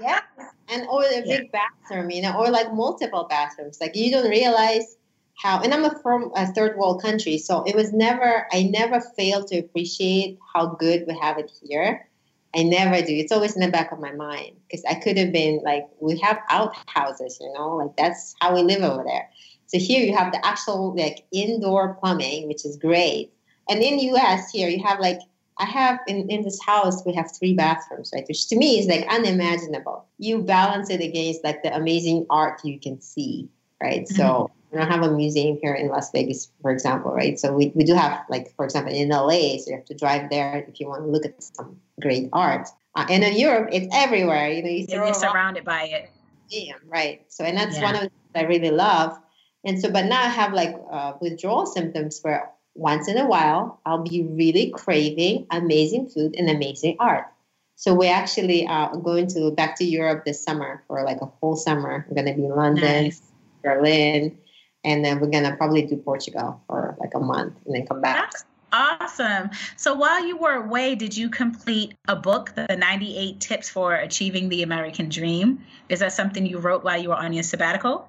yeah. 0.01 0.21
And 0.69 0.87
or 0.89 1.05
a 1.05 1.23
big 1.23 1.51
yeah. 1.53 1.61
bathroom 1.83 2.11
you 2.11 2.23
know 2.23 2.37
or 2.37 2.51
like 2.51 2.73
multiple 2.73 3.27
bathrooms. 3.29 3.79
Like 3.81 3.95
you 3.97 4.11
don't 4.11 4.29
realize 4.29 4.97
how 5.37 5.61
and 5.61 5.73
i'm 5.75 5.85
a 5.85 5.99
from 6.01 6.33
a 6.35 6.47
third 6.47 6.77
world 6.79 7.03
country 7.03 7.37
so 7.39 7.63
it 7.65 7.77
was 7.77 7.93
never 7.93 8.47
i 8.53 8.63
never 8.63 9.01
failed 9.17 9.47
to 9.47 9.59
appreciate 9.59 10.39
how 10.55 10.67
good 10.67 11.05
we 11.07 11.17
have 11.21 11.39
it 11.39 11.51
here. 11.63 12.09
I 12.55 12.63
never 12.63 13.05
do. 13.05 13.13
It's 13.13 13.33
always 13.33 13.55
in 13.55 13.61
the 13.61 13.71
back 13.71 13.93
of 13.93 14.01
my 14.01 14.13
mind 14.13 14.57
because 14.67 14.83
i 14.89 14.95
could 14.95 15.19
have 15.19 15.33
been 15.33 15.61
like 15.65 15.85
we 16.01 16.19
have 16.21 16.39
outhouses 16.51 17.39
you 17.41 17.53
know 17.53 17.77
like 17.77 17.97
that's 17.97 18.35
how 18.41 18.55
we 18.55 18.63
live 18.63 18.83
over 18.83 19.05
there. 19.05 19.29
So 19.67 19.79
here 19.79 20.05
you 20.05 20.17
have 20.17 20.33
the 20.33 20.45
actual 20.47 20.95
like 20.97 21.27
indoor 21.33 21.95
plumbing 21.95 22.49
which 22.49 22.65
is 22.65 22.77
great. 22.77 23.33
And 23.69 23.83
in 23.83 23.99
us 24.17 24.51
here 24.51 24.69
you 24.69 24.83
have 24.85 25.01
like 25.01 25.19
I 25.59 25.65
have 25.65 26.01
in, 26.07 26.29
in 26.29 26.43
this 26.43 26.63
house, 26.63 27.05
we 27.07 27.15
have 27.15 27.31
three 27.33 27.55
bathrooms, 27.55 28.11
right? 28.15 28.25
Which 28.29 28.49
to 28.49 28.57
me 28.57 28.79
is 28.79 28.87
like 28.87 29.07
unimaginable. 29.09 30.07
You 30.19 30.43
balance 30.43 30.91
it 30.91 31.01
against 31.01 31.45
like 31.45 31.63
the 31.63 31.75
amazing 31.75 32.27
art 32.29 32.61
you 32.65 32.79
can 32.79 33.01
see, 33.01 33.49
right? 33.83 34.03
Mm-hmm. 34.03 34.17
So 34.17 34.51
we 34.71 34.79
don't 34.79 34.91
have 34.91 35.03
a 35.03 35.11
museum 35.11 35.59
here 35.63 35.75
in 35.75 35.89
Las 35.89 36.11
Vegas, 36.13 36.51
for 36.61 36.71
example, 36.71 37.13
right? 37.13 37.39
So 37.39 37.53
we, 37.53 37.73
we 37.75 37.85
do 37.85 37.95
have 37.95 38.25
like, 38.29 38.55
for 38.57 38.65
example, 38.65 38.93
in 38.93 39.09
LA, 39.09 39.59
so 39.59 39.71
you 39.71 39.77
have 39.77 39.87
to 39.87 39.95
drive 39.95 40.29
there 40.29 40.65
if 40.69 40.79
you 40.79 40.89
want 40.89 41.05
to 41.05 41.09
look 41.09 41.25
at 41.25 41.43
some 41.43 41.81
great 42.03 42.29
art. 42.33 42.69
Uh, 42.95 43.07
and 43.09 43.25
in 43.25 43.37
Europe, 43.37 43.71
it's 43.73 43.89
everywhere. 43.95 44.51
You 44.51 44.63
know, 44.63 44.71
you 44.71 44.87
you're 44.89 45.15
surrounded 45.15 45.65
by 45.65 45.85
it. 45.85 46.11
Yeah, 46.49 46.75
right. 46.87 47.25
So, 47.29 47.45
and 47.45 47.57
that's 47.57 47.77
yeah. 47.77 47.83
one 47.83 47.95
of 47.95 48.01
the 48.03 48.09
things 48.09 48.33
I 48.35 48.43
really 48.43 48.71
love. 48.71 49.19
And 49.65 49.81
so, 49.81 49.91
but 49.91 50.05
now 50.05 50.21
I 50.21 50.29
have 50.29 50.53
like 50.53 50.77
uh, 50.91 51.15
withdrawal 51.21 51.67
symptoms 51.67 52.21
where 52.23 52.51
once 52.77 53.09
in 53.09 53.19
a 53.19 53.27
while, 53.27 53.81
I'll 53.87 54.03
be 54.03 54.23
really 54.23 54.71
craving 54.71 55.47
amazing 55.51 56.09
food 56.09 56.37
and 56.37 56.49
amazing 56.51 56.97
art. 57.01 57.27
So 57.75 57.95
we 57.95 58.09
actually 58.09 58.67
are 58.67 58.93
uh, 58.93 58.97
going 58.97 59.27
to 59.29 59.51
back 59.51 59.77
to 59.77 59.85
Europe 59.85 60.25
this 60.25 60.43
summer 60.43 60.83
for 60.87 61.05
like 61.05 61.21
a 61.21 61.27
whole 61.27 61.57
summer. 61.57 62.07
We're 62.09 62.15
going 62.15 62.35
to 62.35 62.35
be 62.35 62.47
in 62.47 62.57
London, 62.57 63.05
nice. 63.05 63.21
Berlin, 63.63 64.39
and 64.83 65.05
then 65.05 65.21
we're 65.21 65.31
going 65.31 65.45
to 65.45 65.57
probably 65.57 65.83
do 65.83 65.97
Portugal 65.97 66.63
for 66.67 66.97
like 66.99 67.15
a 67.15 67.21
month 67.21 67.55
and 67.67 67.75
then 67.75 67.87
come 67.87 68.01
back. 68.01 68.31
That's 68.31 68.45
awesome. 68.73 69.51
So 69.77 69.95
while 69.95 70.25
you 70.25 70.39
were 70.39 70.55
away, 70.55 70.95
did 70.95 71.17
you 71.17 71.29
complete 71.29 71.95
a 72.09 72.17
book, 72.17 72.55
The 72.55 72.77
98 72.77 73.41
Tips 73.41 73.69
for 73.69 73.95
Achieving 73.95 74.49
the 74.49 74.63
American 74.63 75.09
Dream? 75.11 75.65
Is 75.89 76.01
that 76.01 76.13
something 76.13 76.47
you 76.47 76.59
wrote 76.59 76.83
while 76.83 77.01
you 77.01 77.11
were 77.11 77.17
on 77.17 77.33
your 77.33 77.43
sabbatical? 77.43 78.09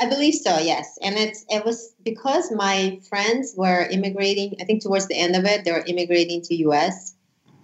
I 0.00 0.08
believe 0.08 0.34
so, 0.34 0.58
yes. 0.58 0.96
And 1.02 1.16
it's 1.16 1.44
it 1.48 1.64
was 1.64 1.94
because 2.04 2.52
my 2.52 3.00
friends 3.08 3.54
were 3.56 3.88
immigrating. 3.90 4.54
I 4.60 4.64
think 4.64 4.82
towards 4.82 5.08
the 5.08 5.18
end 5.18 5.34
of 5.34 5.44
it, 5.44 5.64
they 5.64 5.72
were 5.72 5.84
immigrating 5.86 6.42
to 6.42 6.54
U.S. 6.70 7.14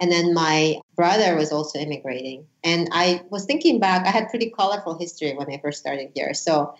And 0.01 0.11
then 0.11 0.33
my 0.33 0.75
brother 0.97 1.35
was 1.35 1.53
also 1.53 1.79
immigrating. 1.79 2.45
And 2.63 2.89
I 2.91 3.21
was 3.29 3.45
thinking 3.45 3.79
back, 3.79 4.05
I 4.05 4.09
had 4.09 4.29
pretty 4.29 4.49
colorful 4.49 4.99
history 4.99 5.33
when 5.33 5.49
I 5.49 5.59
first 5.61 5.79
started 5.79 6.11
here. 6.13 6.33
So 6.33 6.75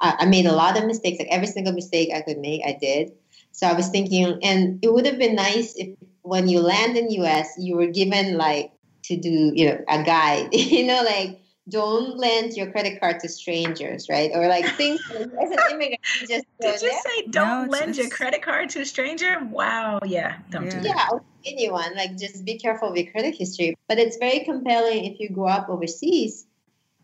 I, 0.00 0.16
I 0.20 0.26
made 0.26 0.44
a 0.44 0.52
lot 0.52 0.76
of 0.76 0.84
mistakes. 0.84 1.18
Like 1.18 1.28
every 1.30 1.46
single 1.46 1.72
mistake 1.72 2.10
I 2.14 2.20
could 2.20 2.38
make, 2.38 2.60
I 2.66 2.76
did. 2.78 3.12
So 3.52 3.66
I 3.66 3.72
was 3.72 3.88
thinking, 3.88 4.38
and 4.42 4.78
it 4.82 4.92
would 4.92 5.06
have 5.06 5.18
been 5.18 5.34
nice 5.34 5.74
if 5.76 5.96
when 6.20 6.48
you 6.48 6.60
land 6.60 6.98
in 6.98 7.10
U.S., 7.10 7.54
you 7.58 7.76
were 7.76 7.86
given 7.86 8.36
like 8.36 8.72
to 9.04 9.16
do, 9.16 9.52
you 9.54 9.70
know, 9.70 9.80
a 9.88 10.02
guide. 10.02 10.48
you 10.52 10.86
know, 10.86 11.02
like 11.02 11.40
don't 11.68 12.16
lend 12.16 12.56
your 12.56 12.70
credit 12.70 13.00
card 13.00 13.20
to 13.20 13.28
strangers, 13.28 14.08
right? 14.08 14.30
Or 14.34 14.48
like 14.48 14.66
things 14.76 15.00
as 15.10 15.50
an 15.50 15.58
immigrant, 15.70 16.00
you 16.20 16.28
just 16.28 16.44
did 16.60 16.82
you 16.82 16.92
say 16.92 17.26
don't 17.30 17.66
no, 17.66 17.72
lend 17.72 17.96
your 17.96 18.08
credit 18.08 18.42
card 18.42 18.70
to 18.70 18.80
a 18.80 18.84
stranger? 18.84 19.38
Wow, 19.50 20.00
yeah, 20.04 20.38
don't 20.50 20.66
yeah. 20.66 20.70
do 20.70 20.80
that. 20.88 21.10
Yeah, 21.12 21.52
anyone. 21.52 21.94
Like 21.96 22.16
just 22.16 22.44
be 22.44 22.58
careful 22.58 22.90
with 22.90 22.98
your 22.98 23.12
credit 23.12 23.34
history. 23.34 23.76
But 23.88 23.98
it's 23.98 24.16
very 24.16 24.40
compelling 24.40 25.04
if 25.04 25.20
you 25.20 25.30
go 25.30 25.46
up 25.46 25.68
overseas. 25.68 26.46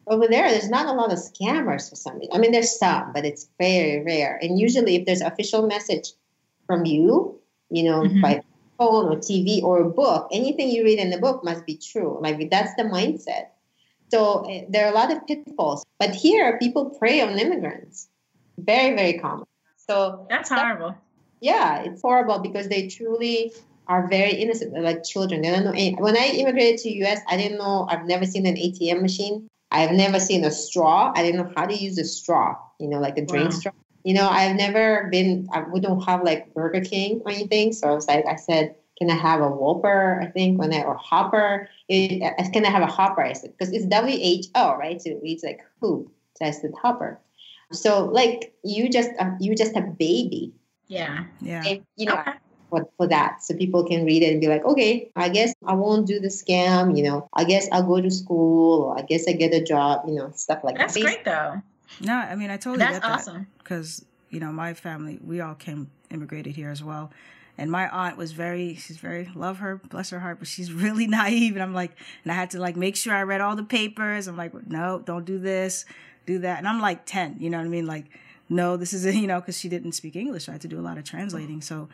Over 0.07 0.29
there, 0.29 0.51
there's 0.51 0.69
not 0.69 0.87
a 0.87 0.93
lot 0.93 1.13
of 1.13 1.19
scammers 1.19 1.89
for 1.89 1.97
some 1.97 2.19
reason. 2.19 2.35
I 2.35 2.39
mean, 2.39 2.53
there's 2.53 2.79
some, 2.79 3.15
but 3.15 3.25
it's 3.25 3.49
very 3.59 4.05
rare. 4.05 4.39
And 4.43 4.59
usually, 4.59 4.97
if 4.97 5.07
there's 5.07 5.23
official 5.23 5.67
message 5.67 6.13
from 6.67 6.85
you, 6.85 7.41
you 7.71 7.85
know, 7.85 8.03
mm-hmm. 8.03 8.21
by 8.21 8.43
phone 8.77 9.07
or 9.07 9.17
TV 9.17 9.63
or 9.63 9.81
a 9.81 9.89
book, 9.89 10.29
anything 10.31 10.69
you 10.69 10.85
read 10.85 10.99
in 10.99 11.09
the 11.09 11.19
book 11.19 11.43
must 11.43 11.65
be 11.65 11.79
true. 11.79 12.19
Like 12.21 12.51
that's 12.51 12.75
the 12.75 12.83
mindset 12.83 13.47
so 14.15 14.47
uh, 14.49 14.61
there 14.69 14.87
are 14.87 14.93
a 14.93 14.95
lot 14.95 15.11
of 15.11 15.27
pitfalls. 15.27 15.85
But 15.99 16.15
here, 16.15 16.57
people 16.59 16.91
prey 16.91 17.21
on 17.21 17.37
immigrants. 17.37 18.09
Very, 18.59 18.95
very 18.95 19.19
common. 19.19 19.47
So 19.77 20.27
that's 20.31 20.51
horrible. 20.51 20.91
That, 20.91 21.03
yeah, 21.41 21.83
it's 21.83 22.01
horrible 22.01 22.39
because 22.39 22.69
they 22.69 22.87
truly 22.87 23.53
are 23.89 24.07
very 24.09 24.33
innocent, 24.35 24.73
They're 24.73 24.83
like 24.83 25.03
children. 25.03 25.43
They 25.43 25.51
don't 25.51 25.65
know. 25.65 25.73
Any, 25.73 25.97
when 25.97 26.17
I 26.17 26.29
immigrated 26.29 26.81
to 26.83 26.91
US, 27.05 27.21
I 27.29 27.37
didn't 27.37 27.59
know. 27.59 27.87
I've 27.91 28.07
never 28.07 28.25
seen 28.25 28.47
an 28.47 28.55
ATM 28.55 29.03
machine. 29.03 29.49
I've 29.73 29.91
never 29.91 30.21
seen 30.21 30.45
a 30.45 30.51
straw. 30.53 31.13
I 31.15 31.23
didn't 31.23 31.45
know 31.45 31.53
how 31.57 31.67
to 31.67 31.75
use 31.75 31.99
a 31.99 32.05
straw. 32.05 32.57
You 32.79 32.89
know, 32.89 33.01
like 33.01 33.19
a 33.19 33.27
drink 33.27 33.51
wow. 33.51 33.59
straw. 33.59 33.73
You 34.05 34.15
know, 34.15 34.29
I've 34.29 34.55
never 34.55 35.09
been. 35.11 35.49
I, 35.53 35.63
we 35.63 35.81
don't 35.81 36.01
have 36.05 36.23
like 36.23 36.55
Burger 36.55 36.83
King 36.83 37.21
or 37.25 37.33
anything. 37.33 37.73
So 37.73 37.89
I 37.89 37.95
was 37.95 38.07
like, 38.07 38.25
I 38.27 38.37
said, 38.37 38.77
can 39.05 39.17
I 39.17 39.21
have 39.21 39.41
a 39.41 39.49
Whopper? 39.49 40.21
I 40.23 40.27
think 40.27 40.59
when 40.59 40.73
I 40.73 40.83
or 40.83 40.95
Hopper. 40.95 41.69
It, 41.89 42.21
can 42.53 42.65
I 42.65 42.71
have 42.71 42.83
a 42.83 42.87
Hopper? 42.87 43.23
I 43.23 43.35
said 43.35 43.53
because 43.57 43.73
it's 43.73 43.85
W 43.87 44.19
H 44.21 44.47
O, 44.55 44.77
right? 44.77 45.01
So 45.01 45.21
it's 45.23 45.45
like 45.45 45.61
who? 45.81 46.11
So 46.39 46.47
I 46.47 46.51
said 46.51 46.73
Hopper. 46.81 47.21
So 47.73 48.07
like 48.07 48.55
you 48.65 48.89
just 48.89 49.11
uh, 49.19 49.33
you 49.41 49.55
just 49.55 49.77
a 49.77 49.83
baby. 49.83 50.53
Yeah, 50.89 51.25
yeah. 51.41 51.65
And, 51.67 51.85
you 51.97 52.07
know. 52.07 52.19
Okay. 52.19 52.33
For, 52.71 52.89
for 52.97 53.07
that 53.07 53.41
so 53.41 53.55
people 53.55 53.85
can 53.85 54.05
read 54.05 54.25
it 54.25 54.33
and 54.33 54.41
be 54.41 54.49
like 54.49 54.65
okay 54.65 55.09
i 55.15 55.29
guess 55.29 55.55
i 55.65 55.73
won't 55.73 56.09
do 56.09 56.19
the 56.19 56.27
scam 56.27 56.97
you 56.97 57.05
know 57.05 57.29
i 57.35 57.45
guess 57.45 57.69
i'll 57.71 57.85
go 57.85 58.01
to 58.01 58.11
school 58.11 58.83
or 58.83 58.99
i 58.99 59.03
guess 59.03 59.29
i 59.29 59.33
get 59.33 59.55
a 59.55 59.63
job 59.63 60.01
you 60.09 60.15
know 60.15 60.33
stuff 60.35 60.65
like 60.65 60.77
that's 60.77 60.95
that 60.95 61.01
that's 61.01 61.15
great 61.15 61.25
though 61.25 61.63
no 62.01 62.15
i 62.15 62.35
mean 62.35 62.51
i 62.51 62.57
totally 62.57 62.79
that's 62.79 62.95
get 62.95 63.03
that 63.03 63.21
awesome 63.21 63.47
because 63.59 64.05
you 64.31 64.41
know 64.41 64.51
my 64.51 64.75
family 64.75 65.21
we 65.23 65.41
all 65.41 65.55
came 65.55 65.89
immigrated 66.11 66.57
here 66.57 66.71
as 66.71 66.83
well 66.83 67.13
and 67.57 67.71
my 67.71 67.89
aunt 67.89 68.17
was 68.17 68.33
very, 68.33 68.75
she's 68.75 68.97
very, 68.97 69.31
love 69.35 69.59
her, 69.59 69.77
bless 69.77 70.11
her 70.11 70.21
heart, 70.21 70.39
but 70.39 70.49
she's 70.49 70.73
really 70.73 71.07
naive. 71.07 71.55
And 71.55 71.63
I'm 71.63 71.75
like, 71.75 71.93
and 72.23 72.33
I 72.33 72.35
had 72.35 72.51
to 72.51 72.61
like 72.61 72.77
make 72.77 72.97
sure 72.97 73.15
I 73.15 73.23
read 73.23 73.41
all 73.41 73.57
the 73.57 73.65
papers. 73.65 74.27
I'm 74.27 74.37
like, 74.37 74.53
no, 74.67 75.03
don't 75.05 75.25
do 75.25 75.39
this, 75.39 75.85
do 76.27 76.41
that. 76.41 76.59
And 76.59 76.69
I'm 76.69 76.81
like 76.81 77.07
10, 77.07 77.37
you 77.39 77.51
know 77.51 77.59
what 77.59 77.67
I 77.67 77.71
mean? 77.71 77.87
Like, 77.87 78.07
no, 78.49 78.77
this 78.77 78.93
is, 78.93 79.05
you 79.17 79.27
know, 79.27 79.41
because 79.41 79.59
she 79.59 79.69
didn't 79.69 79.93
speak 79.93 80.17
English. 80.17 80.47
So 80.47 80.53
I 80.53 80.55
had 80.55 80.63
to 80.63 80.69
do 80.69 80.79
a 80.79 80.83
lot 80.83 80.99
of 80.99 81.05
translating. 81.05 81.61
So 81.61 81.89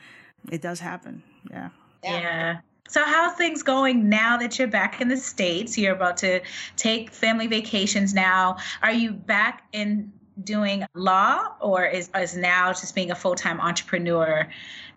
it 0.50 0.62
does 0.62 0.80
happen. 0.80 1.22
Yeah. 1.50 1.68
Yeah. 2.02 2.60
So 2.88 3.04
how 3.04 3.28
are 3.28 3.36
things 3.36 3.62
going 3.62 4.08
now 4.08 4.38
that 4.38 4.58
you're 4.58 4.66
back 4.66 5.00
in 5.00 5.08
the 5.08 5.16
States? 5.16 5.78
You're 5.78 5.94
about 5.94 6.16
to 6.18 6.40
take 6.76 7.12
family 7.12 7.46
vacations 7.46 8.14
now. 8.14 8.56
Are 8.82 8.90
you 8.90 9.12
back 9.12 9.62
in 9.72 10.12
doing 10.42 10.84
law 10.94 11.52
or 11.60 11.84
is, 11.84 12.10
is 12.16 12.36
now 12.36 12.72
just 12.72 12.94
being 12.94 13.10
a 13.10 13.14
full-time 13.14 13.60
entrepreneur 13.60 14.48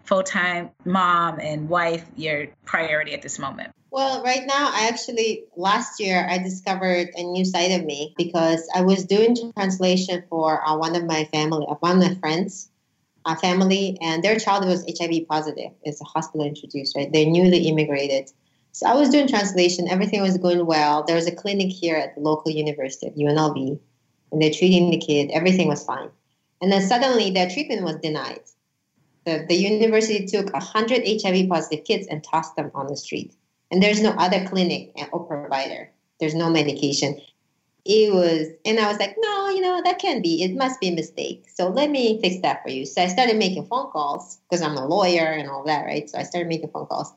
full 0.03 0.23
time 0.23 0.69
mom 0.85 1.39
and 1.39 1.69
wife 1.69 2.05
your 2.15 2.47
priority 2.65 3.13
at 3.13 3.21
this 3.21 3.39
moment? 3.39 3.73
Well, 3.91 4.23
right 4.23 4.41
now, 4.45 4.71
I 4.73 4.87
actually, 4.87 5.43
last 5.55 5.99
year, 5.99 6.25
I 6.27 6.39
discovered 6.39 7.09
a 7.15 7.23
new 7.23 7.45
side 7.45 7.71
of 7.71 7.85
me 7.85 8.15
because 8.17 8.67
I 8.73 8.81
was 8.81 9.05
doing 9.05 9.35
translation 9.53 10.23
for 10.29 10.67
uh, 10.67 10.75
one 10.77 10.95
of 10.95 11.05
my 11.05 11.25
family, 11.25 11.65
uh, 11.69 11.75
one 11.75 12.01
of 12.01 12.09
my 12.09 12.15
friends, 12.15 12.71
a 13.25 13.35
family, 13.37 13.99
and 14.01 14.23
their 14.23 14.39
child 14.39 14.65
was 14.65 14.83
HIV 14.85 15.27
positive. 15.29 15.71
It's 15.83 16.01
a 16.01 16.05
hospital 16.05 16.45
introduced, 16.45 16.95
right? 16.95 17.11
They're 17.13 17.29
newly 17.29 17.67
immigrated. 17.67 18.31
So 18.71 18.87
I 18.87 18.95
was 18.95 19.09
doing 19.09 19.27
translation. 19.27 19.87
Everything 19.87 20.23
was 20.23 20.37
going 20.37 20.65
well. 20.65 21.03
There 21.03 21.15
was 21.15 21.27
a 21.27 21.35
clinic 21.35 21.71
here 21.71 21.95
at 21.95 22.15
the 22.15 22.21
local 22.21 22.51
university 22.51 23.05
at 23.05 23.15
UNLV, 23.15 23.79
and 24.31 24.41
they're 24.41 24.49
treating 24.49 24.89
the 24.89 24.97
kid. 24.97 25.29
Everything 25.31 25.67
was 25.67 25.85
fine. 25.85 26.09
And 26.61 26.71
then 26.71 26.81
suddenly, 26.81 27.29
their 27.29 27.47
treatment 27.47 27.83
was 27.83 27.97
denied 27.97 28.41
The, 29.25 29.45
the 29.47 29.55
university 29.55 30.25
took 30.25 30.51
100 30.51 31.03
HIV 31.05 31.49
positive 31.49 31.85
kids 31.85 32.07
and 32.07 32.23
tossed 32.23 32.55
them 32.55 32.71
on 32.73 32.87
the 32.87 32.97
street. 32.97 33.33
And 33.71 33.81
there's 33.81 34.01
no 34.01 34.11
other 34.11 34.45
clinic 34.45 34.93
or 35.11 35.25
provider. 35.25 35.89
There's 36.19 36.35
no 36.35 36.49
medication. 36.49 37.19
It 37.85 38.13
was, 38.13 38.47
and 38.65 38.79
I 38.79 38.87
was 38.87 38.99
like, 38.99 39.15
no, 39.17 39.49
you 39.49 39.61
know, 39.61 39.81
that 39.83 39.99
can't 39.99 40.23
be. 40.23 40.43
It 40.43 40.55
must 40.55 40.79
be 40.79 40.89
a 40.89 40.95
mistake. 40.95 41.45
So 41.53 41.69
let 41.69 41.89
me 41.89 42.21
fix 42.21 42.41
that 42.41 42.63
for 42.63 42.69
you. 42.69 42.85
So 42.85 43.01
I 43.01 43.07
started 43.07 43.37
making 43.37 43.65
phone 43.65 43.91
calls 43.91 44.39
because 44.49 44.61
I'm 44.61 44.77
a 44.77 44.87
lawyer 44.87 45.25
and 45.25 45.49
all 45.49 45.63
that, 45.65 45.85
right? 45.85 46.09
So 46.09 46.17
I 46.17 46.23
started 46.23 46.47
making 46.47 46.69
phone 46.69 46.85
calls. 46.85 47.11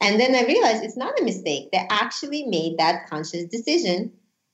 And 0.00 0.18
then 0.20 0.34
I 0.34 0.44
realized 0.46 0.82
it's 0.82 0.96
not 0.96 1.18
a 1.20 1.24
mistake. 1.24 1.70
They 1.72 1.86
actually 1.90 2.44
made 2.44 2.78
that 2.78 3.08
conscious 3.08 3.44
decision 3.44 4.12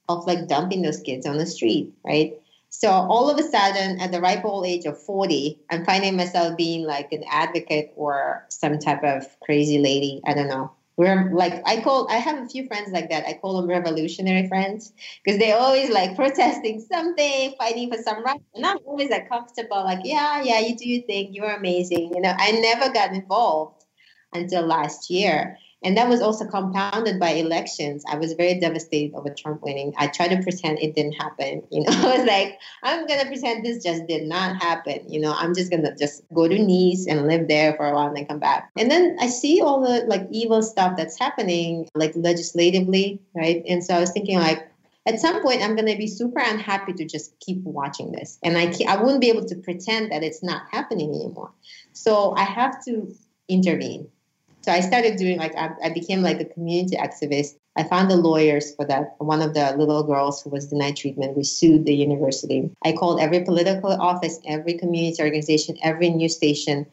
of 0.09 0.27
like 0.27 0.49
dumping 0.49 0.83
those 0.83 1.01
kids 1.01 1.27
on 1.27 1.39
the 1.39 1.47
street, 1.47 1.93
right? 2.05 2.41
So 2.77 2.91
all 2.91 3.31
of 3.31 3.39
a 3.39 3.43
sudden, 3.45 4.01
at 4.01 4.11
the 4.11 4.20
ripe 4.20 4.45
old 4.45 4.66
age 4.66 4.85
of 4.85 5.01
40, 5.01 5.61
I'm 5.70 5.85
finding 5.85 6.16
myself 6.16 6.57
being 6.57 6.85
like 6.85 7.12
an 7.12 7.22
advocate 7.31 7.93
or 7.95 8.47
some 8.49 8.81
type 8.81 9.05
of 9.05 9.25
crazy 9.41 9.79
lady. 9.79 10.20
I 10.27 10.35
don't 10.35 10.49
know. 10.49 10.72
We're 10.97 11.33
like, 11.33 11.62
I 11.64 11.81
call, 11.83 12.09
I 12.11 12.16
have 12.16 12.45
a 12.45 12.49
few 12.49 12.66
friends 12.66 12.91
like 12.91 13.11
that. 13.11 13.29
I 13.29 13.35
call 13.35 13.61
them 13.61 13.70
revolutionary 13.70 14.49
friends 14.49 14.93
because 15.25 15.39
they're 15.39 15.57
always 15.57 15.89
like 15.89 16.16
protesting 16.16 16.81
something, 16.81 17.55
fighting 17.59 17.93
for 17.93 18.03
some 18.03 18.25
right. 18.25 18.41
And 18.57 18.66
I'm 18.66 18.79
always 18.85 19.09
like 19.09 19.29
comfortable, 19.29 19.85
like, 19.85 20.01
yeah, 20.03 20.43
yeah, 20.43 20.59
you 20.59 20.77
do 20.77 20.89
your 20.89 21.03
thing. 21.03 21.33
You're 21.33 21.55
amazing. 21.55 22.12
You 22.12 22.20
know, 22.20 22.35
I 22.37 22.51
never 22.53 22.93
got 22.93 23.12
involved 23.12 23.85
until 24.33 24.66
last 24.66 25.11
year. 25.11 25.59
And 25.85 25.97
that 25.99 26.09
was 26.09 26.22
also 26.22 26.47
compounded 26.47 27.20
by 27.20 27.30
elections. 27.30 28.03
I 28.11 28.16
was 28.16 28.32
very 28.32 28.59
devastated 28.59 29.14
over 29.14 29.28
Trump 29.28 29.62
winning. 29.62 29.93
I 29.99 30.07
tried 30.07 30.28
to 30.28 30.43
pretend 30.43 30.78
it 30.78 30.95
didn't 30.95 31.12
happen. 31.12 31.62
You 31.70 31.82
know, 31.82 31.91
I 31.93 32.16
was 32.16 32.26
like, 32.26 32.59
I'm 32.82 33.07
gonna 33.07 33.26
pretend 33.26 33.64
this 33.64 33.82
just 33.82 34.07
did 34.07 34.26
not 34.26 34.61
happen. 34.62 35.01
You 35.07 35.20
know, 35.20 35.35
I'm 35.37 35.55
just 35.55 35.70
gonna 35.70 35.95
just 35.97 36.22
go 36.32 36.49
to 36.49 36.59
Nice 36.59 37.07
and 37.07 37.28
live 37.28 37.49
there 37.49 37.74
for 37.74 37.87
a 37.87 37.95
while 37.95 38.09
and 38.09 38.16
then 38.16 38.26
come 38.26 38.39
back. 38.39 38.70
And 38.78 38.91
then 38.91 39.16
I 39.20 39.28
see 39.28 39.61
all 39.61 39.80
the 39.80 40.07
like 40.07 40.26
evil 40.30 40.62
stuff 40.62 40.97
that's 40.97 41.18
happening, 41.18 41.89
like 41.95 42.12
legislatively, 42.16 43.20
right? 43.35 43.62
And 43.68 43.85
so 43.85 43.95
I 43.95 44.01
was 44.01 44.11
thinking 44.11 44.39
like, 44.39 44.66
at 45.07 45.20
some 45.20 45.43
point 45.43 45.62
i'm 45.62 45.76
going 45.76 45.87
to 45.87 45.99
be 45.99 46.07
super 46.07 46.41
unhappy 46.41 46.93
to 46.93 47.05
just 47.05 47.39
keep 47.41 47.62
watching 47.62 48.12
this 48.12 48.39
and 48.43 48.57
i 48.57 48.72
i 48.89 48.97
wouldn't 48.97 49.20
be 49.20 49.28
able 49.28 49.45
to 49.45 49.55
pretend 49.57 50.11
that 50.11 50.22
it's 50.22 50.43
not 50.43 50.62
happening 50.70 51.14
anymore 51.14 51.51
so 51.93 52.35
i 52.37 52.43
have 52.43 52.82
to 52.82 53.14
intervene 53.49 54.09
so 54.65 54.73
I 54.73 54.81
started 54.81 55.17
doing 55.17 55.37
like 55.37 55.55
I, 55.57 55.73
I, 55.85 55.91
became 55.91 56.23
like 56.23 56.41
a 56.41 56.47
community 56.47 56.97
activist. 56.97 57.57
I 57.77 57.83
found 57.85 58.11
the 58.11 58.17
lawyers 58.17 58.75
for 58.75 58.87
that. 58.87 59.15
One 59.19 59.43
of 59.43 59.53
the 59.53 59.77
little 59.77 60.03
girls 60.03 60.41
who 60.41 60.49
was 60.49 60.69
denied 60.69 60.97
treatment, 60.97 61.37
we 61.37 61.45
sued 61.45 61.85
the 61.85 61.95
university. 61.95 62.71
I 62.83 62.93
called 62.93 63.21
every 63.21 63.45
political 63.45 63.93
office, 63.93 64.41
every 64.47 64.79
community 64.79 65.23
organization, 65.23 65.77
every 65.83 66.09
news 66.09 66.37
station 66.37 66.87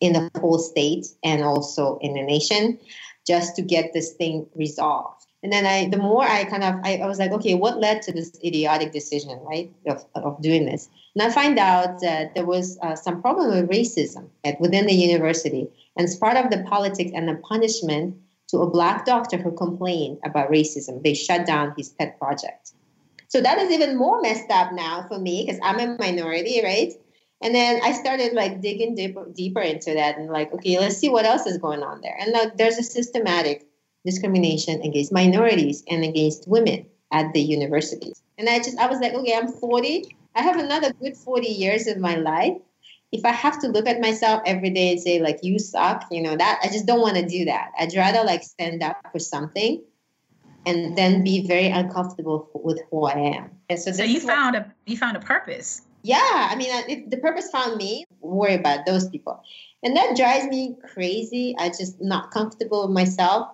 in 0.00 0.14
the 0.14 0.30
whole 0.40 0.58
state 0.58 1.08
and 1.22 1.44
also 1.44 1.98
in 1.98 2.14
the 2.14 2.22
nation, 2.22 2.78
just 3.26 3.56
to 3.56 3.62
get 3.62 3.92
this 3.92 4.12
thing 4.12 4.46
resolved. 4.54 5.26
And 5.42 5.52
then 5.52 5.66
I, 5.66 5.88
the 5.90 5.98
more 5.98 6.22
I 6.22 6.44
kind 6.44 6.64
of, 6.64 6.76
I, 6.82 6.96
I 6.96 7.06
was 7.06 7.18
like, 7.18 7.32
okay, 7.32 7.54
what 7.54 7.78
led 7.78 8.00
to 8.02 8.12
this 8.12 8.32
idiotic 8.42 8.92
decision, 8.92 9.38
right, 9.42 9.70
of, 9.86 10.02
of 10.14 10.40
doing 10.40 10.64
this? 10.64 10.88
And 11.18 11.26
I 11.28 11.34
find 11.34 11.58
out 11.58 12.00
that 12.00 12.36
there 12.36 12.46
was 12.46 12.78
uh, 12.80 12.94
some 12.94 13.20
problem 13.20 13.50
with 13.50 13.68
racism 13.68 14.28
at, 14.44 14.60
within 14.60 14.86
the 14.86 14.94
university. 14.94 15.66
And 15.96 16.04
as 16.04 16.14
part 16.14 16.36
of 16.36 16.48
the 16.48 16.62
politics 16.62 17.10
and 17.12 17.28
the 17.28 17.34
punishment 17.34 18.14
to 18.50 18.58
a 18.58 18.70
black 18.70 19.04
doctor 19.04 19.36
who 19.36 19.50
complained 19.50 20.18
about 20.24 20.48
racism, 20.48 21.02
they 21.02 21.14
shut 21.14 21.44
down 21.44 21.74
his 21.76 21.88
pet 21.88 22.20
project. 22.20 22.70
So 23.26 23.40
that 23.40 23.58
is 23.58 23.72
even 23.72 23.98
more 23.98 24.20
messed 24.20 24.48
up 24.48 24.72
now 24.72 25.06
for 25.08 25.18
me 25.18 25.44
because 25.44 25.60
I'm 25.60 25.80
a 25.80 25.98
minority, 25.98 26.62
right? 26.62 26.92
And 27.42 27.52
then 27.52 27.80
I 27.82 27.94
started 27.94 28.34
like 28.34 28.60
digging 28.60 28.94
deeper, 28.94 29.26
deeper 29.34 29.60
into 29.60 29.94
that 29.94 30.18
and 30.18 30.30
like, 30.30 30.52
okay, 30.52 30.78
let's 30.78 30.98
see 30.98 31.08
what 31.08 31.24
else 31.24 31.46
is 31.46 31.58
going 31.58 31.82
on 31.82 32.00
there. 32.00 32.16
And 32.16 32.30
like, 32.30 32.56
there's 32.56 32.78
a 32.78 32.84
systematic 32.84 33.66
discrimination 34.06 34.82
against 34.82 35.10
minorities 35.10 35.82
and 35.88 36.04
against 36.04 36.46
women 36.46 36.86
at 37.10 37.32
the 37.32 37.40
universities. 37.40 38.22
And 38.38 38.48
I 38.48 38.58
just, 38.58 38.78
I 38.78 38.86
was 38.86 39.00
like, 39.00 39.14
okay, 39.14 39.34
I'm 39.34 39.48
40. 39.48 40.14
I 40.34 40.42
have 40.42 40.56
another 40.56 40.92
good 40.92 41.16
40 41.16 41.48
years 41.48 41.86
of 41.86 41.98
my 41.98 42.16
life 42.16 42.58
if 43.12 43.24
I 43.24 43.32
have 43.32 43.60
to 43.60 43.68
look 43.68 43.86
at 43.86 44.00
myself 44.00 44.42
every 44.44 44.70
day 44.70 44.92
and 44.92 45.00
say 45.00 45.20
like 45.20 45.38
you 45.42 45.58
suck, 45.58 46.04
you 46.10 46.22
know 46.22 46.36
that 46.36 46.60
I 46.62 46.68
just 46.68 46.86
don't 46.86 47.00
want 47.00 47.16
to 47.16 47.26
do 47.26 47.46
that. 47.46 47.70
I'd 47.78 47.94
rather 47.96 48.22
like 48.24 48.42
stand 48.42 48.82
up 48.82 48.98
for 49.10 49.18
something 49.18 49.82
and 50.66 50.96
then 50.96 51.24
be 51.24 51.46
very 51.46 51.68
uncomfortable 51.68 52.50
with 52.54 52.80
who 52.90 53.06
I 53.06 53.36
am. 53.36 53.50
And 53.70 53.78
so, 53.78 53.92
so 53.92 54.02
you 54.02 54.20
found 54.20 54.56
a 54.56 54.72
you 54.86 54.96
found 54.96 55.16
a 55.16 55.20
purpose. 55.20 55.82
Yeah, 56.02 56.48
I 56.50 56.54
mean, 56.54 56.68
if 56.88 57.10
the 57.10 57.16
purpose 57.16 57.50
found 57.50 57.76
me, 57.76 58.04
worry 58.20 58.54
about 58.54 58.86
those 58.86 59.08
people, 59.08 59.42
and 59.82 59.96
that 59.96 60.16
drives 60.16 60.46
me 60.46 60.76
crazy. 60.92 61.56
I 61.58 61.68
just 61.68 62.00
not 62.00 62.30
comfortable 62.30 62.86
with 62.86 62.94
myself 62.94 63.48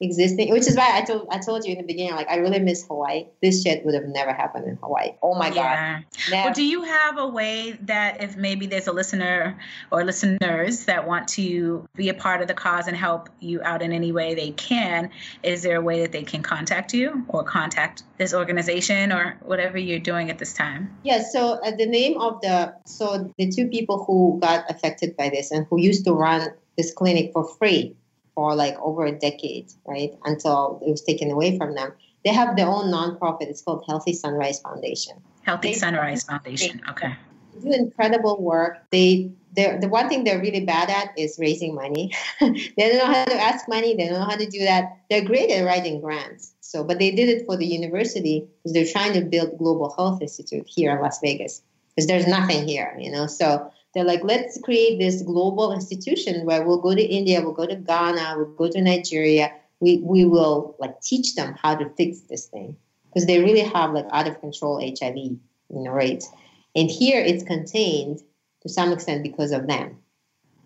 existing, 0.00 0.50
which 0.50 0.66
is 0.66 0.76
why 0.76 0.96
I 0.96 1.02
told 1.02 1.28
I 1.30 1.38
told 1.38 1.64
you 1.64 1.72
in 1.72 1.78
the 1.78 1.84
beginning, 1.84 2.14
like 2.14 2.28
I 2.30 2.36
really 2.36 2.58
miss 2.58 2.86
Hawaii. 2.86 3.26
This 3.42 3.62
shit 3.62 3.84
would 3.84 3.94
have 3.94 4.04
never 4.04 4.32
happened 4.32 4.66
in 4.66 4.76
Hawaii. 4.76 5.12
Oh 5.22 5.34
my 5.34 5.48
yeah. 5.48 6.00
god. 6.00 6.06
Never. 6.30 6.46
Well, 6.46 6.54
do 6.54 6.64
you 6.64 6.82
have 6.82 7.18
a 7.18 7.28
way 7.28 7.72
that 7.82 8.22
if 8.22 8.36
maybe 8.36 8.66
there's 8.66 8.86
a 8.86 8.92
listener 8.92 9.58
or 9.90 10.04
listeners 10.04 10.86
that 10.86 11.06
want 11.06 11.28
to 11.28 11.86
be 11.94 12.08
a 12.08 12.14
part 12.14 12.40
of 12.40 12.48
the 12.48 12.54
cause 12.54 12.88
and 12.88 12.96
help 12.96 13.28
you 13.40 13.62
out 13.62 13.82
in 13.82 13.92
any 13.92 14.12
way 14.12 14.34
they 14.34 14.50
can, 14.52 15.10
is 15.42 15.62
there 15.62 15.76
a 15.76 15.82
way 15.82 16.00
that 16.00 16.12
they 16.12 16.22
can 16.22 16.42
contact 16.42 16.94
you 16.94 17.24
or 17.28 17.44
contact 17.44 18.02
this 18.16 18.32
organization 18.32 19.12
or 19.12 19.36
whatever 19.42 19.76
you're 19.76 19.98
doing 19.98 20.30
at 20.30 20.38
this 20.38 20.54
time? 20.54 20.96
Yeah. 21.02 21.22
So 21.22 21.60
uh, 21.62 21.72
the 21.76 21.86
name 21.86 22.18
of 22.18 22.40
the 22.40 22.74
so 22.86 23.32
the 23.36 23.50
two 23.50 23.68
people 23.68 24.04
who 24.04 24.38
got 24.40 24.70
affected 24.70 25.16
by 25.16 25.28
this 25.28 25.50
and 25.50 25.66
who 25.68 25.78
used 25.78 26.04
to 26.06 26.12
run 26.12 26.48
this 26.76 26.92
clinic 26.92 27.32
for 27.34 27.44
free 27.44 27.96
for 28.34 28.54
like 28.54 28.76
over 28.80 29.04
a 29.04 29.12
decade, 29.12 29.72
right? 29.86 30.12
Until 30.24 30.80
it 30.86 30.90
was 30.90 31.02
taken 31.02 31.30
away 31.30 31.58
from 31.58 31.74
them. 31.74 31.92
They 32.24 32.32
have 32.32 32.56
their 32.56 32.68
own 32.68 32.92
nonprofit. 32.92 33.48
It's 33.48 33.62
called 33.62 33.84
Healthy 33.88 34.12
Sunrise 34.12 34.60
Foundation. 34.60 35.16
Healthy 35.42 35.68
they, 35.68 35.74
Sunrise 35.74 36.24
Foundation. 36.24 36.82
Okay. 36.90 37.14
do 37.62 37.72
incredible 37.72 38.40
work. 38.40 38.78
They 38.90 39.32
the 39.54 39.88
one 39.88 40.08
thing 40.08 40.24
they're 40.24 40.40
really 40.40 40.64
bad 40.64 40.90
at 40.90 41.18
is 41.18 41.36
raising 41.38 41.74
money. 41.74 42.12
they 42.40 42.72
don't 42.76 42.98
know 42.98 43.06
how 43.06 43.24
to 43.24 43.34
ask 43.34 43.68
money. 43.68 43.96
They 43.96 44.08
don't 44.08 44.20
know 44.20 44.24
how 44.24 44.36
to 44.36 44.46
do 44.48 44.60
that. 44.60 44.98
They're 45.08 45.24
great 45.24 45.50
at 45.50 45.64
writing 45.64 46.00
grants. 46.00 46.52
So, 46.60 46.84
but 46.84 47.00
they 47.00 47.10
did 47.10 47.28
it 47.28 47.46
for 47.46 47.56
the 47.56 47.66
university 47.66 48.46
because 48.62 48.72
they're 48.72 48.86
trying 48.86 49.14
to 49.14 49.22
build 49.22 49.58
Global 49.58 49.92
Health 49.96 50.22
Institute 50.22 50.66
here 50.68 50.94
in 50.94 51.02
Las 51.02 51.18
Vegas 51.20 51.62
because 51.94 52.06
there's 52.06 52.28
nothing 52.28 52.66
here, 52.68 52.96
you 52.98 53.10
know. 53.10 53.26
So 53.26 53.72
they're 53.94 54.04
like, 54.04 54.22
let's 54.22 54.58
create 54.62 54.98
this 54.98 55.22
global 55.22 55.72
institution 55.72 56.46
where 56.46 56.62
we'll 56.64 56.80
go 56.80 56.94
to 56.94 57.02
India, 57.02 57.40
we'll 57.40 57.52
go 57.52 57.66
to 57.66 57.76
Ghana, 57.76 58.34
we'll 58.36 58.54
go 58.54 58.70
to 58.70 58.80
Nigeria. 58.80 59.52
We, 59.80 59.98
we 59.98 60.24
will 60.24 60.76
like 60.78 61.00
teach 61.00 61.34
them 61.34 61.56
how 61.60 61.74
to 61.74 61.88
fix 61.96 62.20
this 62.20 62.46
thing 62.46 62.76
because 63.06 63.26
they 63.26 63.40
really 63.40 63.60
have 63.60 63.92
like 63.92 64.06
out 64.12 64.28
of 64.28 64.40
control 64.40 64.80
HIV, 64.80 65.16
you 65.16 65.40
know, 65.70 65.90
rates. 65.90 66.28
And 66.76 66.88
here 66.88 67.20
it's 67.20 67.42
contained 67.42 68.20
to 68.62 68.68
some 68.68 68.92
extent 68.92 69.22
because 69.22 69.52
of 69.52 69.66
them. 69.66 69.98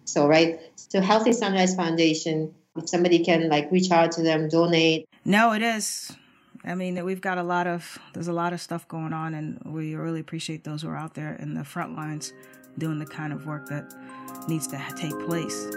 So, 0.04 0.26
right. 0.26 0.60
So, 0.76 1.00
Healthy 1.00 1.32
Sunrise 1.32 1.74
Foundation, 1.74 2.54
if 2.76 2.88
somebody 2.88 3.24
can 3.24 3.48
like 3.48 3.70
reach 3.70 3.90
out 3.90 4.12
to 4.12 4.22
them, 4.22 4.48
donate. 4.48 5.08
No, 5.24 5.52
it 5.52 5.62
is. 5.62 6.14
I 6.62 6.74
mean, 6.74 7.02
we've 7.04 7.20
got 7.20 7.38
a 7.38 7.42
lot 7.42 7.66
of, 7.66 7.98
there's 8.12 8.28
a 8.28 8.32
lot 8.32 8.52
of 8.52 8.60
stuff 8.60 8.86
going 8.88 9.12
on, 9.12 9.34
and 9.34 9.60
we 9.64 9.94
really 9.94 10.20
appreciate 10.20 10.64
those 10.64 10.82
who 10.82 10.88
are 10.88 10.96
out 10.96 11.14
there 11.14 11.34
in 11.36 11.54
the 11.54 11.64
front 11.64 11.94
lines 11.96 12.32
doing 12.78 12.98
the 12.98 13.06
kind 13.06 13.32
of 13.32 13.46
work 13.46 13.66
that 13.68 13.92
needs 14.48 14.66
to 14.68 14.78
take 14.96 15.18
place. 15.26 15.68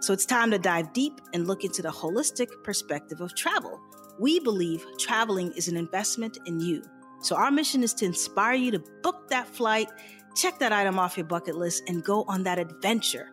So 0.00 0.12
it's 0.12 0.26
time 0.26 0.50
to 0.50 0.58
dive 0.58 0.92
deep 0.92 1.20
and 1.32 1.46
look 1.46 1.62
into 1.64 1.80
the 1.80 1.88
holistic 1.88 2.48
perspective 2.64 3.20
of 3.20 3.34
travel. 3.36 3.80
We 4.18 4.40
believe 4.40 4.84
traveling 4.98 5.52
is 5.52 5.68
an 5.68 5.76
investment 5.76 6.38
in 6.44 6.58
you. 6.58 6.82
So 7.20 7.36
our 7.36 7.52
mission 7.52 7.84
is 7.84 7.94
to 7.94 8.04
inspire 8.04 8.54
you 8.54 8.72
to 8.72 8.82
book 9.02 9.28
that 9.28 9.46
flight, 9.46 9.88
check 10.34 10.58
that 10.58 10.72
item 10.72 10.98
off 10.98 11.16
your 11.16 11.26
bucket 11.26 11.54
list, 11.54 11.84
and 11.86 12.02
go 12.02 12.24
on 12.24 12.42
that 12.42 12.58
adventure. 12.58 13.28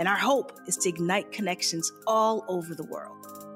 And 0.00 0.08
our 0.08 0.16
hope 0.16 0.58
is 0.66 0.76
to 0.78 0.88
ignite 0.88 1.30
connections 1.30 1.90
all 2.06 2.44
over 2.48 2.74
the 2.74 2.84
world. 2.84 3.47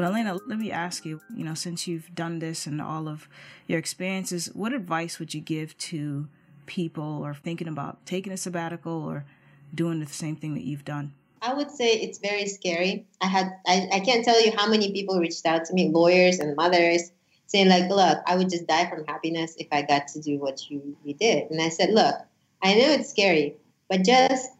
But 0.00 0.06
Elena, 0.06 0.38
let 0.46 0.58
me 0.58 0.72
ask 0.72 1.04
you, 1.04 1.20
you 1.36 1.44
know, 1.44 1.52
since 1.52 1.86
you've 1.86 2.14
done 2.14 2.38
this 2.38 2.66
and 2.66 2.80
all 2.80 3.06
of 3.06 3.28
your 3.66 3.78
experiences, 3.78 4.46
what 4.54 4.72
advice 4.72 5.18
would 5.18 5.34
you 5.34 5.42
give 5.42 5.76
to 5.76 6.26
people 6.64 7.20
or 7.22 7.34
thinking 7.34 7.68
about 7.68 8.06
taking 8.06 8.32
a 8.32 8.38
sabbatical 8.38 8.94
or 8.94 9.26
doing 9.74 10.00
the 10.00 10.06
same 10.06 10.36
thing 10.36 10.54
that 10.54 10.64
you've 10.64 10.86
done? 10.86 11.12
I 11.42 11.52
would 11.52 11.70
say 11.70 11.96
it's 11.96 12.16
very 12.16 12.46
scary. 12.46 13.04
I 13.20 13.26
had 13.26 13.52
I, 13.66 13.90
I 13.92 14.00
can't 14.00 14.24
tell 14.24 14.42
you 14.42 14.52
how 14.56 14.70
many 14.70 14.90
people 14.90 15.18
reached 15.18 15.44
out 15.44 15.66
to 15.66 15.74
me, 15.74 15.90
lawyers 15.90 16.38
and 16.38 16.56
mothers, 16.56 17.12
saying 17.48 17.68
like, 17.68 17.90
look, 17.90 18.22
I 18.26 18.36
would 18.36 18.48
just 18.48 18.66
die 18.66 18.88
from 18.88 19.04
happiness 19.04 19.54
if 19.58 19.68
I 19.70 19.82
got 19.82 20.08
to 20.08 20.20
do 20.22 20.38
what 20.38 20.70
you, 20.70 20.96
you 21.04 21.12
did. 21.12 21.50
And 21.50 21.60
I 21.60 21.68
said, 21.68 21.90
look, 21.90 22.14
I 22.62 22.72
know 22.72 22.90
it's 22.92 23.10
scary, 23.10 23.56
but 23.90 24.02
just 24.02 24.50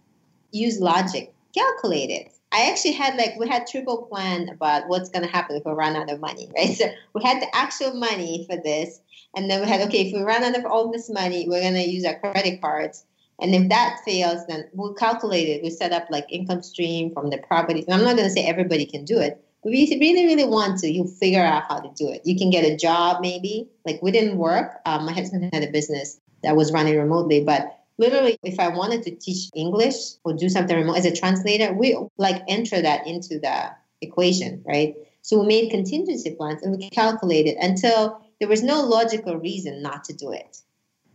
use 0.53 0.81
logic, 0.81 1.33
calculate 1.55 2.11
it 2.11 2.35
I 2.53 2.69
actually 2.71 2.93
had 2.93 3.17
like 3.17 3.39
we 3.39 3.49
had 3.49 3.67
triple 3.67 4.07
plan 4.07 4.49
about 4.49 4.89
what's 4.89 5.09
gonna 5.09 5.29
happen 5.29 5.57
if 5.57 5.65
we 5.65 5.73
run 5.73 5.97
out 5.97 6.11
of 6.11 6.21
money, 6.21 6.51
right? 6.57 6.77
So 6.77 6.87
we 7.15 7.23
had 7.23 7.41
the 7.41 7.55
actual 7.55 7.95
money 7.95 8.47
for 8.49 8.57
this, 8.57 9.01
and 9.35 9.51
then 9.51 9.61
we 9.61 9.69
had 9.69 9.81
okay, 9.89 10.09
if 10.09 10.13
we 10.13 10.23
run 10.23 10.43
out 10.43 10.59
of 10.59 10.67
all 10.67 10.91
this 10.91 11.09
money, 11.11 11.49
we're 11.49 11.63
gonna 11.63 11.81
use 11.81 12.05
our 12.05 12.19
credit 12.19 12.61
cards. 12.61 13.05
And 13.41 13.55
if 13.55 13.71
that 13.71 14.01
fails, 14.05 14.47
then 14.49 14.69
we 14.75 14.93
calculated. 14.99 15.63
We 15.63 15.71
set 15.71 15.93
up 15.93 16.07
like 16.11 16.27
income 16.29 16.63
stream 16.63 17.11
from 17.11 17.31
the 17.31 17.39
property. 17.39 17.83
And 17.89 17.95
I'm 17.95 18.05
not 18.05 18.19
to 18.19 18.29
say 18.29 18.45
everybody 18.45 18.85
can 18.85 19.07
do 19.07 19.19
it, 19.19 19.43
but 19.63 19.73
if 19.73 19.91
you 19.91 19.99
really, 19.99 20.27
really 20.27 20.45
want 20.45 20.79
to, 20.81 20.91
you 20.91 21.07
figure 21.07 21.43
out 21.43 21.65
how 21.69 21.81
to 21.81 21.91
do 21.97 22.11
it. 22.11 22.23
You 22.25 22.37
can 22.37 22.51
get 22.51 22.65
a 22.65 22.77
job 22.77 23.23
maybe. 23.23 23.69
Like 23.87 24.01
we 24.03 24.11
didn't 24.11 24.37
work. 24.37 24.81
Um, 24.85 25.07
my 25.07 25.13
husband 25.13 25.49
had 25.53 25.63
a 25.63 25.71
business 25.71 26.21
that 26.43 26.57
was 26.57 26.73
running 26.73 26.99
remotely, 26.99 27.43
but 27.43 27.80
literally 28.01 28.37
if 28.43 28.59
i 28.59 28.69
wanted 28.69 29.03
to 29.03 29.15
teach 29.15 29.51
english 29.55 29.95
or 30.25 30.33
do 30.33 30.49
something 30.49 30.77
remote 30.77 30.97
as 30.97 31.07
a 31.07 31.15
translator 31.15 31.73
we 31.73 31.97
like 32.17 32.43
enter 32.49 32.83
that 32.83 33.07
into 33.07 33.39
the 33.39 33.71
equation 34.01 34.63
right? 34.67 34.95
So 35.23 35.41
we 35.41 35.47
made 35.47 35.71
contingency 35.71 36.35
plans 36.35 36.63
and 36.63 36.77
we 36.77 36.89
calculated 36.91 37.57
until 37.61 38.23
there 38.39 38.49
was 38.49 38.63
no 38.63 38.83
logical 38.83 39.37
reason 39.37 39.83
not 39.83 40.05
to 40.05 40.15
do 40.15 40.33
it 40.33 40.59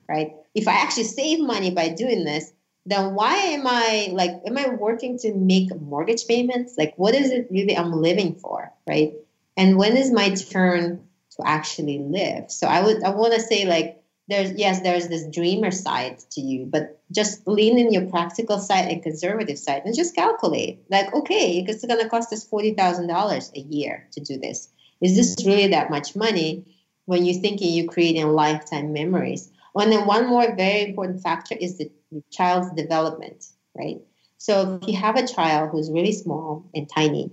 right? 0.08 0.34
If 0.54 0.68
i 0.68 0.74
actually 0.74 1.06
save 1.06 1.40
money 1.40 1.72
by 1.72 1.90
doing 1.90 2.24
this 2.24 2.52
then 2.86 3.16
why 3.16 3.36
am 3.36 3.66
i 3.66 4.10
like 4.12 4.32
am 4.46 4.58
i 4.58 4.70
working 4.70 5.18
to 5.20 5.34
make 5.34 5.76
mortgage 5.82 6.28
payments? 6.28 6.76
Like 6.78 6.94
what 6.98 7.16
is 7.16 7.32
it 7.32 7.48
really 7.50 7.76
i'm 7.76 7.92
living 7.92 8.36
for 8.36 8.72
right? 8.88 9.14
And 9.58 9.78
when 9.78 9.98
is 9.98 10.12
my 10.12 10.30
turn 10.30 11.08
to 11.32 11.48
actually 11.48 12.00
live? 12.00 12.52
So 12.52 12.68
i 12.68 12.82
would 12.82 13.04
i 13.04 13.10
want 13.10 13.34
to 13.34 13.42
say 13.42 13.66
like 13.66 14.02
there's 14.28 14.52
yes 14.54 14.82
there's 14.82 15.08
this 15.08 15.28
dreamer 15.32 15.72
side 15.72 16.18
to 16.32 16.42
you 16.42 16.66
but 16.66 17.02
just 17.12 17.48
lean 17.48 17.78
in 17.78 17.92
your 17.92 18.06
practical 18.08 18.58
side 18.60 18.88
and 18.92 19.04
conservative 19.04 19.58
side 19.58 19.84
and 19.86 19.96
just 19.96 20.16
calculate 20.16 20.80
like 20.90 21.14
okay 21.14 21.64
it's 21.68 21.86
going 21.86 22.02
to 22.02 22.10
cost 22.10 22.34
us 22.34 22.48
$40000 22.48 23.52
a 23.56 23.60
year 23.60 24.08
to 24.12 24.20
do 24.20 24.38
this 24.38 24.70
is 25.02 25.16
this 25.16 25.46
really 25.46 25.68
that 25.68 25.90
much 25.90 26.16
money 26.16 26.66
when 27.06 27.26
you're 27.26 27.42
thinking 27.42 27.74
you're 27.74 27.92
creating 27.92 28.28
lifetime 28.30 28.94
memories? 28.94 29.52
And 29.76 29.92
then 29.92 30.08
one 30.08 30.28
more 30.28 30.56
very 30.56 30.90
important 30.90 31.22
factor 31.22 31.56
is 31.60 31.78
the 31.78 31.92
child's 32.32 32.72
development 32.72 33.46
right? 33.78 34.02
So 34.38 34.80
if 34.82 34.88
you 34.88 34.96
have 34.98 35.18
a 35.18 35.28
child 35.28 35.72
who's 35.72 35.92
really 35.92 36.12
small 36.12 36.66
and 36.74 36.90
tiny 36.90 37.32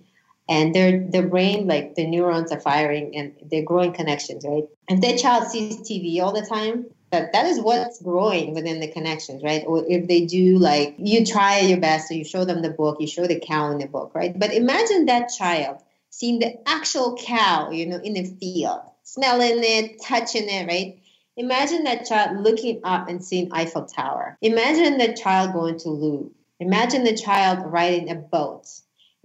and 0.48 0.74
their 0.74 1.06
their 1.08 1.26
brain 1.26 1.66
like 1.66 1.94
the 1.94 2.06
neurons 2.06 2.52
are 2.52 2.60
firing 2.60 3.16
and 3.16 3.34
they're 3.50 3.64
growing 3.64 3.92
connections 3.92 4.44
right? 4.46 4.64
If 4.88 5.00
that 5.00 5.18
child 5.18 5.48
sees 5.48 5.76
tv 5.78 6.20
all 6.20 6.32
the 6.32 6.46
time. 6.46 6.86
That 7.10 7.34
that 7.34 7.44
is 7.44 7.60
what's 7.60 8.00
growing 8.00 8.54
within 8.54 8.80
the 8.80 8.90
connections 8.90 9.42
right? 9.42 9.62
Or 9.66 9.84
if 9.86 10.08
they 10.08 10.24
do 10.24 10.56
like 10.56 10.94
you 10.98 11.26
try 11.26 11.58
your 11.58 11.78
best 11.78 12.08
so 12.08 12.14
you 12.14 12.24
show 12.24 12.46
them 12.46 12.62
the 12.62 12.70
book 12.70 12.96
you 13.00 13.06
show 13.06 13.26
the 13.26 13.38
cow 13.38 13.70
in 13.70 13.78
the 13.78 13.86
book 13.86 14.12
right? 14.14 14.36
But 14.38 14.54
imagine 14.54 15.04
that 15.06 15.28
child 15.28 15.82
seeing 16.08 16.38
the 16.38 16.56
actual 16.66 17.16
cow 17.16 17.70
you 17.70 17.86
know 17.86 17.98
in 17.98 18.14
the 18.14 18.24
field 18.24 18.80
smelling 19.02 19.58
it 19.62 20.02
touching 20.02 20.48
it 20.48 20.66
right? 20.66 20.98
Imagine 21.36 21.84
that 21.84 22.06
child 22.06 22.38
looking 22.40 22.80
up 22.84 23.08
and 23.08 23.24
seeing 23.24 23.52
eiffel 23.52 23.84
tower. 23.84 24.36
Imagine 24.42 24.98
the 24.98 25.14
child 25.14 25.52
going 25.52 25.78
to 25.78 25.88
louvre. 25.88 26.30
Imagine 26.60 27.04
the 27.04 27.16
child 27.16 27.58
riding 27.72 28.10
a 28.10 28.14
boat 28.14 28.68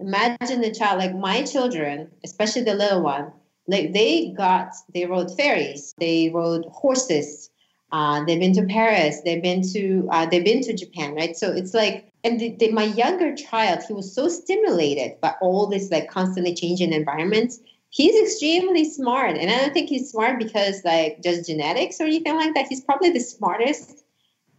imagine 0.00 0.60
the 0.60 0.72
child 0.72 0.98
like 0.98 1.14
my 1.14 1.42
children 1.42 2.10
especially 2.24 2.62
the 2.62 2.74
little 2.74 3.02
one 3.02 3.32
like 3.66 3.92
they 3.92 4.32
got 4.36 4.72
they 4.94 5.06
rode 5.06 5.34
ferries 5.36 5.94
they 5.98 6.30
rode 6.34 6.64
horses 6.66 7.50
uh, 7.90 8.22
they've 8.24 8.40
been 8.40 8.52
to 8.52 8.64
paris 8.66 9.20
they've 9.24 9.42
been 9.42 9.62
to 9.62 10.08
uh, 10.10 10.26
they've 10.26 10.44
been 10.44 10.62
to 10.62 10.74
japan 10.74 11.14
right? 11.14 11.36
So 11.36 11.52
it's 11.52 11.74
like 11.74 12.10
and 12.24 12.40
the, 12.40 12.54
the, 12.58 12.72
my 12.72 12.84
younger 12.84 13.34
child 13.34 13.80
he 13.86 13.92
was 13.92 14.12
so 14.12 14.28
stimulated 14.28 15.20
by 15.20 15.34
all 15.40 15.66
this 15.66 15.90
like 15.90 16.10
constantly 16.10 16.54
changing 16.54 16.92
environments. 16.92 17.60
He's 17.90 18.20
extremely 18.20 18.84
smart 18.84 19.38
and 19.38 19.50
i 19.50 19.58
don't 19.58 19.72
think 19.72 19.88
he's 19.88 20.10
smart 20.10 20.38
because 20.38 20.84
like 20.84 21.22
just 21.22 21.46
genetics 21.46 22.00
or 22.00 22.04
anything 22.04 22.36
like 22.36 22.54
that. 22.54 22.66
He's 22.68 22.82
probably 22.82 23.10
the 23.10 23.20
smartest 23.20 24.04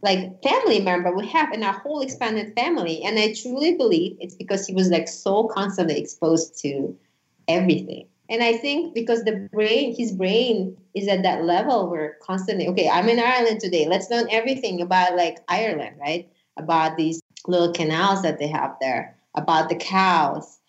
like 0.01 0.41
family 0.41 0.79
member 0.79 1.13
we 1.15 1.27
have 1.27 1.53
in 1.53 1.63
our 1.63 1.73
whole 1.73 2.01
expanded 2.01 2.53
family. 2.55 3.03
And 3.03 3.19
i 3.19 3.33
truly 3.33 3.75
believe 3.75 4.17
it's 4.19 4.35
because 4.35 4.65
he 4.65 4.73
was 4.73 4.89
like 4.89 5.07
so 5.07 5.47
constantly 5.47 5.99
exposed 5.99 6.59
to 6.61 6.95
everything. 7.47 8.07
And 8.29 8.43
i 8.43 8.53
think 8.53 8.93
because 8.93 9.23
the 9.23 9.49
brain 9.51 9.95
his 9.95 10.11
brain 10.11 10.77
is 10.95 11.07
at 11.07 11.23
that 11.23 11.43
level 11.43 11.89
where 11.89 12.17
constantly 12.21 12.67
okay 12.69 12.89
i'm 12.89 13.09
in 13.09 13.19
ireland 13.19 13.59
today. 13.59 13.87
Let's 13.87 14.09
learn 14.09 14.27
everything 14.31 14.81
about 14.81 15.15
like 15.15 15.39
ireland 15.47 15.97
right? 15.99 16.29
About 16.57 16.97
these 16.97 17.21
little 17.47 17.71
canals 17.73 18.21
that 18.23 18.37
they 18.39 18.47
have 18.47 18.75
there 18.81 19.15
about 19.35 19.69
the 19.69 19.75
cows 19.75 20.59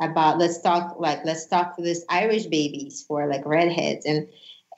about 0.00 0.38
let's 0.38 0.60
talk 0.60 0.96
like 0.98 1.24
let's 1.24 1.46
talk 1.46 1.74
for 1.76 1.82
this 1.82 2.04
irish 2.08 2.46
babies 2.46 3.04
for 3.06 3.26
like 3.26 3.44
redheads. 3.46 4.04
And 4.04 4.28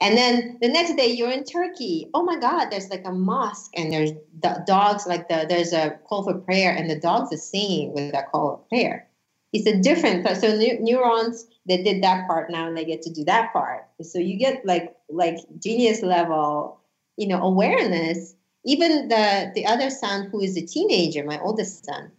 and 0.01 0.17
then 0.17 0.57
the 0.61 0.69
next 0.69 0.95
day 0.95 1.07
you're 1.07 1.31
in 1.31 1.43
Turkey. 1.43 2.09
Oh 2.13 2.23
my 2.23 2.37
God, 2.37 2.69
there's 2.69 2.89
like 2.89 3.05
a 3.05 3.11
mosque 3.11 3.71
and 3.75 3.91
there's 3.91 4.11
the 4.41 4.63
dogs, 4.65 5.05
like 5.05 5.27
the 5.27 5.45
there's 5.47 5.73
a 5.73 5.99
call 6.07 6.23
for 6.23 6.35
prayer 6.35 6.73
and 6.73 6.89
the 6.89 6.99
dogs 6.99 7.33
are 7.33 7.37
singing 7.37 7.93
with 7.93 8.11
that 8.13 8.31
call 8.31 8.53
of 8.53 8.69
prayer. 8.69 9.07
It's 9.51 9.67
a 9.67 9.77
different 9.77 10.27
so 10.37 10.57
neurons 10.57 11.47
they 11.67 11.83
did 11.83 12.03
that 12.03 12.27
part 12.27 12.49
now 12.49 12.67
and 12.67 12.77
they 12.77 12.85
get 12.85 13.01
to 13.03 13.13
do 13.13 13.23
that 13.25 13.51
part. 13.51 13.87
So 14.01 14.19
you 14.19 14.37
get 14.37 14.65
like 14.65 14.95
like 15.09 15.37
genius 15.59 16.01
level, 16.01 16.79
you 17.17 17.27
know, 17.27 17.41
awareness. 17.41 18.35
Even 18.65 19.09
the 19.09 19.51
the 19.53 19.65
other 19.65 19.89
son 19.89 20.29
who 20.31 20.41
is 20.41 20.55
a 20.55 20.65
teenager, 20.65 21.23
my 21.23 21.39
oldest 21.41 21.85
son, 21.85 22.11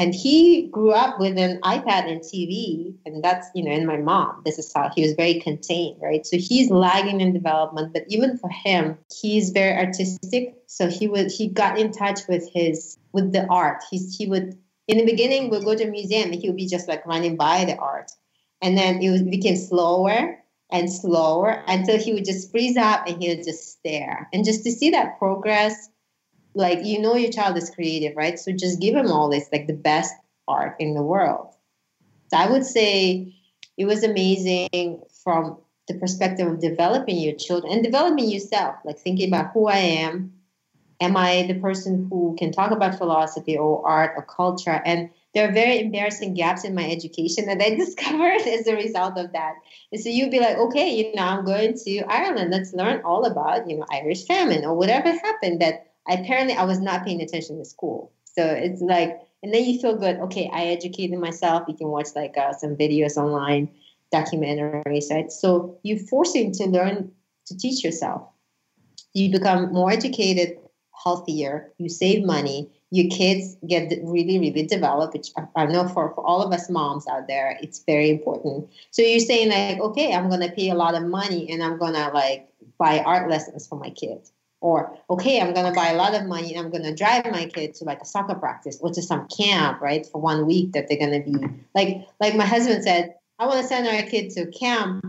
and 0.00 0.14
he 0.14 0.68
grew 0.68 0.92
up 0.92 1.20
with 1.20 1.36
an 1.36 1.60
ipad 1.60 2.10
and 2.10 2.22
tv 2.22 2.94
and 3.04 3.22
that's 3.22 3.48
you 3.54 3.62
know 3.62 3.70
and 3.70 3.86
my 3.86 3.98
mom 3.98 4.40
this 4.46 4.58
is 4.58 4.72
how 4.74 4.90
he 4.94 5.02
was 5.02 5.12
very 5.12 5.38
contained 5.40 6.00
right? 6.00 6.26
So 6.26 6.36
he's 6.38 6.70
lagging 6.70 7.20
in 7.20 7.32
development 7.32 7.92
but 7.92 8.04
even 8.08 8.38
for 8.38 8.50
him 8.50 8.98
he's 9.20 9.50
very 9.50 9.76
artistic. 9.76 10.56
So 10.66 10.88
he 10.88 11.08
would 11.08 11.30
he 11.30 11.48
got 11.48 11.78
in 11.78 11.92
touch 11.92 12.20
with 12.28 12.48
his 12.52 12.98
with 13.12 13.32
the 13.32 13.46
art. 13.46 13.82
He's 13.90 14.16
he 14.16 14.26
would 14.26 14.58
in 14.88 14.98
the 14.98 15.04
beginning 15.04 15.50
we'll 15.50 15.62
go 15.62 15.74
to 15.74 15.84
a 15.84 15.90
museum 15.90 16.32
and 16.32 16.40
he 16.40 16.48
would 16.48 16.56
be 16.56 16.66
just 16.66 16.88
like 16.88 17.06
running 17.06 17.36
by 17.36 17.64
the 17.64 17.76
art. 17.76 18.10
And 18.62 18.76
then 18.76 19.02
it, 19.02 19.30
became 19.30 19.56
slower 19.56 20.38
and 20.70 20.92
slower 20.92 21.62
until 21.66 21.98
he 21.98 22.12
would 22.12 22.24
just 22.24 22.50
freeze 22.50 22.76
up 22.76 23.06
and 23.06 23.22
he 23.22 23.28
would 23.30 23.44
just 23.44 23.72
stare. 23.72 24.28
And 24.32 24.44
just 24.44 24.64
to 24.64 24.70
see 24.70 24.90
that 24.90 25.18
progress 25.18 25.88
like 26.54 26.84
you 26.84 27.00
know 27.00 27.14
your 27.14 27.30
child 27.30 27.56
is 27.56 27.70
creative 27.70 28.16
right 28.16 28.38
so 28.38 28.52
just 28.52 28.80
give 28.80 28.94
him 28.94 29.10
all 29.10 29.28
this 29.28 29.48
like 29.52 29.66
the 29.66 29.72
best 29.72 30.14
art 30.48 30.74
in 30.78 30.94
the 30.94 31.02
world 31.02 31.54
so 32.28 32.36
i 32.36 32.50
would 32.50 32.64
say 32.64 33.32
it 33.76 33.84
was 33.84 34.02
amazing 34.02 35.00
from 35.22 35.56
the 35.88 35.94
perspective 35.94 36.46
of 36.46 36.60
developing 36.60 37.18
your 37.18 37.34
children 37.34 37.72
and 37.72 37.84
developing 37.84 38.28
yourself 38.28 38.76
like 38.84 38.98
thinking 38.98 39.28
about 39.28 39.52
who 39.52 39.66
i 39.68 39.76
am 39.76 40.32
am 41.00 41.16
i 41.16 41.44
the 41.46 41.58
person 41.60 42.06
who 42.10 42.34
can 42.38 42.50
talk 42.50 42.70
about 42.70 42.98
philosophy 42.98 43.56
or 43.56 43.86
art 43.88 44.12
or 44.16 44.22
culture 44.22 44.82
and 44.84 45.10
there 45.32 45.48
are 45.48 45.52
very 45.52 45.78
embarrassing 45.78 46.34
gaps 46.34 46.64
in 46.64 46.74
my 46.74 46.90
education 46.90 47.46
that 47.46 47.62
I 47.62 47.70
discovered 47.76 48.40
as 48.42 48.66
a 48.66 48.74
result 48.74 49.16
of 49.16 49.32
that. 49.32 49.54
And 49.92 50.00
so 50.00 50.08
you'd 50.08 50.30
be 50.30 50.40
like, 50.40 50.56
okay, 50.56 50.90
you 50.90 51.14
know, 51.14 51.22
I'm 51.22 51.44
going 51.44 51.74
to 51.84 52.00
Ireland. 52.00 52.50
Let's 52.50 52.72
learn 52.72 53.00
all 53.04 53.24
about, 53.24 53.70
you 53.70 53.76
know, 53.76 53.86
Irish 53.92 54.26
famine 54.26 54.64
or 54.64 54.74
whatever 54.74 55.12
happened 55.12 55.60
that 55.60 55.89
apparently 56.14 56.54
I 56.54 56.64
was 56.64 56.80
not 56.80 57.04
paying 57.04 57.20
attention 57.20 57.58
to 57.58 57.64
school. 57.64 58.12
So 58.24 58.44
it's 58.44 58.80
like, 58.80 59.20
and 59.42 59.52
then 59.52 59.64
you 59.64 59.80
feel 59.80 59.96
good. 59.96 60.16
Okay, 60.16 60.50
I 60.52 60.66
educated 60.66 61.18
myself. 61.18 61.64
You 61.68 61.74
can 61.74 61.88
watch 61.88 62.08
like 62.14 62.36
uh, 62.36 62.52
some 62.52 62.76
videos 62.76 63.16
online, 63.16 63.70
documentaries, 64.12 65.10
right? 65.10 65.30
So 65.32 65.78
you're 65.82 65.98
forcing 65.98 66.52
to 66.52 66.66
learn 66.66 67.12
to 67.46 67.56
teach 67.56 67.82
yourself. 67.82 68.28
You 69.14 69.32
become 69.32 69.72
more 69.72 69.90
educated, 69.90 70.58
healthier. 71.02 71.72
You 71.78 71.88
save 71.88 72.24
money. 72.24 72.70
Your 72.90 73.08
kids 73.10 73.56
get 73.66 73.92
really, 74.02 74.38
really 74.38 74.66
developed, 74.66 75.14
which 75.14 75.28
I 75.56 75.66
know 75.66 75.88
for, 75.88 76.12
for 76.14 76.26
all 76.26 76.42
of 76.42 76.52
us 76.52 76.68
moms 76.68 77.06
out 77.06 77.28
there, 77.28 77.56
it's 77.62 77.84
very 77.84 78.10
important. 78.10 78.68
So 78.90 79.02
you're 79.02 79.20
saying 79.20 79.50
like, 79.50 79.80
okay, 79.80 80.12
I'm 80.12 80.28
gonna 80.28 80.50
pay 80.50 80.70
a 80.70 80.74
lot 80.74 80.96
of 80.96 81.04
money 81.04 81.50
and 81.50 81.62
I'm 81.62 81.78
gonna 81.78 82.10
like 82.12 82.48
buy 82.78 82.98
art 82.98 83.30
lessons 83.30 83.66
for 83.66 83.78
my 83.78 83.90
kids 83.90 84.32
or 84.60 84.96
okay 85.08 85.40
i'm 85.40 85.54
going 85.54 85.66
to 85.66 85.72
buy 85.72 85.88
a 85.88 85.96
lot 85.96 86.14
of 86.14 86.26
money 86.26 86.54
and 86.54 86.64
i'm 86.64 86.70
going 86.70 86.82
to 86.82 86.94
drive 86.94 87.24
my 87.30 87.46
kid 87.46 87.74
to 87.74 87.84
like 87.84 88.00
a 88.00 88.04
soccer 88.04 88.34
practice 88.34 88.78
or 88.80 88.90
to 88.90 89.02
some 89.02 89.26
camp 89.28 89.80
right 89.80 90.06
for 90.06 90.20
one 90.20 90.46
week 90.46 90.72
that 90.72 90.86
they're 90.88 90.98
going 90.98 91.12
to 91.12 91.30
be 91.30 91.46
like 91.74 92.06
like 92.20 92.34
my 92.34 92.44
husband 92.44 92.84
said 92.84 93.14
i 93.40 93.46
want 93.46 93.60
to 93.60 93.66
send 93.66 93.88
our 93.88 94.02
kid 94.02 94.30
to 94.30 94.46
camp. 94.50 95.04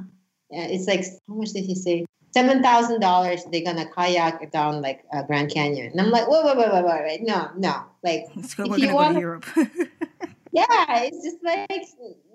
It's 0.50 0.88
like 0.88 1.06
how 1.28 1.36
much 1.36 1.50
did 1.50 1.66
he 1.66 1.76
say? 1.76 2.06
Seven 2.34 2.64
thousand 2.64 3.02
dollars 3.02 3.44
they're 3.52 3.64
gonna 3.64 3.86
kayak 3.86 4.52
down 4.54 4.82
like 4.82 5.04
uh, 5.14 5.22
Grand 5.24 5.52
Canyon, 5.52 5.92
and 5.92 6.00
I'm 6.00 6.12
like, 6.12 6.30
wait, 6.30 6.46
wait, 6.46 6.58
wait, 6.58 6.72
wait, 6.72 6.86
wait, 6.86 7.02
wait, 7.04 7.22
no, 7.24 7.50
no, 7.58 7.84
like 8.04 8.26
so 8.48 8.74
if 8.74 8.80
you 8.80 8.96
want 8.96 9.16
to 9.16 9.20
Europe. 9.20 9.46
yeah, 10.54 11.02
it's 11.04 11.24
just 11.26 11.44
like 11.44 11.86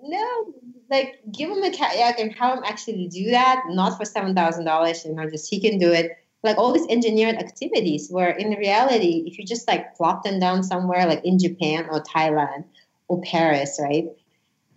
no, 0.03 0.53
like 0.91 1.19
give 1.31 1.49
him 1.49 1.63
a 1.63 1.71
kayak 1.71 2.19
and 2.19 2.31
have 2.35 2.59
him 2.59 2.63
actually 2.63 3.07
do 3.07 3.31
that, 3.31 3.63
not 3.69 3.97
for 3.97 4.05
seven 4.05 4.35
thousand 4.35 4.65
dollars, 4.65 5.03
you 5.03 5.15
know, 5.15 5.27
just 5.27 5.49
he 5.49 5.59
can 5.59 5.79
do 5.79 5.91
it 5.91 6.11
like 6.43 6.57
all 6.57 6.73
these 6.73 6.87
engineered 6.89 7.35
activities 7.35 8.09
where 8.09 8.29
in 8.29 8.51
reality 8.51 9.23
if 9.25 9.37
you 9.37 9.45
just 9.45 9.67
like 9.67 9.95
plop 9.95 10.23
them 10.23 10.39
down 10.39 10.63
somewhere 10.63 11.05
like 11.07 11.25
in 11.25 11.39
japan 11.39 11.87
or 11.91 12.01
thailand 12.01 12.63
or 13.07 13.21
paris 13.21 13.79
right? 13.81 14.05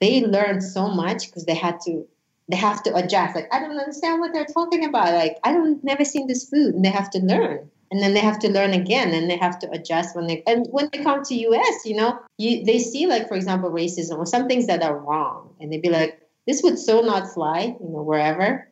They 0.01 0.25
learn 0.25 0.61
so 0.63 0.89
much 0.89 1.27
because 1.27 1.45
they 1.45 1.55
had 1.55 1.81
to 1.83 2.07
they 2.51 2.57
have 2.57 2.83
to 2.83 2.95
adjust. 2.97 3.37
Like, 3.37 3.53
I 3.53 3.61
don't 3.61 3.79
understand 3.79 4.21
what 4.21 4.33
they're 4.33 4.45
talking 4.45 4.85
about. 4.85 5.15
Like, 5.15 5.39
I 5.45 5.53
don't 5.53 5.85
never 5.85 6.05
seen 6.05 6.27
this 6.27 6.49
food, 6.49 6.75
and 6.75 6.85
they 6.85 6.91
have 6.91 7.09
to 7.11 7.21
learn. 7.21 7.71
And 7.93 8.03
then 8.03 8.13
they 8.13 8.21
have 8.21 8.41
to 8.41 8.51
learn 8.51 8.73
again, 8.73 9.15
and 9.15 9.31
they 9.31 9.37
have 9.37 9.59
to 9.61 9.71
adjust 9.71 10.17
when 10.17 10.27
they 10.27 10.43
and 10.47 10.67
when 10.71 10.89
they 10.93 11.03
come 11.03 11.23
to 11.25 11.35
US, 11.35 11.85
you 11.85 11.97
know, 11.97 12.19
you 12.39 12.65
they 12.65 12.79
see 12.79 13.07
like 13.07 13.29
for 13.29 13.35
example 13.35 13.71
racism 13.71 14.19
or 14.19 14.27
some 14.27 14.49
things 14.49 14.67
that 14.67 14.83
are 14.83 14.97
wrong, 14.97 15.55
and 15.61 15.73
they'd 15.73 15.83
be 15.83 15.91
like, 15.91 16.21
this 16.47 16.63
would 16.63 16.79
so 16.79 17.01
not 17.01 17.33
fly, 17.33 17.77
you 17.81 17.89
know, 17.89 18.03
wherever. 18.03 18.70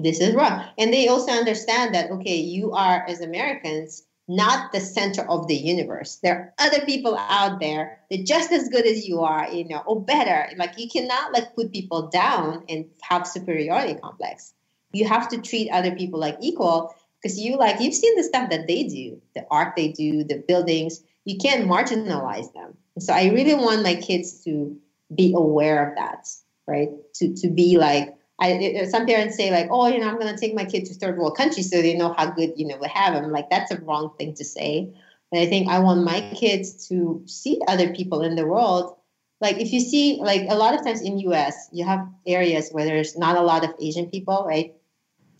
This 0.00 0.20
is 0.20 0.34
wrong, 0.34 0.64
and 0.78 0.92
they 0.92 1.08
also 1.08 1.32
understand 1.32 1.94
that 1.94 2.10
okay, 2.10 2.36
you 2.36 2.72
are 2.72 3.04
as 3.08 3.20
Americans 3.20 4.04
not 4.28 4.72
the 4.72 4.80
center 4.80 5.22
of 5.22 5.48
the 5.48 5.56
universe. 5.56 6.16
There 6.22 6.36
are 6.36 6.54
other 6.58 6.84
people 6.84 7.16
out 7.16 7.60
there 7.60 8.00
that 8.10 8.26
just 8.26 8.52
as 8.52 8.68
good 8.68 8.86
as 8.86 9.08
you 9.08 9.20
are, 9.22 9.50
you 9.50 9.66
know, 9.66 9.82
or 9.86 10.00
better. 10.04 10.50
Like 10.56 10.78
you 10.78 10.88
cannot 10.88 11.32
like 11.32 11.56
put 11.56 11.72
people 11.72 12.08
down 12.08 12.64
and 12.68 12.84
have 13.00 13.26
superiority 13.26 13.94
complex. 13.94 14.52
You 14.92 15.08
have 15.08 15.28
to 15.30 15.40
treat 15.40 15.70
other 15.70 15.96
people 15.96 16.20
like 16.20 16.36
equal 16.40 16.94
because 17.20 17.40
you 17.40 17.56
like 17.56 17.80
you've 17.80 17.94
seen 17.94 18.14
the 18.16 18.22
stuff 18.22 18.50
that 18.50 18.66
they 18.68 18.84
do, 18.84 19.20
the 19.34 19.46
art 19.50 19.74
they 19.76 19.88
do, 19.88 20.24
the 20.24 20.44
buildings. 20.46 21.02
You 21.24 21.38
can't 21.38 21.66
marginalize 21.66 22.52
them. 22.52 22.76
so 22.98 23.12
I 23.12 23.30
really 23.30 23.54
want 23.54 23.82
my 23.82 23.94
kids 23.94 24.44
to 24.44 24.76
be 25.14 25.32
aware 25.34 25.88
of 25.88 25.96
that, 25.96 26.28
right? 26.66 26.90
To 27.14 27.34
to 27.34 27.48
be 27.48 27.78
like 27.78 28.14
I, 28.40 28.84
some 28.88 29.06
parents 29.06 29.36
say 29.36 29.50
like, 29.50 29.68
oh, 29.70 29.88
you 29.88 29.98
know, 29.98 30.08
I'm 30.08 30.18
going 30.18 30.32
to 30.32 30.40
take 30.40 30.54
my 30.54 30.64
kid 30.64 30.86
to 30.86 30.94
third 30.94 31.18
world 31.18 31.36
countries 31.36 31.70
so 31.70 31.82
they 31.82 31.94
know 31.94 32.14
how 32.16 32.30
good, 32.30 32.52
you 32.56 32.66
know, 32.66 32.76
we 32.76 32.88
have 32.88 33.14
them. 33.14 33.32
Like 33.32 33.50
that's 33.50 33.72
a 33.72 33.80
wrong 33.80 34.12
thing 34.16 34.34
to 34.34 34.44
say. 34.44 34.88
And 35.32 35.40
I 35.40 35.46
think 35.46 35.68
I 35.68 35.80
want 35.80 36.04
my 36.04 36.20
kids 36.34 36.88
to 36.88 37.22
see 37.26 37.60
other 37.66 37.92
people 37.92 38.22
in 38.22 38.36
the 38.36 38.46
world. 38.46 38.96
Like 39.40 39.58
if 39.58 39.72
you 39.72 39.80
see, 39.80 40.18
like 40.22 40.42
a 40.48 40.54
lot 40.54 40.74
of 40.74 40.84
times 40.84 41.00
in 41.00 41.18
U.S., 41.20 41.68
you 41.72 41.84
have 41.84 42.08
areas 42.26 42.70
where 42.70 42.84
there's 42.84 43.16
not 43.16 43.36
a 43.36 43.42
lot 43.42 43.64
of 43.64 43.70
Asian 43.80 44.06
people, 44.06 44.44
right? 44.46 44.74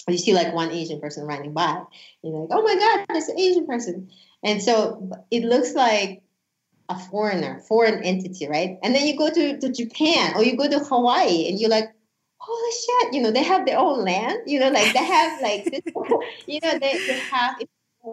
You 0.09 0.19
see 0.19 0.35
like 0.35 0.53
one 0.53 0.71
Asian 0.71 1.01
person 1.01 1.25
running 1.27 1.53
by, 1.53 1.83
you're 2.23 2.33
like, 2.33 2.49
oh 2.51 2.63
my 2.63 2.75
God, 2.75 3.07
there's 3.11 3.29
an 3.29 3.39
Asian 3.39 3.67
person. 3.67 4.11
And 4.43 4.63
so 4.63 5.11
it 5.31 5.45
looks 5.45 5.75
like 5.75 6.23
a 6.89 6.99
foreigner, 6.99 7.61
foreign 7.69 8.03
entity, 8.03 8.49
right? 8.49 8.79
And 8.83 8.95
then 8.95 9.07
you 9.07 9.17
go 9.17 9.31
to, 9.31 9.59
to 9.59 9.73
Japan 9.73 10.33
or 10.35 10.43
you 10.43 10.57
go 10.57 10.69
to 10.69 10.79
Hawaii 10.79 11.49
and 11.49 11.61
you're 11.61 11.71
like, 11.71 11.93
holy 12.39 12.73
shit, 12.73 13.15
you 13.15 13.23
know, 13.23 13.31
they 13.31 13.43
have 13.43 13.67
their 13.67 13.79
own 13.79 14.05
land, 14.05 14.43
you 14.47 14.59
know, 14.61 14.71
like 14.71 14.93
they 14.93 15.05
have 15.05 15.43
like 15.43 15.65
this, 15.65 15.81
you 16.47 16.61
know, 16.63 16.79
they, 16.79 17.07
they 17.07 17.19
have, 17.19 17.57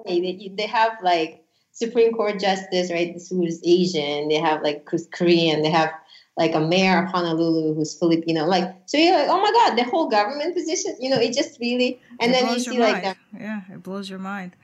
they, 0.05 0.51
they 0.55 0.67
have 0.67 0.93
like 1.03 1.43
Supreme 1.71 2.13
Court 2.13 2.39
justice, 2.39 2.91
right, 2.91 3.13
who's 3.29 3.61
Asian, 3.63 4.29
they 4.29 4.35
have 4.39 4.61
like 4.61 4.87
who's 4.89 5.07
Korean, 5.11 5.61
they 5.61 5.69
have 5.69 5.91
like 6.37 6.53
a 6.53 6.59
mayor 6.59 7.03
of 7.03 7.11
Honolulu 7.11 7.75
who's 7.75 7.97
Filipino, 7.97 8.45
like, 8.45 8.75
so 8.87 8.97
you're 8.97 9.17
like, 9.17 9.29
oh 9.29 9.41
my 9.41 9.51
God, 9.51 9.77
the 9.77 9.83
whole 9.89 10.09
government 10.09 10.55
position, 10.55 10.97
you 10.99 11.09
know, 11.09 11.17
it 11.17 11.33
just 11.33 11.59
really, 11.59 12.01
and 12.19 12.31
it 12.31 12.41
then 12.41 12.53
you 12.53 12.59
see 12.59 12.79
like, 12.79 13.03
them, 13.03 13.15
yeah, 13.39 13.61
it 13.71 13.83
blows 13.83 14.09
your 14.09 14.19
mind. 14.19 14.55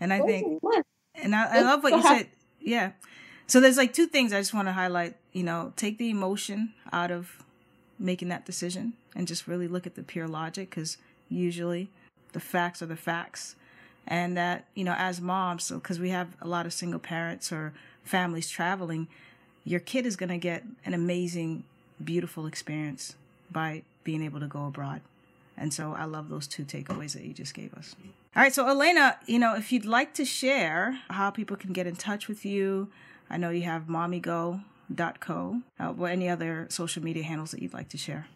And 0.00 0.12
I 0.12 0.20
think, 0.22 0.62
and 1.14 1.34
I, 1.34 1.58
I 1.58 1.60
love 1.60 1.82
what 1.82 1.92
you 1.92 2.02
said. 2.02 2.28
Yeah. 2.58 2.92
So 3.46 3.60
there's 3.60 3.76
like 3.76 3.92
two 3.92 4.06
things 4.06 4.32
I 4.32 4.40
just 4.40 4.54
want 4.54 4.68
to 4.68 4.72
highlight, 4.72 5.16
you 5.32 5.42
know, 5.42 5.72
take 5.76 5.98
the 5.98 6.08
emotion 6.08 6.72
out 6.92 7.10
of 7.10 7.44
making 8.00 8.28
that 8.28 8.46
decision 8.46 8.94
and 9.14 9.28
just 9.28 9.46
really 9.46 9.68
look 9.68 9.86
at 9.86 9.94
the 9.94 10.02
pure 10.02 10.26
logic 10.26 10.70
because 10.70 10.96
usually 11.28 11.88
the 12.32 12.40
facts 12.40 12.82
are 12.82 12.86
the 12.86 12.96
facts. 12.96 13.54
And 14.06 14.36
that, 14.36 14.64
you 14.74 14.82
know, 14.82 14.94
as 14.96 15.20
moms, 15.20 15.64
so 15.64 15.76
because 15.76 16.00
we 16.00 16.08
have 16.08 16.28
a 16.40 16.48
lot 16.48 16.66
of 16.66 16.72
single 16.72 16.98
parents 16.98 17.52
or 17.52 17.72
families 18.02 18.48
traveling, 18.48 19.06
your 19.64 19.78
kid 19.78 20.06
is 20.06 20.16
going 20.16 20.30
to 20.30 20.38
get 20.38 20.64
an 20.84 20.94
amazing, 20.94 21.64
beautiful 22.02 22.46
experience 22.46 23.14
by 23.52 23.82
being 24.02 24.22
able 24.22 24.40
to 24.40 24.46
go 24.46 24.66
abroad. 24.66 25.02
And 25.56 25.72
so 25.72 25.94
I 25.96 26.06
love 26.06 26.30
those 26.30 26.46
two 26.46 26.64
takeaways 26.64 27.12
that 27.12 27.22
you 27.22 27.34
just 27.34 27.54
gave 27.54 27.74
us. 27.74 27.94
All 28.34 28.42
right, 28.42 28.52
so 28.52 28.66
Elena, 28.66 29.18
you 29.26 29.38
know, 29.38 29.54
if 29.54 29.70
you'd 29.70 29.84
like 29.84 30.14
to 30.14 30.24
share 30.24 30.98
how 31.10 31.30
people 31.30 31.56
can 31.56 31.72
get 31.72 31.86
in 31.86 31.96
touch 31.96 32.28
with 32.28 32.44
you, 32.44 32.88
I 33.28 33.36
know 33.36 33.50
you 33.50 33.62
have 33.62 33.88
mommygo.co, 34.90 35.62
uh, 35.78 35.94
or 35.98 36.08
any 36.08 36.28
other 36.28 36.66
social 36.70 37.02
media 37.02 37.22
handles 37.22 37.50
that 37.52 37.62
you'd 37.62 37.74
like 37.74 37.88
to 37.90 37.98
share. 37.98 38.26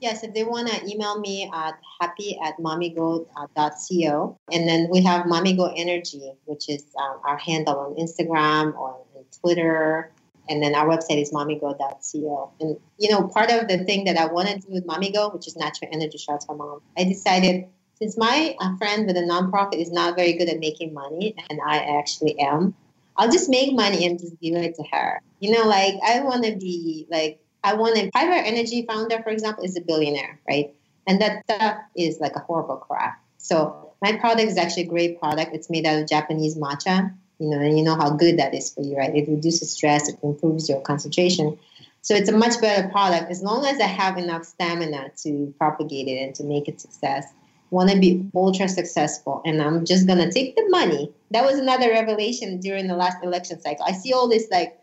Yes, 0.00 0.22
if 0.22 0.34
they 0.34 0.44
want 0.44 0.68
to 0.68 0.86
email 0.86 1.18
me 1.18 1.50
at 1.54 1.78
happy 2.00 2.38
at 2.44 2.58
mommygo.co. 2.58 4.38
And 4.52 4.68
then 4.68 4.88
we 4.90 5.02
have 5.02 5.24
Mommygo 5.26 5.72
Energy, 5.76 6.32
which 6.44 6.68
is 6.68 6.84
um, 7.00 7.20
our 7.24 7.38
handle 7.38 7.78
on 7.78 7.94
Instagram 7.94 8.74
or 8.74 8.98
on 9.16 9.24
Twitter. 9.40 10.12
And 10.48 10.62
then 10.62 10.74
our 10.74 10.86
website 10.86 11.22
is 11.22 11.32
mommygo.co. 11.32 12.52
And, 12.60 12.76
you 12.98 13.10
know, 13.10 13.28
part 13.28 13.50
of 13.50 13.66
the 13.68 13.78
thing 13.84 14.04
that 14.04 14.18
I 14.18 14.26
want 14.26 14.48
to 14.48 14.58
do 14.58 14.66
with 14.68 14.86
Mommygo, 14.86 15.32
which 15.32 15.46
is 15.46 15.56
natural 15.56 15.90
energy 15.90 16.18
shots 16.18 16.44
for 16.44 16.54
mom, 16.54 16.82
I 16.98 17.04
decided 17.04 17.64
since 17.98 18.18
my 18.18 18.56
friend 18.76 19.06
with 19.06 19.16
a 19.16 19.22
nonprofit 19.22 19.80
is 19.80 19.90
not 19.90 20.16
very 20.16 20.34
good 20.34 20.48
at 20.48 20.58
making 20.58 20.92
money, 20.92 21.34
and 21.48 21.60
I 21.64 21.78
actually 21.98 22.38
am, 22.40 22.74
I'll 23.16 23.30
just 23.30 23.48
make 23.48 23.74
money 23.74 24.06
and 24.06 24.18
just 24.18 24.38
give 24.40 24.54
it 24.54 24.74
to 24.76 24.82
her. 24.92 25.20
You 25.40 25.52
know, 25.52 25.66
like 25.66 25.94
I 26.06 26.20
want 26.20 26.44
to 26.44 26.56
be 26.56 27.06
like 27.10 27.40
I 27.62 27.74
want 27.74 27.96
a 27.96 28.10
5-hour 28.10 28.32
Energy 28.32 28.84
founder, 28.86 29.22
for 29.22 29.30
example, 29.30 29.64
is 29.64 29.76
a 29.76 29.80
billionaire, 29.80 30.38
right? 30.48 30.74
And 31.06 31.20
that 31.20 31.44
stuff 31.44 31.78
is 31.96 32.20
like 32.20 32.36
a 32.36 32.40
horrible 32.40 32.76
crap. 32.76 33.20
So 33.38 33.92
my 34.02 34.12
product 34.12 34.48
is 34.48 34.58
actually 34.58 34.84
a 34.84 34.88
great 34.88 35.18
product. 35.18 35.54
It's 35.54 35.70
made 35.70 35.86
out 35.86 36.00
of 36.00 36.08
Japanese 36.08 36.56
matcha, 36.56 37.14
you 37.38 37.48
know, 37.48 37.58
and 37.58 37.76
you 37.76 37.84
know 37.84 37.94
how 37.94 38.10
good 38.10 38.38
that 38.38 38.54
is 38.54 38.72
for 38.72 38.82
you, 38.82 38.96
right? 38.96 39.14
It 39.14 39.28
reduces 39.28 39.70
stress, 39.70 40.08
it 40.08 40.18
improves 40.22 40.68
your 40.68 40.80
concentration. 40.82 41.58
So 42.02 42.14
it's 42.14 42.28
a 42.28 42.36
much 42.36 42.60
better 42.60 42.88
product 42.88 43.30
as 43.30 43.42
long 43.42 43.64
as 43.64 43.80
I 43.80 43.86
have 43.86 44.18
enough 44.18 44.44
stamina 44.44 45.12
to 45.22 45.54
propagate 45.56 46.06
it 46.06 46.22
and 46.22 46.34
to 46.34 46.44
make 46.44 46.68
it 46.68 46.80
success. 46.80 47.32
Want 47.74 47.90
to 47.90 47.98
be 47.98 48.30
ultra 48.36 48.68
successful, 48.68 49.42
and 49.44 49.60
I'm 49.60 49.84
just 49.84 50.06
gonna 50.06 50.30
take 50.30 50.54
the 50.54 50.64
money. 50.68 51.12
That 51.32 51.44
was 51.44 51.58
another 51.58 51.90
revelation 51.90 52.60
during 52.60 52.86
the 52.86 52.94
last 52.94 53.18
election 53.24 53.60
cycle. 53.60 53.84
I 53.84 53.90
see 53.90 54.12
all 54.12 54.28
this 54.28 54.46
like 54.48 54.78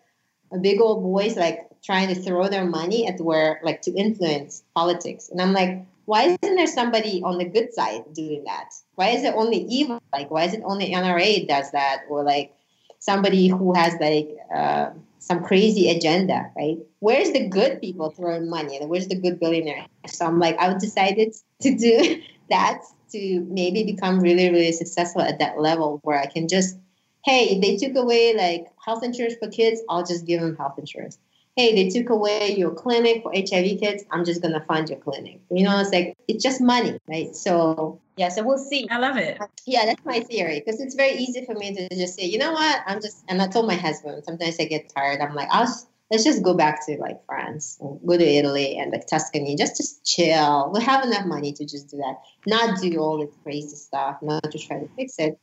big 0.59 0.81
old 0.81 1.01
boys 1.01 1.37
like 1.37 1.69
trying 1.81 2.13
to 2.13 2.15
throw 2.15 2.49
their 2.49 2.65
money 2.65 3.07
at 3.07 3.21
where 3.21 3.61
like 3.63 3.81
to 3.83 3.93
influence 3.93 4.63
politics. 4.75 5.29
And 5.29 5.41
I'm 5.41 5.53
like, 5.53 5.85
why 6.03 6.37
isn't 6.41 6.55
there 6.55 6.67
somebody 6.67 7.21
on 7.23 7.37
the 7.37 7.45
good 7.45 7.73
side 7.73 8.03
doing 8.13 8.43
that? 8.43 8.73
Why 8.95 9.09
is 9.09 9.23
it 9.23 9.35
only 9.35 9.59
evil? 9.69 10.01
Like, 10.11 10.29
why 10.29 10.43
is 10.43 10.53
it 10.53 10.61
only 10.65 10.91
NRA 10.91 11.47
does 11.47 11.71
that, 11.71 12.01
or 12.09 12.25
like 12.25 12.53
somebody 12.99 13.47
who 13.47 13.73
has 13.73 13.93
like 14.01 14.35
uh, 14.53 14.89
some 15.19 15.43
crazy 15.45 15.89
agenda, 15.89 16.51
right? 16.57 16.77
Where's 16.99 17.31
the 17.31 17.47
good 17.47 17.79
people 17.79 18.09
throwing 18.09 18.49
money, 18.49 18.79
where's 18.81 19.07
the 19.07 19.15
good 19.15 19.39
billionaire? 19.39 19.85
So 20.07 20.25
I'm 20.25 20.39
like, 20.39 20.57
I've 20.59 20.81
decided 20.81 21.33
to 21.61 21.75
do 21.77 22.21
that 22.51 22.83
to 23.11 23.41
maybe 23.49 23.83
become 23.83 24.19
really, 24.19 24.49
really 24.49 24.71
successful 24.71 25.21
at 25.21 25.39
that 25.39 25.59
level 25.59 25.99
where 26.03 26.19
I 26.19 26.27
can 26.27 26.47
just, 26.47 26.77
hey, 27.25 27.49
if 27.49 27.61
they 27.61 27.75
took 27.75 27.97
away 27.97 28.35
like 28.35 28.67
health 28.85 29.03
insurance 29.03 29.35
for 29.41 29.49
kids, 29.49 29.81
I'll 29.89 30.05
just 30.05 30.25
give 30.25 30.41
them 30.41 30.55
health 30.55 30.77
insurance 30.77 31.17
hey, 31.55 31.75
they 31.75 31.89
took 31.89 32.09
away 32.09 32.55
your 32.55 32.71
clinic 32.71 33.23
for 33.23 33.31
HIV 33.33 33.79
kids. 33.79 34.03
I'm 34.11 34.23
just 34.23 34.41
going 34.41 34.53
to 34.53 34.61
fund 34.61 34.89
your 34.89 34.99
clinic. 34.99 35.41
You 35.49 35.63
know, 35.63 35.79
it's 35.79 35.91
like, 35.91 36.15
it's 36.27 36.43
just 36.43 36.61
money, 36.61 36.97
right? 37.07 37.35
So, 37.35 37.99
yeah, 38.15 38.29
so 38.29 38.43
we'll 38.43 38.57
see. 38.57 38.87
I 38.89 38.99
love 38.99 39.17
it. 39.17 39.37
Yeah, 39.65 39.85
that's 39.85 40.03
my 40.05 40.21
theory 40.21 40.61
because 40.63 40.79
it's 40.79 40.95
very 40.95 41.17
easy 41.17 41.45
for 41.45 41.53
me 41.55 41.75
to 41.75 41.89
just 41.89 42.15
say, 42.15 42.25
you 42.25 42.37
know 42.37 42.53
what, 42.53 42.81
I'm 42.85 43.01
just, 43.01 43.23
and 43.27 43.41
I 43.41 43.47
told 43.47 43.67
my 43.67 43.75
husband, 43.75 44.23
sometimes 44.23 44.57
I 44.59 44.65
get 44.65 44.93
tired. 44.95 45.19
I'm 45.19 45.35
like, 45.35 45.49
I'll, 45.51 45.67
let's 46.11 46.23
just 46.23 46.43
go 46.43 46.53
back 46.53 46.85
to 46.85 46.97
like 46.97 47.25
France, 47.25 47.79
go 48.05 48.17
to 48.17 48.23
Italy 48.23 48.77
and 48.77 48.91
like 48.91 49.07
Tuscany, 49.07 49.55
just 49.55 49.77
just 49.77 50.05
chill. 50.05 50.71
We 50.73 50.83
have 50.83 51.05
enough 51.05 51.25
money 51.25 51.53
to 51.53 51.65
just 51.65 51.89
do 51.89 51.97
that, 51.97 52.17
not 52.45 52.81
do 52.81 52.99
all 52.99 53.17
this 53.19 53.33
crazy 53.43 53.75
stuff, 53.75 54.17
not 54.21 54.51
to 54.51 54.59
try 54.59 54.79
to 54.79 54.89
fix 54.95 55.15
it. 55.17 55.39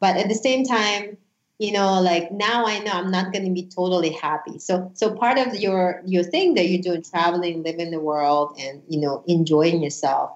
But 0.00 0.16
at 0.16 0.28
the 0.28 0.34
same 0.34 0.64
time, 0.64 1.18
you 1.58 1.72
know 1.72 2.00
like 2.00 2.30
now 2.32 2.66
i 2.66 2.78
know 2.80 2.92
i'm 2.92 3.10
not 3.10 3.32
going 3.32 3.44
to 3.44 3.50
be 3.50 3.66
totally 3.66 4.10
happy 4.10 4.58
so 4.58 4.90
so 4.94 5.14
part 5.14 5.38
of 5.38 5.54
your 5.54 6.02
your 6.04 6.22
thing 6.22 6.54
that 6.54 6.68
you're 6.68 6.82
doing 6.82 7.02
traveling 7.02 7.62
living 7.62 7.90
the 7.90 8.00
world 8.00 8.56
and 8.60 8.82
you 8.88 9.00
know 9.00 9.24
enjoying 9.26 9.82
yourself 9.82 10.32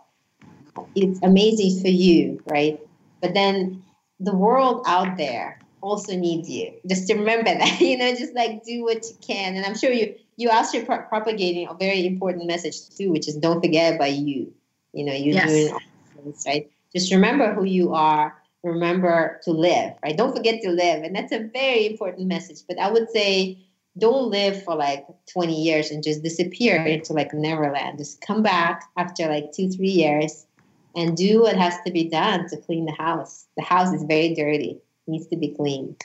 it's 0.94 1.20
amazing 1.22 1.78
for 1.82 1.88
you 1.88 2.42
right 2.46 2.80
but 3.20 3.34
then 3.34 3.82
the 4.18 4.34
world 4.34 4.82
out 4.86 5.16
there 5.16 5.60
also 5.82 6.16
needs 6.16 6.48
you 6.48 6.72
just 6.86 7.06
to 7.06 7.14
remember 7.14 7.44
that 7.44 7.80
you 7.80 7.96
know 7.96 8.14
just 8.14 8.34
like 8.34 8.64
do 8.64 8.82
what 8.84 9.02
you 9.04 9.16
can 9.20 9.56
and 9.56 9.64
i'm 9.64 9.76
sure 9.76 9.90
you 9.90 10.14
you 10.36 10.50
also 10.50 10.82
pro- 10.84 11.02
propagating 11.02 11.68
a 11.68 11.74
very 11.74 12.06
important 12.06 12.46
message 12.46 12.88
too 12.96 13.10
which 13.10 13.28
is 13.28 13.36
don't 13.36 13.62
forget 13.62 13.94
about 13.94 14.12
you 14.12 14.52
you 14.92 15.04
know 15.04 15.12
you're 15.12 15.34
yes. 15.34 15.48
doing 15.48 15.72
all 15.72 16.22
this 16.24 16.44
right 16.46 16.70
just 16.94 17.12
remember 17.12 17.54
who 17.54 17.64
you 17.64 17.94
are 17.94 18.36
remember 18.62 19.40
to 19.44 19.52
live, 19.52 19.94
right? 20.02 20.16
Don't 20.16 20.36
forget 20.36 20.60
to 20.62 20.70
live. 20.70 21.02
And 21.02 21.14
that's 21.14 21.32
a 21.32 21.48
very 21.52 21.86
important 21.86 22.28
message. 22.28 22.58
But 22.68 22.78
I 22.78 22.90
would 22.90 23.10
say 23.10 23.58
don't 23.98 24.30
live 24.30 24.62
for 24.62 24.74
like 24.74 25.06
20 25.32 25.62
years 25.62 25.90
and 25.90 26.02
just 26.02 26.22
disappear 26.22 26.76
into 26.84 27.12
like 27.12 27.32
Neverland. 27.32 27.98
Just 27.98 28.20
come 28.20 28.42
back 28.42 28.84
after 28.96 29.28
like 29.28 29.52
two, 29.52 29.70
three 29.70 29.90
years 29.90 30.46
and 30.94 31.16
do 31.16 31.42
what 31.42 31.56
has 31.56 31.74
to 31.86 31.92
be 31.92 32.04
done 32.08 32.48
to 32.48 32.56
clean 32.56 32.86
the 32.86 32.92
house. 32.92 33.46
The 33.56 33.62
house 33.62 33.92
is 33.92 34.02
very 34.04 34.34
dirty, 34.34 34.78
needs 35.10 35.28
to 35.28 35.36
be 35.36 35.48
cleaned. 35.50 36.02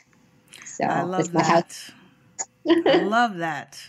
So 0.65 0.85
I 0.85 1.03
love 1.03 1.33
that. 1.33 1.91
I 2.85 2.97
love 2.97 3.37
that. 3.37 3.79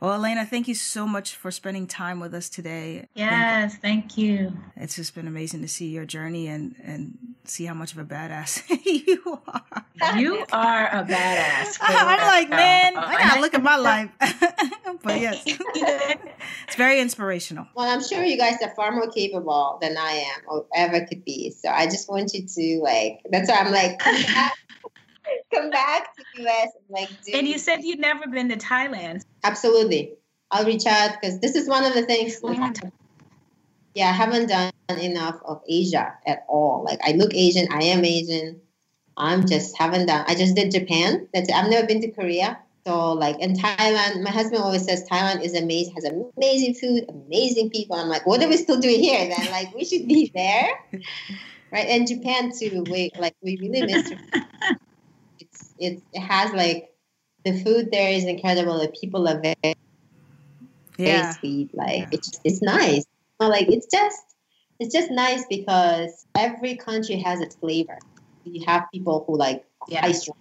Well, 0.00 0.12
Elena, 0.12 0.44
thank 0.44 0.68
you 0.68 0.74
so 0.74 1.06
much 1.06 1.34
for 1.34 1.50
spending 1.50 1.86
time 1.86 2.20
with 2.20 2.34
us 2.34 2.48
today. 2.50 3.08
Yes, 3.14 3.76
thank 3.76 4.18
you. 4.18 4.52
It's 4.76 4.94
just 4.94 5.14
been 5.14 5.26
amazing 5.26 5.62
to 5.62 5.68
see 5.68 5.88
your 5.88 6.04
journey 6.04 6.48
and 6.48 6.74
and 6.84 7.16
see 7.44 7.64
how 7.64 7.74
much 7.74 7.92
of 7.92 7.98
a 7.98 8.04
badass 8.04 8.62
you 8.84 9.40
are. 9.48 10.18
You 10.18 10.44
are 10.52 10.86
a 10.88 11.04
badass. 11.04 11.78
I'm 11.80 12.18
like, 12.18 12.50
man, 12.50 12.96
I 12.98 13.14
uh, 13.14 13.18
gotta 13.18 13.40
look 13.40 13.54
at 13.54 13.62
my 13.62 13.76
life. 13.76 14.10
but 15.02 15.20
yes, 15.20 15.42
it's 15.46 16.76
very 16.76 17.00
inspirational. 17.00 17.66
Well, 17.74 17.88
I'm 17.88 18.02
sure 18.02 18.22
you 18.22 18.36
guys 18.36 18.56
are 18.62 18.74
far 18.74 18.92
more 18.92 19.10
capable 19.10 19.78
than 19.80 19.96
I 19.96 20.12
am 20.12 20.42
or 20.46 20.66
ever 20.74 21.06
could 21.06 21.24
be. 21.24 21.52
So 21.52 21.70
I 21.70 21.86
just 21.86 22.08
want 22.10 22.34
you 22.34 22.46
to 22.46 22.80
like. 22.82 23.20
That's 23.30 23.48
why 23.48 23.56
I'm 23.56 23.72
like, 23.72 23.98
come 25.54 25.70
back, 25.70 26.14
to 26.16 26.42
US 26.42 26.68
and 26.74 26.84
like. 26.90 27.08
Do 27.24 27.32
And 27.34 27.46
you 27.46 27.58
said 27.58 27.84
you'd 27.84 28.00
never 28.00 28.26
been 28.28 28.48
to 28.48 28.56
Thailand. 28.56 29.24
Absolutely. 29.44 30.14
I'll 30.50 30.64
reach 30.64 30.86
out 30.86 31.12
because 31.20 31.40
this 31.40 31.56
is 31.56 31.68
one 31.68 31.84
of 31.84 31.94
the 31.94 32.02
things. 32.02 32.40
Yeah, 33.94 34.08
I 34.08 34.12
haven't 34.12 34.48
done 34.48 34.72
enough 35.00 35.40
of 35.44 35.62
Asia 35.68 36.14
at 36.26 36.44
all. 36.48 36.84
Like 36.84 37.00
I 37.02 37.12
look 37.12 37.34
Asian, 37.34 37.66
I 37.72 37.84
am 37.84 38.04
Asian. 38.04 38.60
I'm 39.16 39.46
just 39.46 39.76
haven't 39.78 40.06
done. 40.06 40.24
I 40.28 40.34
just 40.34 40.54
did 40.54 40.70
Japan. 40.70 41.28
That's 41.32 41.48
it. 41.48 41.54
I've 41.54 41.70
never 41.70 41.86
been 41.86 42.02
to 42.02 42.10
Korea. 42.10 42.58
So 42.86 43.14
like 43.14 43.40
in 43.40 43.54
Thailand, 43.54 44.22
my 44.22 44.30
husband 44.30 44.62
always 44.62 44.84
says 44.84 45.08
Thailand 45.10 45.42
is 45.42 45.56
amazing, 45.56 45.94
has 45.94 46.04
amazing 46.04 46.74
food, 46.74 47.06
amazing 47.08 47.70
people. 47.70 47.96
I'm 47.96 48.08
like, 48.08 48.26
what 48.26 48.42
are 48.42 48.48
we 48.48 48.56
still 48.56 48.78
doing 48.78 49.00
here 49.00 49.28
then? 49.28 49.46
Like 49.50 49.74
we 49.74 49.84
should 49.84 50.06
be 50.06 50.30
there, 50.32 50.68
right? 51.72 51.86
And 51.88 52.06
Japan 52.06 52.52
too. 52.56 52.84
We 52.88 53.10
like 53.18 53.34
we 53.42 53.56
really 53.60 53.82
miss. 53.82 54.12
Japan. 55.80 55.92
It's 55.92 56.02
it's 56.02 56.06
it 56.12 56.20
has 56.20 56.52
like 56.52 56.90
the 57.44 57.62
food 57.62 57.90
there 57.92 58.10
is 58.12 58.24
incredible. 58.24 58.80
The 58.80 58.88
people 58.88 59.28
are 59.28 59.40
very 59.40 59.74
very 60.98 61.10
Yeah. 61.10 61.30
sweet. 61.32 61.74
Like 61.74 61.98
Yeah. 61.98 62.08
it's 62.12 62.40
it's 62.44 62.62
nice. 62.62 63.04
Well, 63.40 63.50
like 63.50 63.68
it's 63.68 63.86
just 63.86 64.22
it's 64.78 64.92
just 64.94 65.10
nice 65.10 65.44
because 65.48 66.26
every 66.34 66.76
country 66.76 67.16
has 67.18 67.40
its 67.40 67.56
flavor. 67.56 67.98
You 68.44 68.64
have 68.66 68.84
people 68.92 69.24
who 69.26 69.36
like 69.36 69.64
Yeah. 69.88 70.00
high 70.00 70.12
strung 70.12 70.36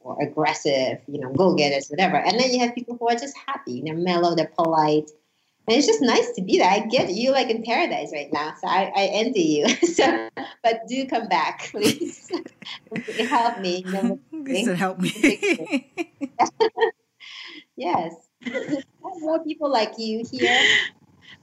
or 0.00 0.22
aggressive, 0.22 0.98
you 1.08 1.20
know, 1.20 1.32
go 1.32 1.54
getters, 1.54 1.88
whatever, 1.88 2.16
and 2.16 2.38
then 2.38 2.52
you 2.52 2.60
have 2.60 2.74
people 2.74 2.96
who 3.00 3.08
are 3.08 3.16
just 3.16 3.36
happy. 3.46 3.82
They're 3.84 3.94
mellow, 3.96 4.34
they're 4.36 4.52
polite, 4.56 5.10
and 5.66 5.76
it's 5.76 5.86
just 5.86 6.02
nice 6.02 6.30
to 6.32 6.42
be 6.42 6.58
there. 6.58 6.70
I 6.70 6.80
get 6.80 7.10
you 7.10 7.32
like 7.32 7.48
in 7.48 7.62
paradise 7.62 8.10
right 8.12 8.30
now, 8.32 8.54
so 8.60 8.68
I, 8.68 8.92
I 8.94 9.04
envy 9.12 9.40
you. 9.40 9.68
so, 9.94 10.28
but 10.62 10.80
do 10.88 11.06
come 11.06 11.26
back, 11.28 11.68
please. 11.70 12.30
Help 13.28 13.60
me. 13.60 13.82
Know, 13.82 14.18
"Help 14.74 15.00
me." 15.00 15.90
Yes. 17.76 18.14
More 19.20 19.42
people 19.42 19.70
like 19.70 19.94
you 19.98 20.24
here, 20.30 20.60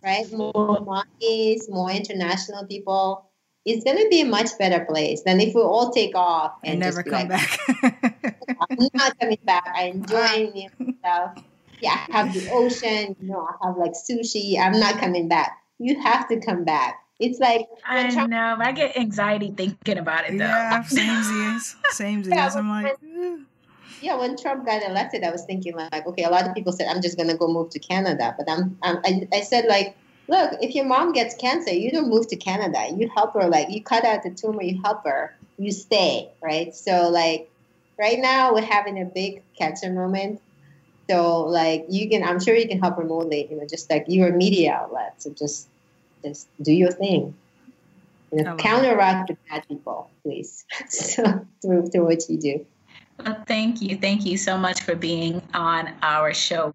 right? 0.04 0.32
More 0.32 0.80
monkeys, 0.82 1.68
more 1.70 1.92
international 1.92 2.66
people. 2.68 3.26
It's 3.66 3.84
going 3.84 3.98
to 3.98 4.08
be 4.10 4.22
a 4.22 4.26
much 4.26 4.58
better 4.58 4.86
place 4.86 5.22
than 5.24 5.40
if 5.40 5.54
we 5.54 5.62
all 5.62 5.92
take 5.92 6.16
off 6.16 6.54
and 6.64 6.74
and, 6.74 6.80
never 6.80 7.04
come 7.04 7.28
like, 7.28 7.30
back. 7.30 7.60
I'm 8.70 8.88
not 8.94 9.20
coming 9.20 9.38
back. 9.44 9.72
I 9.76 9.84
enjoy 9.86 10.18
ah. 10.18 10.52
new 10.54 10.96
stuff. 11.00 11.44
Yeah, 11.82 12.06
I 12.12 12.18
have 12.18 12.34
the 12.34 12.48
ocean. 12.52 13.16
You 13.20 13.28
know, 13.28 13.48
I 13.48 13.68
have 13.68 13.78
like 13.78 13.94
sushi. 13.94 14.60
I'm 14.60 14.80
not 14.80 15.00
coming 15.00 15.28
back. 15.28 15.58
You 15.80 16.00
have 16.02 16.28
to 16.30 16.40
come 16.40 16.64
back. 16.64 17.00
It's 17.20 17.40
like 17.40 17.68
I 17.86 18.04
when 18.04 18.14
Trump- 18.14 18.32
know. 18.32 18.58
I 18.60 18.72
get 18.72 18.98
anxiety 18.98 19.54
thinking 19.56 19.98
about 19.98 20.26
it 20.26 20.38
though. 20.38 20.46
yeah, 20.46 20.82
same 20.82 21.38
years, 21.38 21.76
same 21.92 22.24
Yeah. 22.24 22.50
I'm 22.56 22.68
but 22.82 22.98
like, 23.04 23.40
Yeah, 24.02 24.16
when 24.16 24.36
Trump 24.36 24.66
got 24.66 24.82
elected, 24.84 25.24
I 25.24 25.32
was 25.32 25.44
thinking 25.46 25.76
like, 25.76 26.08
okay, 26.08 26.24
a 26.24 26.30
lot 26.30 26.48
of 26.48 26.56
people 26.56 26.72
said 26.72 26.88
I'm 26.88 27.02
just 27.02 27.18
gonna 27.18 27.38
go 27.38 27.48
move 27.48 27.70
to 27.72 27.80
Canada, 27.80 28.34
but 28.38 28.50
I'm, 28.50 28.78
I'm 28.82 28.98
I, 29.06 29.28
I 29.34 29.42
said 29.42 29.66
like, 29.66 29.96
look, 30.28 30.54
if 30.62 30.74
your 30.74 30.86
mom 30.86 31.12
gets 31.12 31.36
cancer, 31.36 31.72
you 31.72 31.92
don't 31.92 32.10
move 32.10 32.28
to 32.30 32.36
Canada. 32.36 32.88
You 32.96 33.10
help 33.16 33.34
her, 33.34 33.48
like 33.48 33.70
you 33.70 33.84
cut 33.84 34.04
out 34.04 34.24
the 34.24 34.32
tumor, 34.32 34.64
you 34.64 34.82
help 34.84 35.04
her, 35.06 35.36
you 35.58 35.72
stay, 35.72 36.32
right? 36.42 36.74
So 36.76 37.10
like, 37.10 37.52
right 38.00 38.18
now 38.20 38.54
we're 38.54 38.66
having 38.66 39.00
a 39.00 39.06
big 39.06 39.44
cancer 39.56 39.92
moment. 39.92 40.42
So 41.12 41.42
like, 41.42 41.86
you 41.90 42.10
can, 42.10 42.24
I'm 42.24 42.40
sure 42.40 42.56
you 42.56 42.68
can 42.70 42.80
help 42.80 42.98
remotely. 42.98 43.46
You 43.52 43.58
know, 43.58 43.68
just 43.68 43.90
like 43.90 44.06
you're 44.08 44.32
media 44.32 44.72
outlets, 44.72 45.26
so 45.26 45.32
just 45.32 45.68
just 46.24 46.48
do 46.62 46.72
your 46.72 46.92
thing. 46.92 47.36
You 48.32 48.44
know, 48.44 48.52
love 48.52 48.60
counteract 48.60 49.28
the 49.28 49.38
bad 49.50 49.68
people, 49.68 50.10
please. 50.24 50.64
so 50.88 51.46
through 51.62 51.88
through 51.88 52.06
what 52.06 52.30
you 52.30 52.38
do. 52.38 52.66
Well, 53.20 53.44
thank 53.46 53.82
you. 53.82 53.98
Thank 53.98 54.26
you 54.26 54.38
so 54.38 54.58
much 54.58 54.82
for 54.84 54.96
being 54.96 55.42
on 55.54 55.94
our 56.02 56.34
show. 56.34 56.74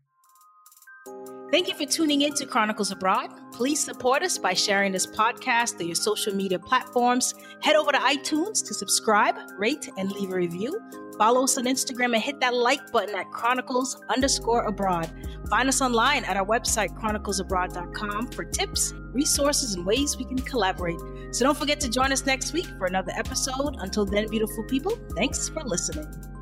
Thank 1.51 1.69
you 1.69 1.75
for 1.75 1.87
tuning 1.87 2.23
in 2.23 2.35
to 2.35 2.45
Chronicles 2.45 2.91
Abroad. 2.91 3.31
Please 3.53 3.83
support 3.83 4.23
us 4.23 4.37
by 4.37 4.53
sharing 4.53 4.93
this 4.93 5.07
podcast 5.07 5.79
through 5.79 5.87
your 5.87 5.95
social 5.95 6.35
media 6.35 6.59
platforms. 6.59 7.35
Head 7.63 7.77
over 7.77 7.93
to 7.93 7.99
iTunes 7.99 8.67
to 8.67 8.75
subscribe, 8.75 9.37
rate, 9.57 9.89
and 9.97 10.13
leave 10.13 10.31
a 10.31 10.37
review. 10.37 10.79
Follow 11.19 11.45
us 11.45 11.57
on 11.57 11.65
Instagram 11.65 12.15
and 12.15 12.23
hit 12.23 12.41
that 12.41 12.55
like 12.55 12.93
button 12.93 13.15
at 13.15 13.31
Chronicles 13.31 13.97
underscore 14.15 14.65
abroad. 14.65 15.11
Find 15.49 15.69
us 15.69 15.81
online 15.81 16.25
at 16.25 16.37
our 16.37 16.45
website, 16.45 16.91
chroniclesabroad.com, 17.01 18.29
for 18.29 18.45
tips, 18.45 18.93
resources, 19.13 19.75
and 19.75 19.87
ways 19.87 20.17
we 20.17 20.25
can 20.25 20.39
collaborate. 20.39 20.99
So 21.31 21.45
don't 21.45 21.57
forget 21.57 21.81
to 21.81 21.91
join 21.91 22.13
us 22.13 22.27
next 22.27 22.53
week 22.53 22.67
for 22.79 22.87
another 22.87 23.13
episode. 23.17 23.77
Until 23.79 24.05
then, 24.05 24.29
beautiful 24.29 24.65
people, 24.65 24.99
thanks 25.17 25.49
for 25.49 25.63
listening. 25.65 26.36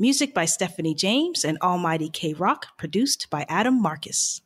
Music 0.00 0.32
by 0.32 0.44
Stephanie 0.44 0.94
James 0.94 1.44
and 1.44 1.58
Almighty 1.60 2.08
K 2.08 2.32
Rock, 2.32 2.78
produced 2.78 3.26
by 3.30 3.44
Adam 3.48 3.82
Marcus. 3.82 4.36